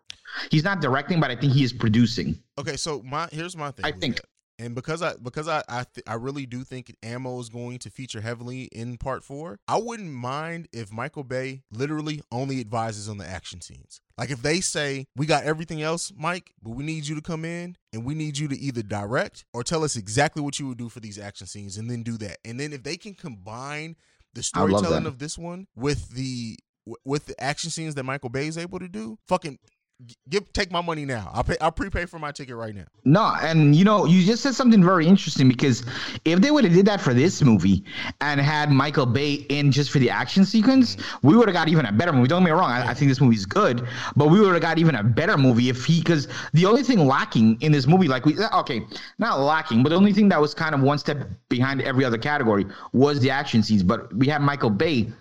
He's 0.52 0.63
not 0.63 0.80
directing, 0.80 1.19
but 1.19 1.32
I 1.32 1.36
think 1.36 1.54
he 1.54 1.63
is 1.63 1.73
producing. 1.73 2.39
Okay, 2.60 2.78
so 2.78 3.02
my 3.04 3.28
here's 3.32 3.58
my 3.58 3.71
thing. 3.71 3.86
I 3.86 3.91
think- 3.91 4.17
that. 4.17 4.25
and 4.60 4.75
because 4.75 5.02
I 5.02 5.13
because 5.21 5.47
I 5.47 5.63
I, 5.67 5.86
th- 5.93 6.04
I 6.08 6.13
really 6.15 6.45
do 6.45 6.63
think 6.63 6.95
ammo 7.04 7.39
is 7.39 7.49
going 7.49 7.80
to 7.80 7.89
feature 7.89 8.21
heavily 8.21 8.63
in 8.71 8.97
part 8.97 9.23
four. 9.23 9.60
I 9.67 9.78
wouldn't 9.78 10.12
mind 10.12 10.67
if 10.71 10.91
Michael 10.91 11.23
Bay 11.23 11.63
literally 11.71 12.21
only 12.32 12.60
advises 12.60 13.10
on 13.10 13.17
the 13.17 13.28
action 13.28 13.62
scenes. 13.62 14.02
Like 14.19 14.32
if 14.32 14.41
they 14.41 14.60
say 14.60 15.08
we 15.15 15.25
got 15.25 15.45
everything 15.45 15.82
else, 15.82 16.12
Mike, 16.13 16.51
but 16.62 16.71
we 16.71 16.84
need 16.84 17.08
you 17.08 17.15
to 17.15 17.21
come 17.21 17.45
in 17.45 17.77
and 17.93 18.03
we 18.03 18.13
need 18.13 18.38
you 18.38 18.49
to 18.49 18.60
either 18.60 18.84
direct 18.84 19.45
or 19.53 19.63
tell 19.63 19.82
us 19.82 19.95
exactly 19.95 20.41
what 20.41 20.60
you 20.60 20.67
would 20.67 20.77
do 20.77 20.89
for 20.89 20.99
these 20.99 21.17
action 21.17 21.47
scenes, 21.47 21.77
and 21.77 21.89
then 21.89 22.03
do 22.03 22.17
that. 22.17 22.38
And 22.43 22.60
then 22.60 22.73
if 22.73 22.84
they 22.84 22.97
can 22.97 23.13
combine 23.13 23.95
the 24.34 24.43
storytelling 24.43 25.05
of 25.05 25.19
this 25.19 25.38
one 25.38 25.67
with 25.73 26.10
the 26.10 26.58
with 27.05 27.27
the 27.27 27.41
action 27.41 27.69
scenes 27.69 27.95
that 27.95 28.03
Michael 28.03 28.29
Bay 28.29 28.47
is 28.47 28.58
able 28.58 28.79
to 28.79 28.89
do, 28.89 29.17
fucking 29.25 29.58
give 30.29 30.51
take 30.53 30.71
my 30.71 30.81
money 30.81 31.05
now. 31.05 31.29
I'll 31.33 31.43
pay. 31.43 31.57
I'll 31.59 31.71
prepay 31.71 32.05
for 32.05 32.19
my 32.19 32.31
ticket 32.31 32.55
right 32.55 32.73
now. 32.73 32.85
No, 33.03 33.35
and 33.41 33.75
you 33.75 33.83
know, 33.83 34.05
you 34.05 34.25
just 34.25 34.41
said 34.41 34.55
something 34.55 34.83
very 34.83 35.05
interesting 35.05 35.47
because 35.47 35.83
if 36.25 36.39
they 36.39 36.51
would 36.51 36.63
have 36.63 36.73
did 36.73 36.85
that 36.85 37.01
for 37.01 37.13
this 37.13 37.41
movie 37.41 37.83
and 38.21 38.39
had 38.39 38.71
Michael 38.71 39.05
Bay 39.05 39.45
in 39.49 39.71
just 39.71 39.91
for 39.91 39.99
the 39.99 40.09
action 40.09 40.45
sequence, 40.45 40.97
we 41.21 41.35
would 41.35 41.47
have 41.47 41.53
got 41.53 41.67
even 41.67 41.85
a 41.85 41.91
better 41.91 42.13
movie. 42.13 42.27
Don't 42.27 42.43
get 42.43 42.45
me 42.45 42.51
wrong, 42.51 42.71
I, 42.71 42.89
I 42.89 42.93
think 42.93 43.09
this 43.09 43.21
movie's 43.21 43.45
good, 43.45 43.85
but 44.15 44.29
we 44.29 44.39
would 44.39 44.53
have 44.53 44.62
got 44.62 44.77
even 44.77 44.95
a 44.95 45.03
better 45.03 45.38
movie 45.38 45.69
if 45.69 45.85
he 45.85 45.99
because 45.99 46.27
the 46.53 46.65
only 46.65 46.83
thing 46.83 47.05
lacking 47.05 47.62
in 47.62 47.71
this 47.71 47.88
movie, 47.88 48.07
like 48.07 48.25
we 48.25 48.38
okay, 48.53 48.85
not 49.17 49.39
lacking, 49.39 49.83
but 49.83 49.89
the 49.89 49.95
only 49.95 50.13
thing 50.13 50.29
that 50.29 50.39
was 50.39 50.53
kind 50.53 50.73
of 50.73 50.81
one 50.81 50.97
step 50.97 51.27
behind 51.49 51.81
every 51.81 52.05
other 52.05 52.17
category 52.17 52.65
was 52.93 53.19
the 53.19 53.29
action 53.29 53.63
scenes. 53.63 53.83
But 53.83 54.13
we 54.15 54.27
had 54.27 54.41
Michael 54.41 54.69
Bay. 54.69 55.12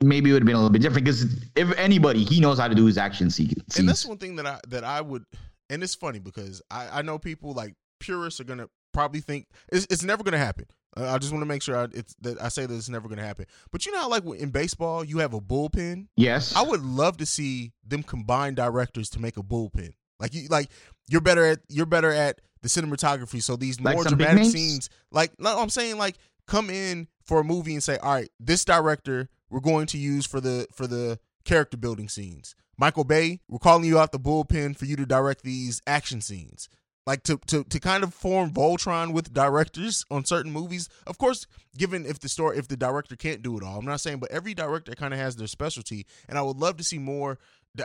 Maybe 0.00 0.30
it 0.30 0.32
would 0.32 0.42
have 0.42 0.46
been 0.46 0.54
a 0.54 0.58
little 0.58 0.70
bit 0.70 0.82
different 0.82 1.04
because 1.04 1.24
if 1.56 1.76
anybody, 1.76 2.22
he 2.24 2.40
knows 2.40 2.58
how 2.58 2.68
to 2.68 2.74
do 2.74 2.84
his 2.84 2.98
action 2.98 3.30
se- 3.30 3.46
scenes. 3.46 3.78
And 3.78 3.88
that's 3.88 4.06
one 4.06 4.18
thing 4.18 4.36
that 4.36 4.46
I 4.46 4.60
that 4.68 4.84
I 4.84 5.00
would, 5.00 5.24
and 5.70 5.82
it's 5.82 5.94
funny 5.94 6.20
because 6.20 6.62
I 6.70 7.00
I 7.00 7.02
know 7.02 7.18
people 7.18 7.52
like 7.52 7.74
purists 7.98 8.40
are 8.40 8.44
gonna 8.44 8.68
probably 8.92 9.20
think 9.20 9.46
it's 9.72 9.86
it's 9.90 10.04
never 10.04 10.22
gonna 10.22 10.38
happen. 10.38 10.66
Uh, 10.96 11.12
I 11.12 11.18
just 11.18 11.32
want 11.32 11.42
to 11.42 11.46
make 11.46 11.62
sure 11.62 11.76
I, 11.76 11.84
it's 11.92 12.14
that 12.20 12.40
I 12.40 12.48
say 12.48 12.66
that 12.66 12.74
it's 12.74 12.88
never 12.88 13.08
gonna 13.08 13.26
happen. 13.26 13.46
But 13.72 13.86
you 13.86 13.92
know 13.92 14.00
how 14.00 14.08
like 14.08 14.24
in 14.24 14.50
baseball 14.50 15.04
you 15.04 15.18
have 15.18 15.34
a 15.34 15.40
bullpen. 15.40 16.06
yes, 16.16 16.54
I 16.54 16.62
would 16.62 16.82
love 16.82 17.16
to 17.18 17.26
see 17.26 17.72
them 17.86 18.02
combine 18.02 18.54
directors 18.54 19.10
to 19.10 19.20
make 19.20 19.36
a 19.36 19.42
bullpen. 19.42 19.94
Like 20.20 20.34
you 20.34 20.48
like 20.48 20.70
you're 21.08 21.20
better 21.20 21.44
at 21.44 21.60
you're 21.68 21.86
better 21.86 22.12
at 22.12 22.40
the 22.62 22.68
cinematography. 22.68 23.42
So 23.42 23.56
these 23.56 23.80
Like 23.80 23.94
more 23.94 24.04
dramatic 24.04 24.44
scenes, 24.44 24.90
like 25.10 25.32
no, 25.38 25.58
I'm 25.58 25.70
saying 25.70 25.98
like 25.98 26.16
come 26.46 26.70
in 26.70 27.08
for 27.24 27.40
a 27.40 27.44
movie 27.44 27.74
and 27.74 27.82
say, 27.82 27.98
all 27.98 28.14
right, 28.14 28.30
this 28.40 28.64
director 28.64 29.28
we're 29.50 29.60
going 29.60 29.86
to 29.86 29.98
use 29.98 30.26
for 30.26 30.40
the 30.40 30.66
for 30.72 30.86
the 30.86 31.18
character 31.44 31.76
building 31.76 32.08
scenes. 32.08 32.54
Michael 32.76 33.04
Bay, 33.04 33.40
we're 33.48 33.58
calling 33.58 33.84
you 33.84 33.98
out 33.98 34.12
the 34.12 34.20
bullpen 34.20 34.76
for 34.76 34.84
you 34.84 34.94
to 34.96 35.06
direct 35.06 35.42
these 35.42 35.82
action 35.86 36.20
scenes. 36.20 36.68
Like 37.06 37.22
to 37.22 37.38
to 37.46 37.64
to 37.64 37.80
kind 37.80 38.04
of 38.04 38.12
form 38.12 38.50
Voltron 38.52 39.14
with 39.14 39.32
directors 39.32 40.04
on 40.10 40.26
certain 40.26 40.52
movies. 40.52 40.90
Of 41.06 41.16
course, 41.16 41.46
given 41.76 42.04
if 42.04 42.18
the 42.18 42.28
story 42.28 42.58
if 42.58 42.68
the 42.68 42.76
director 42.76 43.16
can't 43.16 43.42
do 43.42 43.56
it 43.56 43.64
all. 43.64 43.78
I'm 43.78 43.86
not 43.86 44.00
saying, 44.00 44.18
but 44.18 44.30
every 44.30 44.52
director 44.52 44.94
kind 44.94 45.14
of 45.14 45.18
has 45.18 45.34
their 45.36 45.46
specialty, 45.46 46.04
and 46.28 46.36
I 46.36 46.42
would 46.42 46.58
love 46.58 46.76
to 46.76 46.84
see 46.84 46.98
more. 46.98 47.38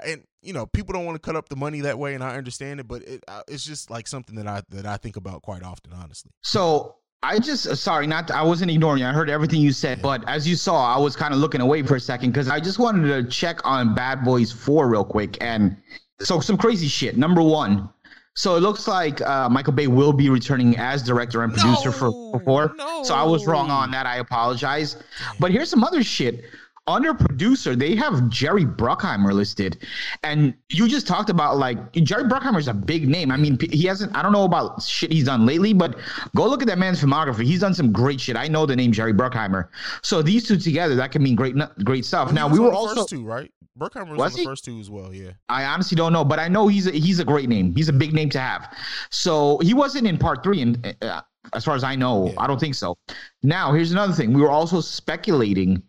And 0.05 0.23
you 0.41 0.51
know, 0.51 0.65
people 0.65 0.91
don't 0.91 1.05
want 1.05 1.15
to 1.15 1.25
cut 1.25 1.37
up 1.37 1.47
the 1.47 1.55
money 1.55 1.79
that 1.81 1.97
way, 1.97 2.15
and 2.15 2.23
I 2.23 2.35
understand 2.35 2.81
it, 2.81 2.87
but 2.87 3.01
it, 3.03 3.23
uh, 3.29 3.43
it's 3.47 3.63
just 3.63 3.89
like 3.89 4.07
something 4.09 4.35
that 4.35 4.47
I 4.47 4.61
that 4.69 4.85
I 4.85 4.97
think 4.97 5.15
about 5.15 5.41
quite 5.41 5.63
often, 5.63 5.93
honestly. 5.93 6.31
So 6.41 6.97
I 7.23 7.39
just 7.39 7.67
uh, 7.67 7.75
sorry, 7.75 8.05
not 8.05 8.29
I 8.31 8.43
wasn't 8.43 8.69
ignoring 8.69 9.01
you. 9.01 9.07
I 9.07 9.13
heard 9.13 9.29
everything 9.29 9.61
you 9.61 9.71
said, 9.71 10.01
but 10.01 10.27
as 10.27 10.47
you 10.47 10.55
saw, 10.55 10.93
I 10.93 10.99
was 10.99 11.15
kind 11.15 11.33
of 11.33 11.39
looking 11.39 11.61
away 11.61 11.81
for 11.81 11.95
a 11.95 11.99
second 11.99 12.31
because 12.31 12.49
I 12.49 12.59
just 12.59 12.79
wanted 12.79 13.07
to 13.07 13.29
check 13.29 13.65
on 13.65 13.95
Bad 13.95 14.23
Boys 14.23 14.51
Four 14.51 14.89
real 14.89 15.05
quick. 15.05 15.41
And 15.41 15.77
so 16.19 16.41
some 16.41 16.57
crazy 16.57 16.87
shit. 16.87 17.17
Number 17.17 17.41
one. 17.41 17.89
So 18.35 18.55
it 18.55 18.61
looks 18.61 18.87
like 18.87 19.21
uh, 19.21 19.47
Michael 19.47 19.73
Bay 19.73 19.85
will 19.85 20.11
be 20.11 20.27
returning 20.29 20.75
as 20.77 21.03
director 21.03 21.43
and 21.43 21.53
producer 21.53 21.91
for, 21.91 22.11
for 22.31 22.39
four. 22.39 22.73
No, 22.77 23.03
So 23.03 23.13
I 23.13 23.21
was 23.21 23.45
wrong 23.45 23.69
on 23.69 23.91
that. 23.91 24.07
I 24.07 24.17
apologize. 24.17 24.97
But 25.39 25.51
here's 25.51 25.69
some 25.69 25.83
other 25.83 26.03
shit. 26.03 26.43
Under 26.85 27.13
producer, 27.13 27.77
they 27.77 27.95
have 27.95 28.27
Jerry 28.27 28.65
Bruckheimer 28.65 29.31
listed, 29.31 29.85
and 30.23 30.53
you 30.69 30.89
just 30.89 31.07
talked 31.07 31.29
about 31.29 31.57
like 31.57 31.93
Jerry 31.93 32.25
Bruckheimer 32.25 32.59
is 32.59 32.67
a 32.67 32.73
big 32.73 33.07
name. 33.07 33.31
I 33.31 33.37
mean, 33.37 33.57
he 33.71 33.85
hasn't. 33.85 34.13
I 34.15 34.21
don't 34.21 34.33
know 34.33 34.43
about 34.43 34.83
shit 34.83 35.09
he's 35.09 35.23
done 35.23 35.45
lately, 35.45 35.71
but 35.71 35.97
go 36.35 36.45
look 36.45 36.61
at 36.61 36.67
that 36.67 36.77
man's 36.77 37.01
filmography. 37.01 37.45
He's 37.45 37.61
done 37.61 37.73
some 37.73 37.93
great 37.93 38.19
shit. 38.19 38.35
I 38.35 38.49
know 38.49 38.65
the 38.65 38.75
name 38.75 38.91
Jerry 38.91 39.13
Bruckheimer. 39.13 39.69
So 40.01 40.21
these 40.21 40.45
two 40.45 40.57
together, 40.57 40.95
that 40.95 41.13
can 41.13 41.23
mean 41.23 41.35
great, 41.35 41.55
great 41.85 42.03
stuff. 42.03 42.33
Now 42.33 42.49
we 42.49 42.59
were 42.59 42.71
the 42.71 42.75
also. 42.75 42.95
first 42.95 43.09
two, 43.09 43.23
right? 43.23 43.49
Bruckheimer 43.79 44.09
was, 44.09 44.19
Was 44.19 44.33
the 44.33 44.39
he? 44.39 44.45
first 44.45 44.65
two 44.65 44.77
as 44.79 44.89
well. 44.89 45.13
Yeah. 45.13 45.31
I 45.47 45.63
honestly 45.63 45.95
don't 45.95 46.11
know, 46.11 46.25
but 46.25 46.37
I 46.37 46.49
know 46.49 46.67
he's 46.67 46.85
a, 46.85 46.91
he's 46.91 47.19
a 47.19 47.25
great 47.25 47.47
name. 47.47 47.73
He's 47.75 47.87
a 47.89 47.93
big 47.93 48.13
name 48.13 48.29
to 48.31 48.39
have. 48.39 48.75
So 49.09 49.57
he 49.59 49.73
wasn't 49.73 50.05
in 50.05 50.17
part 50.17 50.43
three, 50.43 50.61
and 50.61 50.95
uh, 51.01 51.21
as 51.53 51.63
far 51.63 51.75
as 51.75 51.83
I 51.85 51.95
know, 51.95 52.27
Yeah. 52.27 52.41
I 52.41 52.47
don't 52.47 52.59
think 52.59 52.75
so. 52.75 52.97
Now 53.41 53.71
here's 53.73 53.91
another 53.93 54.13
thing: 54.13 54.33
we 54.33 54.41
were 54.41 54.51
also 54.51 54.81
speculating 54.81 55.81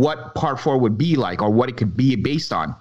what 0.00 0.34
part 0.34 0.60
four 0.60 0.78
would 0.78 0.98
be 0.98 1.16
like, 1.16 1.42
or 1.42 1.50
what 1.50 1.68
it 1.68 1.76
could 1.76 1.96
be 1.96 2.16
based 2.16 2.52
on. 2.52 2.74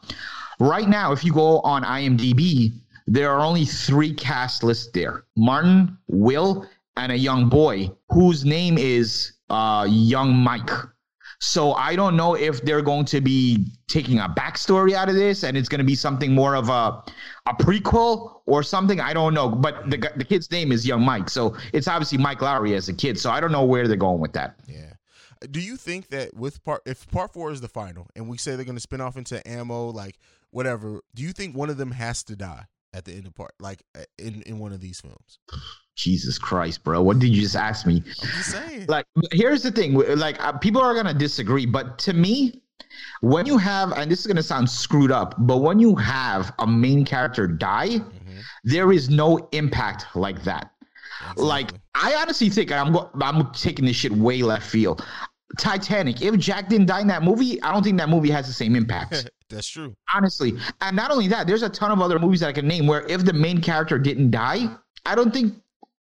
Right 0.59 0.87
now, 0.87 1.11
if 1.11 1.23
you 1.23 1.33
go 1.33 1.59
on 1.61 1.83
IMDb, 1.83 2.73
there 3.07 3.31
are 3.31 3.39
only 3.39 3.65
three 3.65 4.13
cast 4.13 4.63
lists 4.63 4.89
there: 4.93 5.25
Martin, 5.35 5.97
Will, 6.07 6.67
and 6.97 7.11
a 7.11 7.17
young 7.17 7.49
boy 7.49 7.89
whose 8.09 8.45
name 8.45 8.77
is 8.77 9.33
uh, 9.49 9.85
Young 9.89 10.35
Mike. 10.35 10.69
So 11.39 11.73
I 11.73 11.95
don't 11.95 12.15
know 12.15 12.35
if 12.35 12.61
they're 12.63 12.81
going 12.81 13.05
to 13.05 13.21
be 13.21 13.67
taking 13.87 14.19
a 14.19 14.27
backstory 14.29 14.93
out 14.93 15.09
of 15.09 15.15
this, 15.15 15.43
and 15.43 15.55
it's 15.57 15.69
going 15.69 15.79
to 15.79 15.85
be 15.85 15.95
something 15.95 16.33
more 16.33 16.55
of 16.55 16.69
a 16.69 17.03
a 17.47 17.53
prequel 17.53 18.41
or 18.45 18.63
something. 18.63 18.99
I 18.99 19.13
don't 19.13 19.33
know, 19.33 19.49
but 19.49 19.89
the 19.89 20.11
the 20.15 20.23
kid's 20.23 20.49
name 20.51 20.71
is 20.71 20.85
Young 20.87 21.03
Mike, 21.03 21.29
so 21.29 21.55
it's 21.73 21.87
obviously 21.87 22.17
Mike 22.17 22.39
Lowrey 22.39 22.75
as 22.75 22.89
a 22.89 22.93
kid. 22.93 23.19
So 23.19 23.29
I 23.29 23.39
don't 23.39 23.51
know 23.51 23.65
where 23.65 23.87
they're 23.87 23.97
going 23.97 24.19
with 24.19 24.33
that. 24.33 24.59
Yeah. 24.67 24.94
Do 25.51 25.59
you 25.59 25.77
think 25.77 26.09
that 26.09 26.33
with 26.35 26.63
part 26.63 26.81
if 26.85 27.09
part 27.09 27.33
four 27.33 27.51
is 27.51 27.61
the 27.61 27.67
final 27.67 28.07
and 28.15 28.29
we 28.29 28.37
say 28.37 28.55
they're 28.55 28.65
gonna 28.65 28.79
spin 28.79 29.01
off 29.01 29.17
into 29.17 29.45
ammo, 29.47 29.89
like 29.89 30.17
whatever, 30.51 31.01
do 31.13 31.23
you 31.23 31.31
think 31.31 31.55
one 31.55 31.69
of 31.69 31.77
them 31.77 31.91
has 31.91 32.23
to 32.23 32.35
die 32.35 32.65
at 32.93 33.05
the 33.05 33.13
end 33.13 33.27
of 33.27 33.35
part 33.35 33.53
like 33.59 33.83
uh, 33.97 34.03
in, 34.17 34.41
in 34.43 34.59
one 34.59 34.71
of 34.71 34.79
these 34.79 35.01
films? 35.01 35.39
Jesus 35.95 36.37
Christ, 36.37 36.83
bro! 36.83 37.01
What 37.01 37.19
did 37.19 37.29
you 37.29 37.41
just 37.41 37.55
ask 37.55 37.85
me? 37.85 38.03
I'm 38.21 38.27
just 38.29 38.51
saying. 38.51 38.85
Like, 38.87 39.05
here's 39.31 39.63
the 39.63 39.71
thing: 39.71 39.93
like, 39.93 40.43
uh, 40.43 40.53
people 40.53 40.81
are 40.81 40.93
gonna 40.93 41.13
disagree, 41.13 41.65
but 41.65 41.97
to 41.99 42.13
me, 42.13 42.61
when 43.21 43.45
you 43.45 43.57
have, 43.57 43.91
and 43.93 44.11
this 44.11 44.19
is 44.19 44.27
gonna 44.27 44.43
sound 44.43 44.69
screwed 44.69 45.11
up, 45.11 45.35
but 45.39 45.57
when 45.57 45.79
you 45.79 45.95
have 45.95 46.53
a 46.59 46.67
main 46.67 47.05
character 47.05 47.47
die, 47.47 47.99
there 48.65 48.91
is 48.91 49.09
no 49.09 49.47
impact 49.51 50.05
like 50.15 50.43
that. 50.43 50.71
Like, 51.35 51.71
I 51.93 52.15
honestly 52.15 52.49
think 52.49 52.71
I'm 52.71 52.93
go- 52.93 53.09
I'm 53.21 53.51
taking 53.51 53.85
this 53.85 53.95
shit 53.95 54.11
way 54.11 54.41
left 54.41 54.65
field. 54.67 55.05
Titanic. 55.57 56.21
If 56.21 56.37
Jack 56.37 56.69
didn't 56.69 56.87
die 56.87 57.01
in 57.01 57.07
that 57.07 57.23
movie, 57.23 57.61
I 57.61 57.71
don't 57.71 57.83
think 57.83 57.97
that 57.99 58.09
movie 58.09 58.29
has 58.31 58.47
the 58.47 58.53
same 58.53 58.75
impact. 58.75 59.29
That's 59.49 59.67
true. 59.67 59.95
honestly. 60.13 60.53
And 60.81 60.95
not 60.95 61.11
only 61.11 61.27
that, 61.27 61.45
there's 61.45 61.61
a 61.61 61.69
ton 61.69 61.91
of 61.91 62.01
other 62.01 62.17
movies 62.17 62.39
that 62.39 62.49
I 62.49 62.51
can 62.51 62.67
name 62.67 62.87
where 62.87 63.05
if 63.07 63.23
the 63.25 63.31
main 63.33 63.61
character 63.61 63.99
didn't 63.99 64.31
die, 64.31 64.75
I 65.05 65.13
don't 65.13 65.31
think 65.31 65.53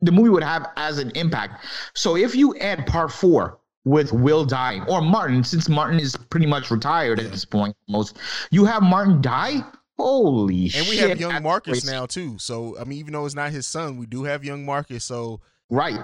the 0.02 0.12
movie 0.12 0.30
would 0.30 0.44
have 0.44 0.72
as 0.76 0.98
an 0.98 1.12
impact. 1.12 1.64
So 1.94 2.18
if 2.18 2.36
you 2.36 2.56
add 2.58 2.88
part 2.88 3.12
four 3.12 3.60
with 3.86 4.12
Will 4.12 4.44
dying 4.44 4.84
or 4.90 5.02
Martin, 5.02 5.44
since 5.44 5.70
Martin 5.70 6.00
is 6.00 6.16
pretty 6.16 6.48
much 6.48 6.72
retired 6.72 7.20
at 7.20 7.32
this 7.32 7.46
point, 7.46 7.76
most 7.88 8.18
you 8.50 8.66
have 8.66 8.82
Martin 8.82 9.22
die. 9.22 9.64
Holy 9.98 10.64
And 10.64 10.72
shit! 10.72 10.82
And 10.82 10.90
we 10.90 10.98
have 10.98 11.20
young 11.20 11.42
Marcus 11.44 11.82
crazy. 11.82 11.92
now 11.92 12.06
too. 12.06 12.38
So 12.40 12.78
I 12.80 12.84
mean, 12.84 13.00
even 13.00 13.14
though 13.14 13.26
it's 13.26 13.36
not 13.36 13.52
his 13.52 13.68
son, 13.68 13.98
we 13.98 14.06
do 14.06 14.24
have 14.24 14.44
young 14.44 14.66
Marcus. 14.66 15.04
So 15.04 15.42
right? 15.70 16.00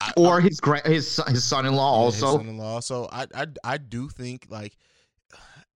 I- 0.00 0.12
Or 0.16 0.40
his 0.40 0.60
gra- 0.60 0.86
his 0.86 1.10
son- 1.10 1.30
his 1.32 1.44
son-in-law 1.44 2.06
his 2.10 2.22
also. 2.22 2.38
son-in-law. 2.38 2.80
So 2.80 3.08
I 3.10 3.26
I 3.34 3.46
I 3.64 3.78
do 3.78 4.08
think 4.08 4.46
like 4.50 4.76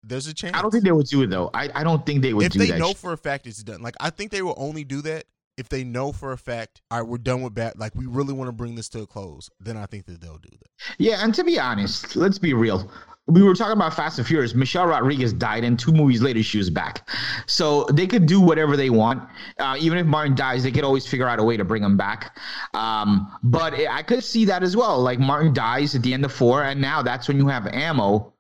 there's 0.03 0.27
a 0.27 0.35
chance. 0.35 0.57
I 0.57 0.63
don't 0.63 0.71
think 0.71 0.85
they 0.85 0.93
would 0.93 1.07
do 1.07 1.23
it 1.23 1.31
though. 1.31 1.51
I, 1.53 1.69
I 1.75 1.83
don't 1.85 2.07
think 2.07 2.23
they 2.23 2.33
would 2.33 2.41
do 2.43 2.45
it. 2.45 2.47
if 2.47 2.53
do 2.53 2.59
they 2.61 2.71
that. 2.73 2.79
know 2.79 2.89
shit. 2.89 2.97
for 2.99 3.13
a 3.13 3.19
fact 3.19 3.47
it's 3.47 3.63
done. 3.63 3.83
Like 3.83 3.97
I 4.01 4.11
think 4.11 4.31
they 4.31 4.43
will 4.43 4.55
only 4.57 4.85
do 4.85 5.03
that 5.03 5.25
if 5.59 5.69
they 5.69 5.85
know 5.85 6.13
for 6.13 6.33
a 6.33 6.39
fact, 6.39 6.83
all 6.91 7.01
right, 7.01 7.09
we're 7.09 7.17
done 7.19 7.43
with 7.43 7.55
bat. 7.55 7.79
Like 7.79 7.95
we 7.95 8.07
really 8.07 8.33
want 8.35 8.49
to 8.49 8.53
bring 8.53 8.75
this 8.75 8.89
to 8.91 9.01
a 9.01 9.07
close. 9.07 9.51
Then 9.59 9.77
I 9.77 9.87
think 9.87 10.07
that 10.07 10.21
they'll 10.21 10.39
do 10.39 10.51
that. 10.51 10.71
Yeah, 10.99 11.25
and 11.25 11.35
to 11.35 11.43
be 11.45 11.59
honest, 11.59 12.15
let's 12.15 12.39
be 12.39 12.55
real. 12.55 12.91
We 13.29 13.43
were 13.43 13.55
talking 13.55 13.73
about 13.73 13.95
Fast 13.95 14.19
and 14.19 14.27
Furious. 14.27 14.55
Michelle 14.55 14.87
Rodriguez 14.87 15.33
died, 15.33 15.65
and 15.65 15.77
two 15.77 15.91
movies 15.91 16.23
later, 16.23 16.43
she 16.45 16.59
was 16.59 16.71
back. 16.71 17.09
So 17.47 17.85
they 17.93 18.07
could 18.07 18.27
do 18.27 18.41
whatever 18.41 18.77
they 18.77 18.89
want. 18.89 19.29
Uh, 19.59 19.77
even 19.81 19.99
if 19.99 20.07
Martin 20.07 20.37
dies, 20.37 20.63
they 20.63 20.71
could 20.71 20.85
always 20.85 21.07
figure 21.07 21.29
out 21.29 21.41
a 21.41 21.43
way 21.43 21.57
to 21.57 21.65
bring 21.65 21.83
him 21.83 21.97
back. 21.97 22.39
Um, 22.73 23.33
but 23.43 23.75
I 23.75 24.03
could 24.03 24.23
see 24.23 24.45
that 24.45 24.63
as 24.63 24.77
well. 24.77 25.01
Like 25.03 25.19
Martin 25.19 25.53
dies 25.53 25.97
at 25.97 26.03
the 26.03 26.15
end 26.15 26.25
of 26.25 26.33
four, 26.33 26.63
and 26.63 26.81
now 26.81 27.03
that's 27.03 27.27
when 27.27 27.37
you 27.37 27.49
have 27.49 27.67
ammo, 27.67 28.33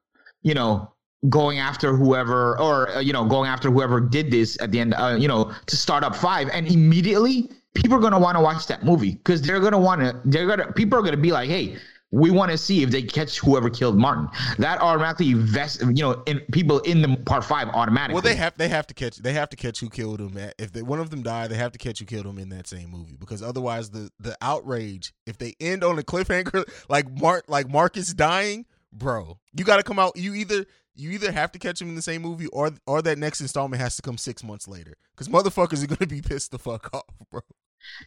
you 0.42 0.54
know, 0.54 0.92
going 1.28 1.58
after 1.58 1.96
whoever, 1.96 2.56
or, 2.60 2.88
uh, 2.90 3.00
you 3.00 3.12
know, 3.12 3.24
going 3.24 3.48
after 3.48 3.70
whoever 3.70 4.00
did 4.00 4.30
this 4.30 4.56
at 4.60 4.70
the 4.70 4.78
end, 4.78 4.94
uh, 4.94 5.16
you 5.18 5.26
know, 5.26 5.52
to 5.66 5.76
start 5.76 6.04
up 6.04 6.14
five. 6.14 6.48
And 6.52 6.68
immediately, 6.68 7.50
people 7.74 7.96
are 7.96 8.00
going 8.00 8.12
to 8.12 8.20
want 8.20 8.36
to 8.36 8.42
watch 8.42 8.68
that 8.68 8.84
movie 8.84 9.12
because 9.12 9.42
they're 9.42 9.58
going 9.58 9.72
to 9.72 9.78
want 9.78 10.00
to, 10.02 10.20
they're 10.24 10.46
going 10.46 10.60
to, 10.60 10.72
people 10.72 10.96
are 10.96 11.02
going 11.02 11.14
to 11.14 11.20
be 11.20 11.32
like, 11.32 11.48
hey, 11.48 11.76
we 12.16 12.30
want 12.30 12.50
to 12.50 12.56
see 12.56 12.82
if 12.82 12.90
they 12.90 13.02
catch 13.02 13.38
whoever 13.38 13.68
killed 13.68 13.96
Martin. 13.96 14.28
That 14.58 14.80
automatically 14.80 15.34
vest, 15.34 15.82
you 15.82 16.02
know, 16.02 16.22
in 16.26 16.40
people 16.50 16.78
in 16.80 17.02
the 17.02 17.14
part 17.26 17.44
five 17.44 17.68
automatically. 17.68 18.14
Well, 18.14 18.22
they 18.22 18.34
have 18.36 18.56
they 18.56 18.68
have 18.68 18.86
to 18.86 18.94
catch 18.94 19.18
they 19.18 19.34
have 19.34 19.50
to 19.50 19.56
catch 19.56 19.80
who 19.80 19.90
killed 19.90 20.20
him. 20.20 20.38
If 20.58 20.72
they, 20.72 20.82
one 20.82 20.98
of 20.98 21.10
them 21.10 21.22
die, 21.22 21.46
they 21.46 21.56
have 21.56 21.72
to 21.72 21.78
catch 21.78 21.98
who 21.98 22.06
killed 22.06 22.26
him 22.26 22.38
in 22.38 22.48
that 22.48 22.66
same 22.66 22.90
movie 22.90 23.16
because 23.18 23.42
otherwise 23.42 23.90
the 23.90 24.10
the 24.18 24.36
outrage. 24.40 25.12
If 25.26 25.36
they 25.36 25.54
end 25.60 25.84
on 25.84 25.98
a 25.98 26.02
cliffhanger 26.02 26.64
like 26.88 27.10
Mark 27.20 27.44
like 27.48 27.68
Marcus 27.68 28.14
dying, 28.14 28.64
bro, 28.92 29.38
you 29.52 29.64
got 29.64 29.76
to 29.76 29.82
come 29.82 29.98
out. 29.98 30.16
You 30.16 30.34
either 30.34 30.64
you 30.94 31.10
either 31.10 31.30
have 31.30 31.52
to 31.52 31.58
catch 31.58 31.82
him 31.82 31.90
in 31.90 31.96
the 31.96 32.02
same 32.02 32.22
movie 32.22 32.46
or 32.46 32.70
or 32.86 33.02
that 33.02 33.18
next 33.18 33.42
installment 33.42 33.82
has 33.82 33.96
to 33.96 34.02
come 34.02 34.16
six 34.16 34.42
months 34.42 34.66
later 34.66 34.94
because 35.14 35.28
motherfuckers 35.28 35.84
are 35.84 35.86
gonna 35.86 36.06
be 36.06 36.22
pissed 36.22 36.50
the 36.50 36.58
fuck 36.58 36.88
off, 36.94 37.04
bro. 37.30 37.42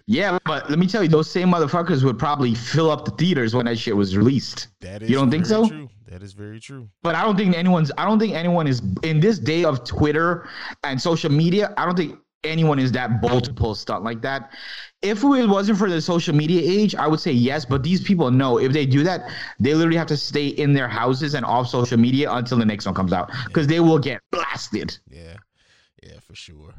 Yeah, 0.06 0.38
but 0.46 0.70
let 0.70 0.80
me 0.80 0.88
tell 0.88 1.04
you, 1.04 1.10
those 1.10 1.30
same 1.30 1.50
motherfuckers 1.50 2.04
would 2.04 2.18
probably 2.18 2.56
fill 2.56 2.90
up 2.90 3.06
the 3.06 3.12
theaters 3.12 3.54
when 3.56 3.66
that 3.66 3.78
shit 3.78 3.96
was 3.96 4.18
released. 4.18 4.68
That 4.82 5.04
is 5.04 5.10
you 5.10 5.16
don't 5.16 5.30
think 5.30 5.46
so? 5.46 5.68
True. 5.68 5.90
That 6.08 6.24
is 6.24 6.34
very 6.34 6.60
true. 6.60 6.90
But 7.04 7.16
I 7.16 7.24
don't 7.24 7.38
think 7.38 7.56
anyone's. 7.56 7.92
I 7.98 8.06
don't 8.06 8.18
think 8.18 8.34
anyone 8.34 8.66
is 8.66 8.82
in 9.04 9.20
this 9.20 9.38
day 9.38 9.64
of 9.64 9.84
Twitter 9.84 10.50
and 10.84 11.00
social 11.00 11.32
media. 11.32 11.74
I 11.78 11.86
don't 11.86 11.96
think 11.96 12.18
anyone 12.44 12.80
is 12.80 12.92
that 12.94 13.22
bold 13.22 13.44
to 13.44 13.54
pull 13.54 13.76
stuff 13.76 14.02
like 14.04 14.22
that. 14.22 14.52
If 15.02 15.24
it 15.24 15.48
wasn't 15.48 15.78
for 15.78 15.90
the 15.90 16.02
social 16.02 16.36
media 16.36 16.62
age, 16.64 16.96
I 16.96 17.08
would 17.08 17.20
say 17.20 17.32
yes. 17.32 17.66
But 17.66 17.84
these 17.84 18.02
people 18.02 18.32
know 18.32 18.58
if 18.58 18.72
they 18.72 18.86
do 18.86 19.04
that, 19.04 19.30
they 19.60 19.74
literally 19.74 19.98
have 19.98 20.08
to 20.08 20.18
stay 20.18 20.48
in 20.48 20.74
their 20.74 20.88
houses 20.88 21.36
and 21.36 21.46
off 21.46 21.68
social 21.68 22.00
media 22.00 22.32
until 22.32 22.58
the 22.58 22.66
next 22.66 22.86
one 22.86 22.96
comes 22.96 23.14
out 23.14 23.32
because 23.46 23.68
they 23.68 23.80
will 23.80 24.00
get 24.00 24.22
blasted. 24.32 24.98
Yeah, 25.10 25.38
yeah, 26.02 26.20
for 26.26 26.34
sure. 26.34 26.74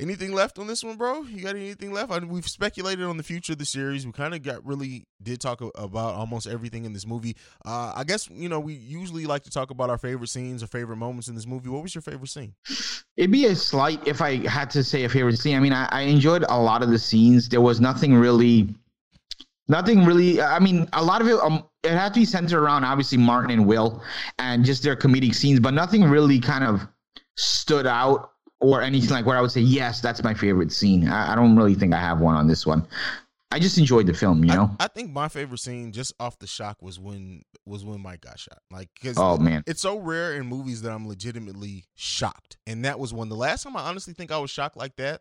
Anything 0.00 0.32
left 0.32 0.58
on 0.58 0.66
this 0.66 0.82
one, 0.82 0.96
bro? 0.96 1.22
You 1.22 1.40
got 1.40 1.54
anything 1.54 1.92
left? 1.92 2.10
I, 2.10 2.18
we've 2.18 2.48
speculated 2.48 3.04
on 3.04 3.16
the 3.16 3.22
future 3.22 3.52
of 3.52 3.58
the 3.58 3.64
series. 3.64 4.04
We 4.04 4.10
kind 4.10 4.34
of 4.34 4.42
got 4.42 4.64
really 4.66 5.06
did 5.22 5.40
talk 5.40 5.60
about 5.60 6.14
almost 6.16 6.48
everything 6.48 6.84
in 6.84 6.92
this 6.92 7.06
movie. 7.06 7.36
Uh, 7.64 7.92
I 7.94 8.02
guess 8.02 8.28
you 8.28 8.48
know 8.48 8.58
we 8.58 8.74
usually 8.74 9.26
like 9.26 9.44
to 9.44 9.50
talk 9.50 9.70
about 9.70 9.90
our 9.90 9.98
favorite 9.98 10.28
scenes 10.28 10.64
or 10.64 10.66
favorite 10.66 10.96
moments 10.96 11.28
in 11.28 11.36
this 11.36 11.46
movie. 11.46 11.68
What 11.68 11.82
was 11.82 11.94
your 11.94 12.02
favorite 12.02 12.28
scene? 12.28 12.54
It'd 13.16 13.30
be 13.30 13.46
a 13.46 13.54
slight 13.54 14.04
if 14.04 14.20
I 14.20 14.46
had 14.48 14.68
to 14.70 14.82
say 14.82 15.04
a 15.04 15.08
favorite 15.08 15.38
scene. 15.38 15.56
I 15.56 15.60
mean, 15.60 15.72
I, 15.72 15.88
I 15.92 16.00
enjoyed 16.02 16.44
a 16.48 16.60
lot 16.60 16.82
of 16.82 16.90
the 16.90 16.98
scenes. 16.98 17.48
There 17.48 17.60
was 17.60 17.80
nothing 17.80 18.14
really, 18.14 18.74
nothing 19.68 20.04
really. 20.04 20.42
I 20.42 20.58
mean, 20.58 20.88
a 20.92 21.04
lot 21.04 21.20
of 21.20 21.28
it. 21.28 21.38
Um, 21.38 21.68
it 21.84 21.92
had 21.92 22.14
to 22.14 22.20
be 22.20 22.26
centered 22.26 22.60
around 22.60 22.84
obviously 22.84 23.18
Martin 23.18 23.52
and 23.52 23.64
Will, 23.64 24.02
and 24.40 24.64
just 24.64 24.82
their 24.82 24.96
comedic 24.96 25.36
scenes. 25.36 25.60
But 25.60 25.72
nothing 25.72 26.02
really 26.02 26.40
kind 26.40 26.64
of 26.64 26.84
stood 27.36 27.86
out 27.86 28.32
or 28.60 28.80
anything 28.82 29.10
like 29.10 29.26
where 29.26 29.36
I 29.36 29.40
would 29.40 29.50
say 29.50 29.60
yes, 29.60 30.00
that's 30.00 30.22
my 30.22 30.34
favorite 30.34 30.72
scene. 30.72 31.08
I, 31.08 31.32
I 31.32 31.34
don't 31.34 31.56
really 31.56 31.74
think 31.74 31.92
I 31.94 32.00
have 32.00 32.20
one 32.20 32.36
on 32.36 32.46
this 32.48 32.66
one. 32.66 32.86
I 33.50 33.60
just 33.60 33.78
enjoyed 33.78 34.06
the 34.06 34.14
film, 34.14 34.42
you 34.44 34.52
know. 34.52 34.74
I 34.80 34.88
think 34.88 35.12
my 35.12 35.28
favorite 35.28 35.58
scene, 35.58 35.92
just 35.92 36.12
off 36.18 36.38
the 36.40 36.46
shock, 36.46 36.82
was 36.82 36.98
when 36.98 37.42
was 37.64 37.84
when 37.84 38.00
Mike 38.00 38.22
got 38.22 38.38
shot. 38.38 38.58
Like, 38.70 38.88
cause 39.00 39.14
Oh, 39.16 39.36
man. 39.38 39.62
it's 39.66 39.80
so 39.80 39.96
rare 39.98 40.34
in 40.34 40.46
movies 40.46 40.82
that 40.82 40.90
I'm 40.90 41.06
legitimately 41.06 41.84
shocked, 41.94 42.56
and 42.66 42.84
that 42.84 42.98
was 42.98 43.12
one. 43.14 43.28
The 43.28 43.36
last 43.36 43.62
time 43.62 43.76
I 43.76 43.82
honestly 43.82 44.12
think 44.12 44.32
I 44.32 44.38
was 44.38 44.50
shocked 44.50 44.76
like 44.76 44.96
that, 44.96 45.20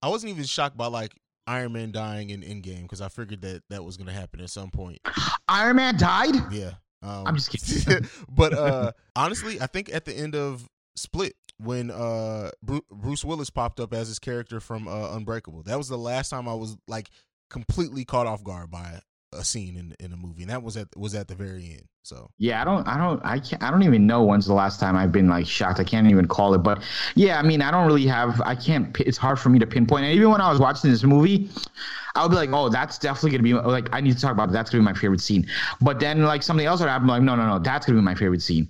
I 0.00 0.08
wasn't 0.08 0.30
even 0.32 0.44
shocked 0.44 0.76
by 0.76 0.86
like 0.86 1.12
Iron 1.46 1.72
Man 1.72 1.90
dying 1.90 2.30
in 2.30 2.42
Endgame 2.42 2.82
because 2.82 3.00
I 3.00 3.08
figured 3.08 3.42
that 3.42 3.62
that 3.70 3.84
was 3.84 3.96
gonna 3.96 4.12
happen 4.12 4.40
at 4.40 4.50
some 4.50 4.70
point. 4.70 5.00
Iron 5.48 5.76
Man 5.76 5.96
died. 5.96 6.34
Yeah, 6.52 6.72
um, 7.02 7.26
I'm 7.26 7.36
just 7.36 7.50
kidding. 7.50 8.08
but 8.28 8.52
uh 8.52 8.92
honestly, 9.16 9.60
I 9.60 9.66
think 9.66 9.92
at 9.92 10.04
the 10.04 10.14
end 10.14 10.36
of 10.36 10.68
Split, 10.94 11.34
when 11.58 11.90
uh 11.90 12.50
Bruce 12.90 13.24
Willis 13.24 13.50
popped 13.50 13.80
up 13.80 13.92
as 13.94 14.08
his 14.08 14.18
character 14.18 14.60
from 14.60 14.88
uh, 14.88 15.14
Unbreakable, 15.16 15.62
that 15.64 15.78
was 15.78 15.88
the 15.88 15.98
last 15.98 16.28
time 16.30 16.48
I 16.48 16.54
was 16.54 16.76
like 16.88 17.10
completely 17.50 18.04
caught 18.04 18.26
off 18.26 18.42
guard 18.42 18.70
by 18.70 19.00
a 19.32 19.44
scene 19.44 19.76
in 19.76 19.94
in 20.04 20.12
a 20.12 20.16
movie, 20.16 20.42
and 20.42 20.50
that 20.50 20.62
was 20.62 20.76
at 20.76 20.88
was 20.96 21.14
at 21.14 21.28
the 21.28 21.34
very 21.34 21.70
end. 21.72 21.88
So 22.04 22.30
Yeah, 22.38 22.60
I 22.60 22.64
don't, 22.64 22.86
I 22.88 22.98
don't, 22.98 23.24
I 23.24 23.38
can't, 23.38 23.62
I 23.62 23.70
don't 23.70 23.84
even 23.84 24.06
know 24.08 24.24
when's 24.24 24.46
the 24.46 24.54
last 24.54 24.80
time 24.80 24.96
I've 24.96 25.12
been 25.12 25.28
like 25.28 25.46
shocked. 25.46 25.78
I 25.78 25.84
can't 25.84 26.08
even 26.10 26.26
call 26.26 26.52
it, 26.52 26.58
but 26.58 26.82
yeah, 27.14 27.38
I 27.38 27.42
mean, 27.42 27.62
I 27.62 27.70
don't 27.70 27.86
really 27.86 28.06
have, 28.06 28.40
I 28.40 28.56
can't. 28.56 28.98
It's 29.00 29.16
hard 29.16 29.38
for 29.38 29.50
me 29.50 29.60
to 29.60 29.66
pinpoint. 29.66 30.04
And 30.04 30.12
even 30.14 30.30
when 30.30 30.40
I 30.40 30.50
was 30.50 30.58
watching 30.58 30.90
this 30.90 31.04
movie, 31.04 31.48
I 32.16 32.22
would 32.22 32.30
be 32.30 32.36
like, 32.36 32.50
oh, 32.52 32.68
that's 32.68 32.98
definitely 32.98 33.30
gonna 33.30 33.42
be 33.44 33.54
like, 33.54 33.88
I 33.92 34.00
need 34.00 34.14
to 34.16 34.20
talk 34.20 34.32
about 34.32 34.48
it. 34.48 34.52
That's 34.52 34.68
gonna 34.68 34.82
be 34.82 34.84
my 34.84 34.94
favorite 34.94 35.20
scene. 35.20 35.46
But 35.80 36.00
then 36.00 36.24
like 36.24 36.42
something 36.42 36.66
else 36.66 36.80
would 36.80 36.88
happen, 36.88 37.06
like, 37.06 37.22
no, 37.22 37.36
no, 37.36 37.46
no, 37.46 37.58
that's 37.60 37.86
gonna 37.86 37.98
be 37.98 38.04
my 38.04 38.16
favorite 38.16 38.42
scene. 38.42 38.68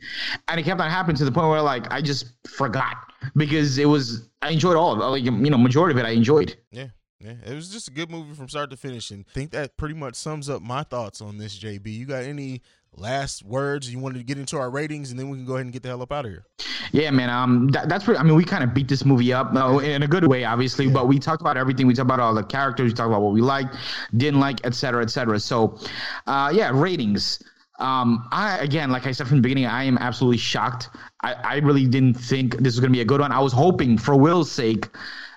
And 0.49 0.61
it 0.61 0.65
kept 0.65 0.81
on 0.81 0.91
happening 0.91 1.17
to 1.17 1.25
the 1.25 1.33
point 1.33 1.49
where 1.49 1.63
like 1.63 1.91
I 1.91 2.03
just 2.03 2.27
forgot 2.47 2.97
because 3.35 3.79
it 3.79 3.87
was, 3.87 4.29
I 4.43 4.51
enjoyed 4.51 4.77
all 4.77 4.93
of 4.93 5.01
it. 5.01 5.05
Like 5.05 5.25
you 5.25 5.31
know, 5.31 5.59
majority 5.59 5.99
of 5.99 6.05
it 6.05 6.07
I 6.07 6.13
enjoyed. 6.13 6.55
yeah. 6.71 6.89
Yeah, 7.25 7.35
it 7.47 7.55
was 7.55 7.71
just 7.71 7.87
a 7.87 7.93
good 7.93 8.11
movie 8.11 8.35
from 8.35 8.49
start 8.49 8.71
to 8.71 8.77
finish, 8.77 9.11
and 9.11 9.25
I 9.29 9.33
think 9.33 9.53
that 9.53 9.77
pretty 9.77 9.95
much 9.95 10.17
sums 10.17 10.51
up 10.51 10.61
my 10.61 10.83
thoughts 10.83 11.21
on 11.21 11.39
this. 11.39 11.57
JayB, 11.59 11.87
you 11.87 12.05
got 12.05 12.25
any 12.25 12.63
last 12.97 13.45
words 13.45 13.91
you 13.91 13.99
wanted 13.99 14.19
to 14.19 14.25
get 14.25 14.39
into 14.39 14.59
our 14.59 14.71
ratings, 14.71 15.11
and 15.11 15.21
then 15.21 15.29
we 15.29 15.39
can 15.39 15.47
go 15.47 15.55
ahead 15.55 15.67
and 15.67 15.73
get 15.73 15.83
the 15.83 15.89
hell 15.89 16.03
up 16.03 16.11
out 16.11 16.25
of 16.25 16.33
here. 16.33 16.45
Yeah, 16.91 17.11
man. 17.11 17.31
Um, 17.31 17.69
that, 17.69 17.89
that's 17.89 18.05
pretty. 18.05 18.19
I 18.19 18.25
mean, 18.25 18.35
we 18.35 18.45
kind 18.45 18.65
of 18.65 18.75
beat 18.75 18.89
this 18.89 19.05
movie 19.05 19.33
up 19.33 19.55
uh, 19.55 19.79
in 19.79 20.03
a 20.03 20.09
good 20.09 20.27
way, 20.27 20.45
obviously. 20.45 20.89
But 20.89 21.07
we 21.07 21.19
talked 21.19 21.41
about 21.41 21.57
everything. 21.57 21.87
We 21.87 21.95
talked 21.95 22.07
about 22.07 22.21
all 22.21 22.35
the 22.35 22.43
characters. 22.43 22.91
We 22.91 22.95
talked 22.95 23.09
about 23.09 23.23
what 23.23 23.33
we 23.33 23.41
liked, 23.41 23.77
didn't 24.17 24.41
like, 24.41 24.59
etc 24.67 24.75
cetera, 24.75 25.03
et 25.03 25.11
cetera. 25.11 25.39
So, 25.39 25.79
uh, 26.27 26.53
yeah, 26.53 26.71
ratings. 26.75 27.43
Um, 27.79 28.29
I 28.31 28.59
again, 28.59 28.91
like 28.91 29.07
I 29.07 29.13
said 29.13 29.27
from 29.27 29.39
the 29.39 29.43
beginning, 29.43 29.67
I 29.67 29.85
am 29.85 29.97
absolutely 29.99 30.39
shocked. 30.39 30.91
I, 31.23 31.33
I 31.35 31.57
really 31.59 31.87
didn't 31.87 32.15
think 32.15 32.57
this 32.57 32.75
was 32.75 32.81
gonna 32.81 32.93
be 32.93 33.01
a 33.01 33.05
good 33.05 33.21
one. 33.21 33.33
I 33.33 33.41
was 33.41 33.53
hoping, 33.53 33.97
for 33.97 34.15
Will's 34.15 34.51
sake, 34.51 34.89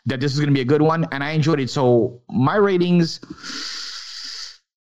that 0.05 0.19
this 0.19 0.33
is 0.33 0.39
gonna 0.39 0.51
be 0.51 0.61
a 0.61 0.65
good 0.65 0.81
one, 0.81 1.07
and 1.11 1.23
I 1.23 1.31
enjoyed 1.31 1.59
it. 1.59 1.69
So 1.69 2.21
my 2.29 2.55
ratings. 2.55 3.19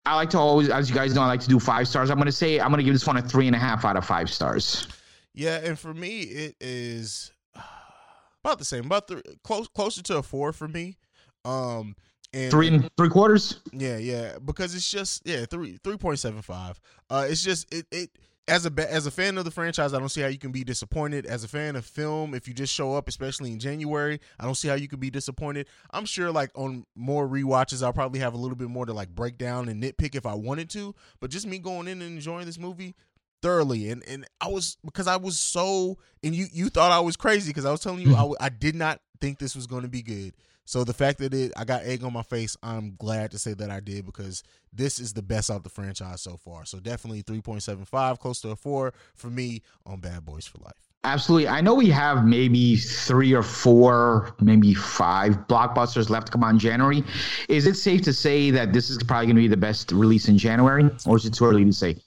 I 0.05 0.15
like 0.15 0.31
to 0.31 0.39
always, 0.39 0.69
as 0.69 0.89
you 0.89 0.95
guys 0.95 1.13
know, 1.13 1.21
I 1.21 1.27
like 1.27 1.41
to 1.41 1.49
do 1.49 1.59
five 1.59 1.87
stars. 1.87 2.09
I'm 2.09 2.17
gonna 2.17 2.31
say 2.31 2.59
I'm 2.59 2.71
gonna 2.71 2.83
give 2.83 2.93
this 2.95 3.05
one 3.05 3.17
a 3.17 3.21
three 3.21 3.45
and 3.47 3.55
a 3.55 3.59
half 3.59 3.85
out 3.85 3.95
of 3.95 4.05
five 4.05 4.29
stars. 4.29 4.87
Yeah, 5.35 5.57
and 5.63 5.77
for 5.77 5.93
me, 5.93 6.21
it 6.21 6.55
is 6.59 7.31
about 8.43 8.57
the 8.57 8.65
same, 8.65 8.85
about 8.85 9.07
the 9.07 9.21
close 9.43 9.67
closer 9.67 10.01
to 10.03 10.17
a 10.17 10.23
four 10.23 10.51
for 10.51 10.67
me. 10.67 10.97
Um, 11.45 11.95
and 12.33 12.49
Three 12.51 12.67
and 12.69 12.89
three 12.97 13.09
quarters. 13.09 13.59
yeah, 13.71 13.97
yeah, 13.97 14.37
because 14.43 14.73
it's 14.73 14.89
just 14.89 15.27
yeah 15.27 15.45
three 15.45 15.77
three 15.83 15.97
point 15.97 16.19
seven 16.19 16.41
five. 16.41 16.79
Uh, 17.09 17.27
it's 17.29 17.43
just 17.43 17.71
it 17.73 17.85
it 17.91 18.09
as 18.49 18.65
a 18.65 18.91
as 18.91 19.05
a 19.05 19.11
fan 19.11 19.37
of 19.37 19.45
the 19.45 19.51
franchise, 19.51 19.93
I 19.93 19.99
don't 19.99 20.09
see 20.09 20.21
how 20.21 20.27
you 20.27 20.37
can 20.37 20.51
be 20.51 20.63
disappointed. 20.63 21.25
As 21.25 21.43
a 21.43 21.47
fan 21.47 21.75
of 21.75 21.85
film, 21.85 22.33
if 22.33 22.47
you 22.47 22.53
just 22.53 22.73
show 22.73 22.95
up, 22.95 23.07
especially 23.07 23.51
in 23.51 23.59
January, 23.59 24.19
I 24.39 24.45
don't 24.45 24.55
see 24.55 24.67
how 24.67 24.73
you 24.73 24.87
could 24.87 24.99
be 24.99 25.09
disappointed. 25.09 25.67
I'm 25.91 26.05
sure 26.05 26.31
like 26.31 26.51
on 26.55 26.85
more 26.95 27.27
rewatches, 27.27 27.83
I'll 27.83 27.93
probably 27.93 28.19
have 28.19 28.33
a 28.33 28.37
little 28.37 28.57
bit 28.57 28.69
more 28.69 28.85
to 28.85 28.93
like 28.93 29.09
break 29.09 29.37
down 29.37 29.69
and 29.69 29.81
nitpick 29.81 30.15
if 30.15 30.25
I 30.25 30.33
wanted 30.33 30.69
to. 30.71 30.95
But 31.19 31.29
just 31.29 31.45
me 31.45 31.59
going 31.59 31.87
in 31.87 32.01
and 32.01 32.15
enjoying 32.15 32.45
this 32.45 32.59
movie 32.59 32.95
thoroughly 33.41 33.89
and 33.89 34.03
and 34.05 34.25
I 34.41 34.49
was 34.49 34.77
because 34.83 35.07
I 35.07 35.15
was 35.15 35.39
so 35.39 35.97
and 36.23 36.35
you 36.35 36.47
you 36.51 36.69
thought 36.69 36.91
I 36.91 36.99
was 36.99 37.15
crazy 37.15 37.49
because 37.51 37.65
I 37.65 37.71
was 37.71 37.79
telling 37.79 38.01
you 38.01 38.09
mm-hmm. 38.09 38.33
I 38.37 38.49
did 38.49 38.75
not 38.75 38.99
think 39.21 39.39
this 39.39 39.55
was 39.55 39.67
going 39.67 39.83
to 39.83 39.89
be 39.89 40.01
good. 40.01 40.33
So 40.69 40.83
the 40.83 40.93
fact 40.93 41.17
that 41.17 41.33
it 41.33 41.51
I 41.57 41.65
got 41.65 41.81
egg 41.81 42.03
on 42.03 42.13
my 42.13 42.21
face, 42.21 42.55
I'm 42.61 42.93
glad 42.99 43.31
to 43.31 43.39
say 43.39 43.55
that 43.55 43.71
I 43.71 43.79
did 43.79 44.05
because 44.05 44.43
this 44.71 44.99
is 44.99 45.13
the 45.13 45.23
best 45.23 45.49
out 45.49 45.55
of 45.55 45.63
the 45.63 45.69
franchise 45.69 46.21
so 46.21 46.37
far. 46.37 46.63
So 46.63 46.79
definitely 46.79 47.23
3.75, 47.23 48.19
close 48.19 48.39
to 48.41 48.51
a 48.51 48.55
4 48.55 48.93
for 49.15 49.27
me 49.31 49.63
on 49.87 49.99
Bad 49.99 50.25
Boys 50.25 50.45
for 50.45 50.59
Life. 50.59 50.91
Absolutely. 51.05 51.47
I 51.47 51.61
know 51.61 51.73
we 51.73 51.89
have 51.89 52.23
maybe 52.23 52.75
three 52.75 53.33
or 53.33 53.41
four, 53.41 54.35
maybe 54.41 54.75
five 54.75 55.47
blockbusters 55.47 56.11
left 56.11 56.27
to 56.27 56.33
come 56.33 56.43
in 56.43 56.59
January. 56.59 57.03
Is 57.47 57.65
it 57.65 57.75
safe 57.75 58.03
to 58.03 58.13
say 58.13 58.51
that 58.51 58.71
this 58.71 58.91
is 58.91 59.01
probably 59.01 59.25
going 59.25 59.37
to 59.37 59.41
be 59.41 59.47
the 59.47 59.57
best 59.57 59.91
release 59.91 60.27
in 60.27 60.37
January, 60.37 60.87
or 61.07 61.17
is 61.17 61.25
it 61.25 61.33
too 61.33 61.45
early 61.45 61.65
to 61.65 61.73
say? 61.73 61.97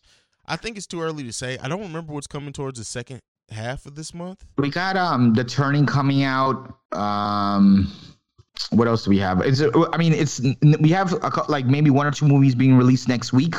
I 0.47 0.55
think 0.55 0.77
it's 0.77 0.87
too 0.87 1.03
early 1.03 1.25
to 1.25 1.33
say. 1.33 1.59
I 1.59 1.67
don't 1.67 1.83
remember 1.83 2.13
what's 2.13 2.29
coming 2.29 2.53
towards 2.53 2.79
the 2.79 2.85
second 2.85 3.23
half 3.51 3.87
of 3.87 3.97
this 3.97 4.15
month. 4.15 4.45
We 4.57 4.71
got 4.71 4.97
um 4.97 5.35
the 5.35 5.43
turning 5.43 5.85
coming 5.85 6.23
out. 6.23 6.77
Um, 6.93 7.93
what 8.71 8.87
else 8.89 9.05
do 9.05 9.11
we 9.11 9.19
have? 9.19 9.41
It's 9.41 9.61
I 9.93 9.97
mean 9.97 10.13
it's 10.13 10.41
we 10.81 10.91
have 10.91 11.13
a, 11.13 11.45
like 11.49 11.67
maybe 11.67 11.91
one 11.91 12.07
or 12.07 12.11
two 12.11 12.27
movies 12.27 12.55
being 12.55 12.77
released 12.77 13.09
next 13.09 13.33
week, 13.33 13.55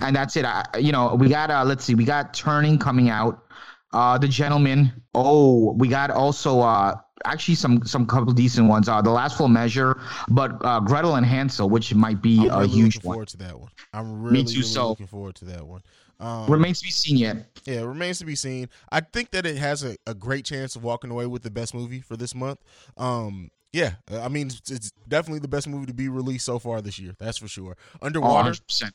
and 0.00 0.14
that's 0.14 0.36
it. 0.36 0.44
I, 0.44 0.64
you 0.78 0.92
know 0.92 1.14
we 1.14 1.28
got 1.28 1.50
uh 1.50 1.64
let's 1.64 1.84
see 1.84 1.94
we 1.94 2.04
got 2.04 2.32
turning 2.34 2.78
coming 2.78 3.08
out. 3.08 3.44
uh, 3.92 4.18
The 4.18 4.28
Gentleman. 4.28 4.92
Oh, 5.14 5.72
we 5.72 5.88
got 5.88 6.10
also 6.10 6.60
uh, 6.60 6.94
actually 7.24 7.54
some 7.54 7.84
some 7.86 8.06
couple 8.06 8.32
decent 8.32 8.68
ones. 8.68 8.88
Uh, 8.88 9.00
The 9.02 9.10
Last 9.10 9.36
Full 9.38 9.48
Measure, 9.48 10.00
but 10.28 10.52
uh, 10.64 10.80
Gretel 10.80 11.14
and 11.16 11.24
Hansel, 11.26 11.68
which 11.70 11.94
might 11.94 12.20
be 12.22 12.40
I'm 12.40 12.50
a 12.50 12.58
really 12.60 12.68
huge 12.68 12.96
looking 12.96 13.08
one. 13.08 13.14
forward 13.14 13.28
to 13.28 13.36
that 13.38 13.58
one. 13.60 13.70
I'm 13.92 14.22
really, 14.22 14.44
too, 14.44 14.58
really 14.58 14.62
so- 14.62 14.88
looking 14.90 15.06
forward 15.06 15.34
to 15.36 15.44
that 15.46 15.66
one. 15.66 15.82
Um, 16.18 16.46
Remains 16.50 16.78
to 16.80 16.86
be 16.86 16.90
seen 16.90 17.18
yet. 17.18 17.36
Yeah, 17.66 17.80
it 17.82 17.84
remains 17.84 18.20
to 18.20 18.24
be 18.24 18.36
seen. 18.36 18.70
I 18.90 19.00
think 19.00 19.32
that 19.32 19.44
it 19.44 19.58
has 19.58 19.84
a, 19.84 19.96
a 20.06 20.14
great 20.14 20.46
chance 20.46 20.74
of 20.74 20.82
walking 20.82 21.10
away 21.10 21.26
with 21.26 21.42
the 21.42 21.50
best 21.50 21.74
movie 21.74 22.00
for 22.00 22.16
this 22.16 22.34
month. 22.34 22.58
Um, 22.96 23.50
yeah, 23.72 23.94
uh, 24.10 24.20
I 24.22 24.28
mean, 24.28 24.46
it's, 24.48 24.70
it's 24.70 24.90
definitely 25.08 25.40
the 25.40 25.48
best 25.48 25.68
movie 25.68 25.86
to 25.86 25.94
be 25.94 26.08
released 26.08 26.46
so 26.46 26.58
far 26.58 26.80
this 26.80 26.98
year. 26.98 27.14
That's 27.18 27.38
for 27.38 27.48
sure. 27.48 27.76
Oh, 28.00 28.06
Underwater 28.06 28.50
100%. 28.52 28.92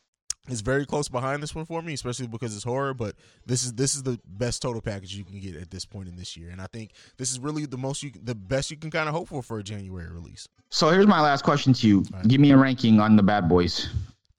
is 0.49 0.61
very 0.61 0.85
close 0.85 1.07
behind 1.07 1.43
this 1.43 1.53
one 1.53 1.65
for 1.65 1.81
me, 1.81 1.93
especially 1.93 2.27
because 2.27 2.55
it's 2.55 2.63
horror. 2.63 2.93
But 2.93 3.15
this 3.45 3.63
is 3.63 3.73
this 3.73 3.95
is 3.95 4.03
the 4.03 4.19
best 4.25 4.61
total 4.61 4.81
package 4.81 5.15
you 5.15 5.23
can 5.23 5.39
get 5.39 5.55
at 5.55 5.69
this 5.69 5.85
point 5.85 6.07
in 6.07 6.15
this 6.15 6.35
year, 6.35 6.49
and 6.49 6.61
I 6.61 6.67
think 6.73 6.91
this 7.17 7.31
is 7.31 7.39
really 7.39 7.65
the 7.65 7.77
most 7.77 8.01
you 8.03 8.11
the 8.23 8.35
best 8.35 8.71
you 8.71 8.77
can 8.77 8.89
kind 8.91 9.07
of 9.07 9.15
hope 9.15 9.27
for 9.27 9.43
for 9.43 9.59
a 9.59 9.63
January 9.63 10.09
release. 10.09 10.47
So 10.69 10.89
here's 10.89 11.07
my 11.07 11.21
last 11.21 11.43
question 11.43 11.73
to 11.73 11.87
you. 11.87 12.05
Give 12.27 12.41
me 12.41 12.51
a 12.51 12.57
ranking 12.57 12.99
on 12.99 13.15
the 13.15 13.23
Bad 13.23 13.47
Boys. 13.49 13.89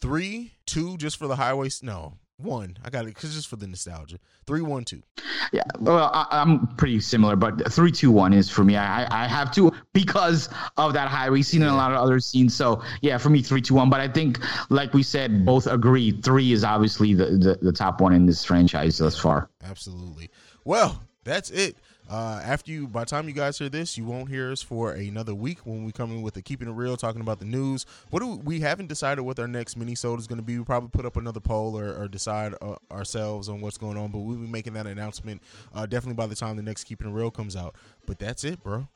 Three, 0.00 0.52
two, 0.66 0.96
just 0.96 1.16
for 1.16 1.28
the 1.28 1.36
highway. 1.36 1.68
No, 1.82 2.14
one. 2.42 2.76
I 2.84 2.90
got 2.90 3.04
it 3.04 3.14
because 3.14 3.34
just 3.34 3.48
for 3.48 3.56
the 3.56 3.66
nostalgia. 3.66 4.18
Three, 4.46 4.60
one, 4.62 4.84
two. 4.84 5.02
Yeah, 5.52 5.62
well, 5.80 6.10
I, 6.12 6.26
I'm 6.30 6.66
pretty 6.76 7.00
similar, 7.00 7.36
but 7.36 7.72
three, 7.72 7.92
two, 7.92 8.10
one 8.10 8.32
is 8.32 8.48
for 8.50 8.64
me. 8.64 8.76
I, 8.76 9.24
I- 9.24 9.28
have 9.28 9.50
to 9.52 9.72
because 9.92 10.48
of 10.76 10.92
that 10.94 11.08
highway 11.08 11.42
scene 11.42 11.62
and 11.62 11.70
a 11.70 11.74
lot 11.74 11.92
of 11.92 11.98
other 11.98 12.20
scenes. 12.20 12.54
So 12.54 12.82
yeah, 13.00 13.18
for 13.18 13.30
me, 13.30 13.40
three, 13.42 13.62
two, 13.62 13.74
one. 13.74 13.88
But 13.90 14.00
I 14.00 14.08
think, 14.08 14.38
like 14.70 14.92
we 14.94 15.02
said, 15.02 15.44
both 15.46 15.66
agree. 15.66 16.10
Three 16.20 16.52
is 16.52 16.64
obviously 16.64 17.14
the 17.14 17.26
the, 17.26 17.58
the 17.62 17.72
top 17.72 18.00
one 18.00 18.12
in 18.12 18.26
this 18.26 18.44
franchise 18.44 18.98
thus 18.98 19.18
far. 19.18 19.48
Absolutely. 19.64 20.30
Well, 20.64 21.00
that's 21.24 21.50
it. 21.50 21.76
Uh, 22.10 22.40
after 22.44 22.70
you, 22.70 22.86
by 22.86 23.00
the 23.00 23.06
time 23.06 23.28
you 23.28 23.32
guys 23.34 23.58
hear 23.58 23.68
this, 23.68 23.96
you 23.96 24.04
won't 24.04 24.28
hear 24.28 24.50
us 24.50 24.60
for 24.60 24.92
another 24.92 25.34
week 25.34 25.60
when 25.64 25.84
we 25.84 25.92
come 25.92 26.10
in 26.10 26.20
with 26.20 26.34
the 26.34 26.42
keeping 26.42 26.68
it 26.68 26.72
real, 26.72 26.96
talking 26.96 27.20
about 27.20 27.38
the 27.38 27.44
news. 27.44 27.86
What 28.10 28.20
do 28.20 28.26
we, 28.26 28.36
we 28.36 28.60
haven't 28.60 28.88
decided 28.88 29.22
what 29.22 29.38
our 29.38 29.48
next 29.48 29.76
mini 29.76 29.92
is 29.92 30.02
going 30.02 30.36
to 30.36 30.42
be. 30.42 30.56
We'll 30.56 30.64
probably 30.64 30.90
put 30.90 31.06
up 31.06 31.16
another 31.16 31.40
poll 31.40 31.78
or, 31.78 31.94
or 31.94 32.08
decide 32.08 32.54
uh, 32.60 32.74
ourselves 32.90 33.48
on 33.48 33.60
what's 33.60 33.78
going 33.78 33.96
on. 33.96 34.10
But 34.10 34.18
we'll 34.18 34.36
be 34.36 34.46
making 34.46 34.72
that 34.74 34.86
announcement 34.86 35.42
uh, 35.74 35.86
definitely 35.86 36.16
by 36.16 36.26
the 36.26 36.34
time 36.34 36.56
the 36.56 36.62
next 36.62 36.84
keeping 36.84 37.08
it 37.08 37.12
real 37.12 37.30
comes 37.30 37.56
out. 37.56 37.76
But 38.04 38.18
that's 38.18 38.44
it, 38.44 38.62
bro. 38.62 38.88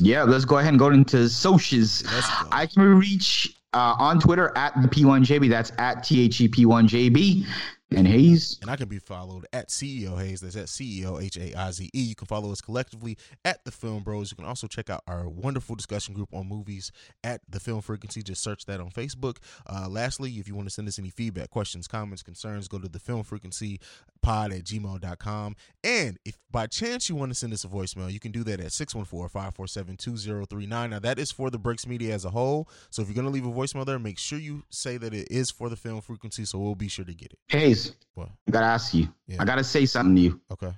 Yeah, 0.00 0.24
let's 0.24 0.44
go 0.44 0.58
ahead 0.58 0.74
and 0.74 0.78
go 0.78 0.90
into 0.90 1.28
socials. 1.28 2.04
I 2.52 2.66
can 2.66 2.82
reach 2.98 3.56
uh, 3.72 3.94
on 3.98 4.20
Twitter 4.20 4.52
at 4.56 4.80
the 4.80 4.88
P1JB. 4.88 5.48
That's 5.48 5.72
at 5.78 6.04
T 6.04 6.22
H 6.22 6.40
E 6.40 6.48
P1JB. 6.48 7.46
And 7.92 8.08
Haize. 8.08 8.58
And 8.62 8.70
I 8.70 8.76
can 8.76 8.88
be 8.88 8.98
followed 8.98 9.46
at 9.52 9.68
CEO 9.68 10.20
Haize. 10.20 10.40
That's 10.40 10.56
at 10.56 10.66
CEO 10.66 11.22
H 11.22 11.36
A 11.36 11.54
I 11.54 11.70
Z 11.70 11.88
E. 11.94 12.00
You 12.00 12.16
can 12.16 12.26
follow 12.26 12.50
us 12.50 12.60
collectively 12.60 13.16
at 13.44 13.64
the 13.64 13.70
Film 13.70 14.02
Bros. 14.02 14.32
You 14.32 14.36
can 14.36 14.44
also 14.44 14.66
check 14.66 14.90
out 14.90 15.04
our 15.06 15.28
wonderful 15.28 15.76
discussion 15.76 16.12
group 16.12 16.34
on 16.34 16.48
movies 16.48 16.90
at 17.22 17.42
the 17.48 17.60
Film 17.60 17.82
Frequency. 17.82 18.22
Just 18.22 18.42
search 18.42 18.66
that 18.66 18.80
on 18.80 18.90
Facebook. 18.90 19.36
Uh, 19.68 19.86
lastly, 19.88 20.32
if 20.32 20.48
you 20.48 20.56
want 20.56 20.66
to 20.66 20.74
send 20.74 20.88
us 20.88 20.98
any 20.98 21.10
feedback, 21.10 21.50
questions, 21.50 21.86
comments, 21.86 22.24
concerns, 22.24 22.66
go 22.66 22.78
to 22.78 22.88
the 22.88 22.98
Film 22.98 23.22
Frequency 23.22 23.78
pod 24.20 24.52
at 24.52 24.64
gmail.com. 24.64 25.54
And 25.84 26.18
if 26.24 26.36
by 26.50 26.66
chance 26.66 27.08
you 27.08 27.14
want 27.14 27.30
to 27.30 27.36
send 27.36 27.52
us 27.52 27.62
a 27.64 27.68
voicemail, 27.68 28.12
you 28.12 28.18
can 28.18 28.32
do 28.32 28.42
that 28.44 28.58
at 28.58 28.72
614-547-2039. 28.72 30.90
Now 30.90 30.98
that 30.98 31.20
is 31.20 31.30
for 31.30 31.50
the 31.50 31.58
Breaks 31.58 31.86
Media 31.86 32.14
as 32.14 32.24
a 32.24 32.30
whole. 32.30 32.68
So 32.90 33.02
if 33.02 33.08
you're 33.08 33.14
going 33.14 33.26
to 33.26 33.32
leave 33.32 33.46
a 33.46 33.52
voicemail 33.52 33.86
there, 33.86 34.00
make 34.00 34.18
sure 34.18 34.40
you 34.40 34.64
say 34.70 34.96
that 34.96 35.14
it 35.14 35.28
is 35.30 35.52
for 35.52 35.68
the 35.68 35.76
Film 35.76 36.00
Frequency 36.00 36.44
so 36.44 36.58
we'll 36.58 36.74
be 36.74 36.88
sure 36.88 37.04
to 37.04 37.14
get 37.14 37.32
it. 37.32 37.38
Haize, 37.84 37.92
What? 38.14 38.28
I 38.48 38.50
gotta 38.50 38.66
ask 38.66 38.94
you. 38.94 39.08
Yeah. 39.26 39.36
I 39.40 39.44
gotta 39.44 39.64
say 39.64 39.84
something 39.86 40.14
to 40.16 40.20
you. 40.22 40.40
Okay. 40.50 40.72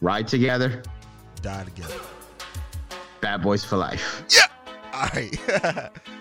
Ride 0.00 0.28
together, 0.28 0.82
Die 1.42 1.64
together. 1.64 1.94
bad 3.20 3.42
boys 3.42 3.64
for 3.64 3.76
life. 3.76 4.22
Yeah. 4.30 4.46
All 4.94 5.08
right. 5.14 5.32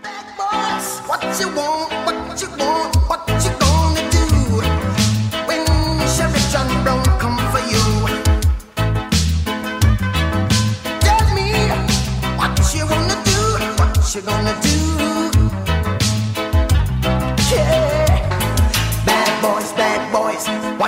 Bad 0.03 0.27
boys, 0.37 0.99
what 1.09 1.23
you 1.39 1.47
want, 1.55 1.91
what 2.05 2.41
you 2.41 2.49
want, 2.57 2.95
what 3.09 3.27
you 3.45 3.51
gonna 3.59 4.03
do 4.11 4.25
when 5.47 5.65
Sheriff 6.15 6.45
John 6.51 6.67
Brown 6.83 7.03
come 7.21 7.37
for 7.51 7.61
you? 7.73 7.83
Tell 11.05 11.25
me 11.37 11.49
what 12.37 12.57
you 12.75 12.85
wanna 12.85 13.17
do, 13.31 13.41
what 13.79 14.15
you 14.15 14.21
gonna 14.21 14.55
do? 14.61 14.66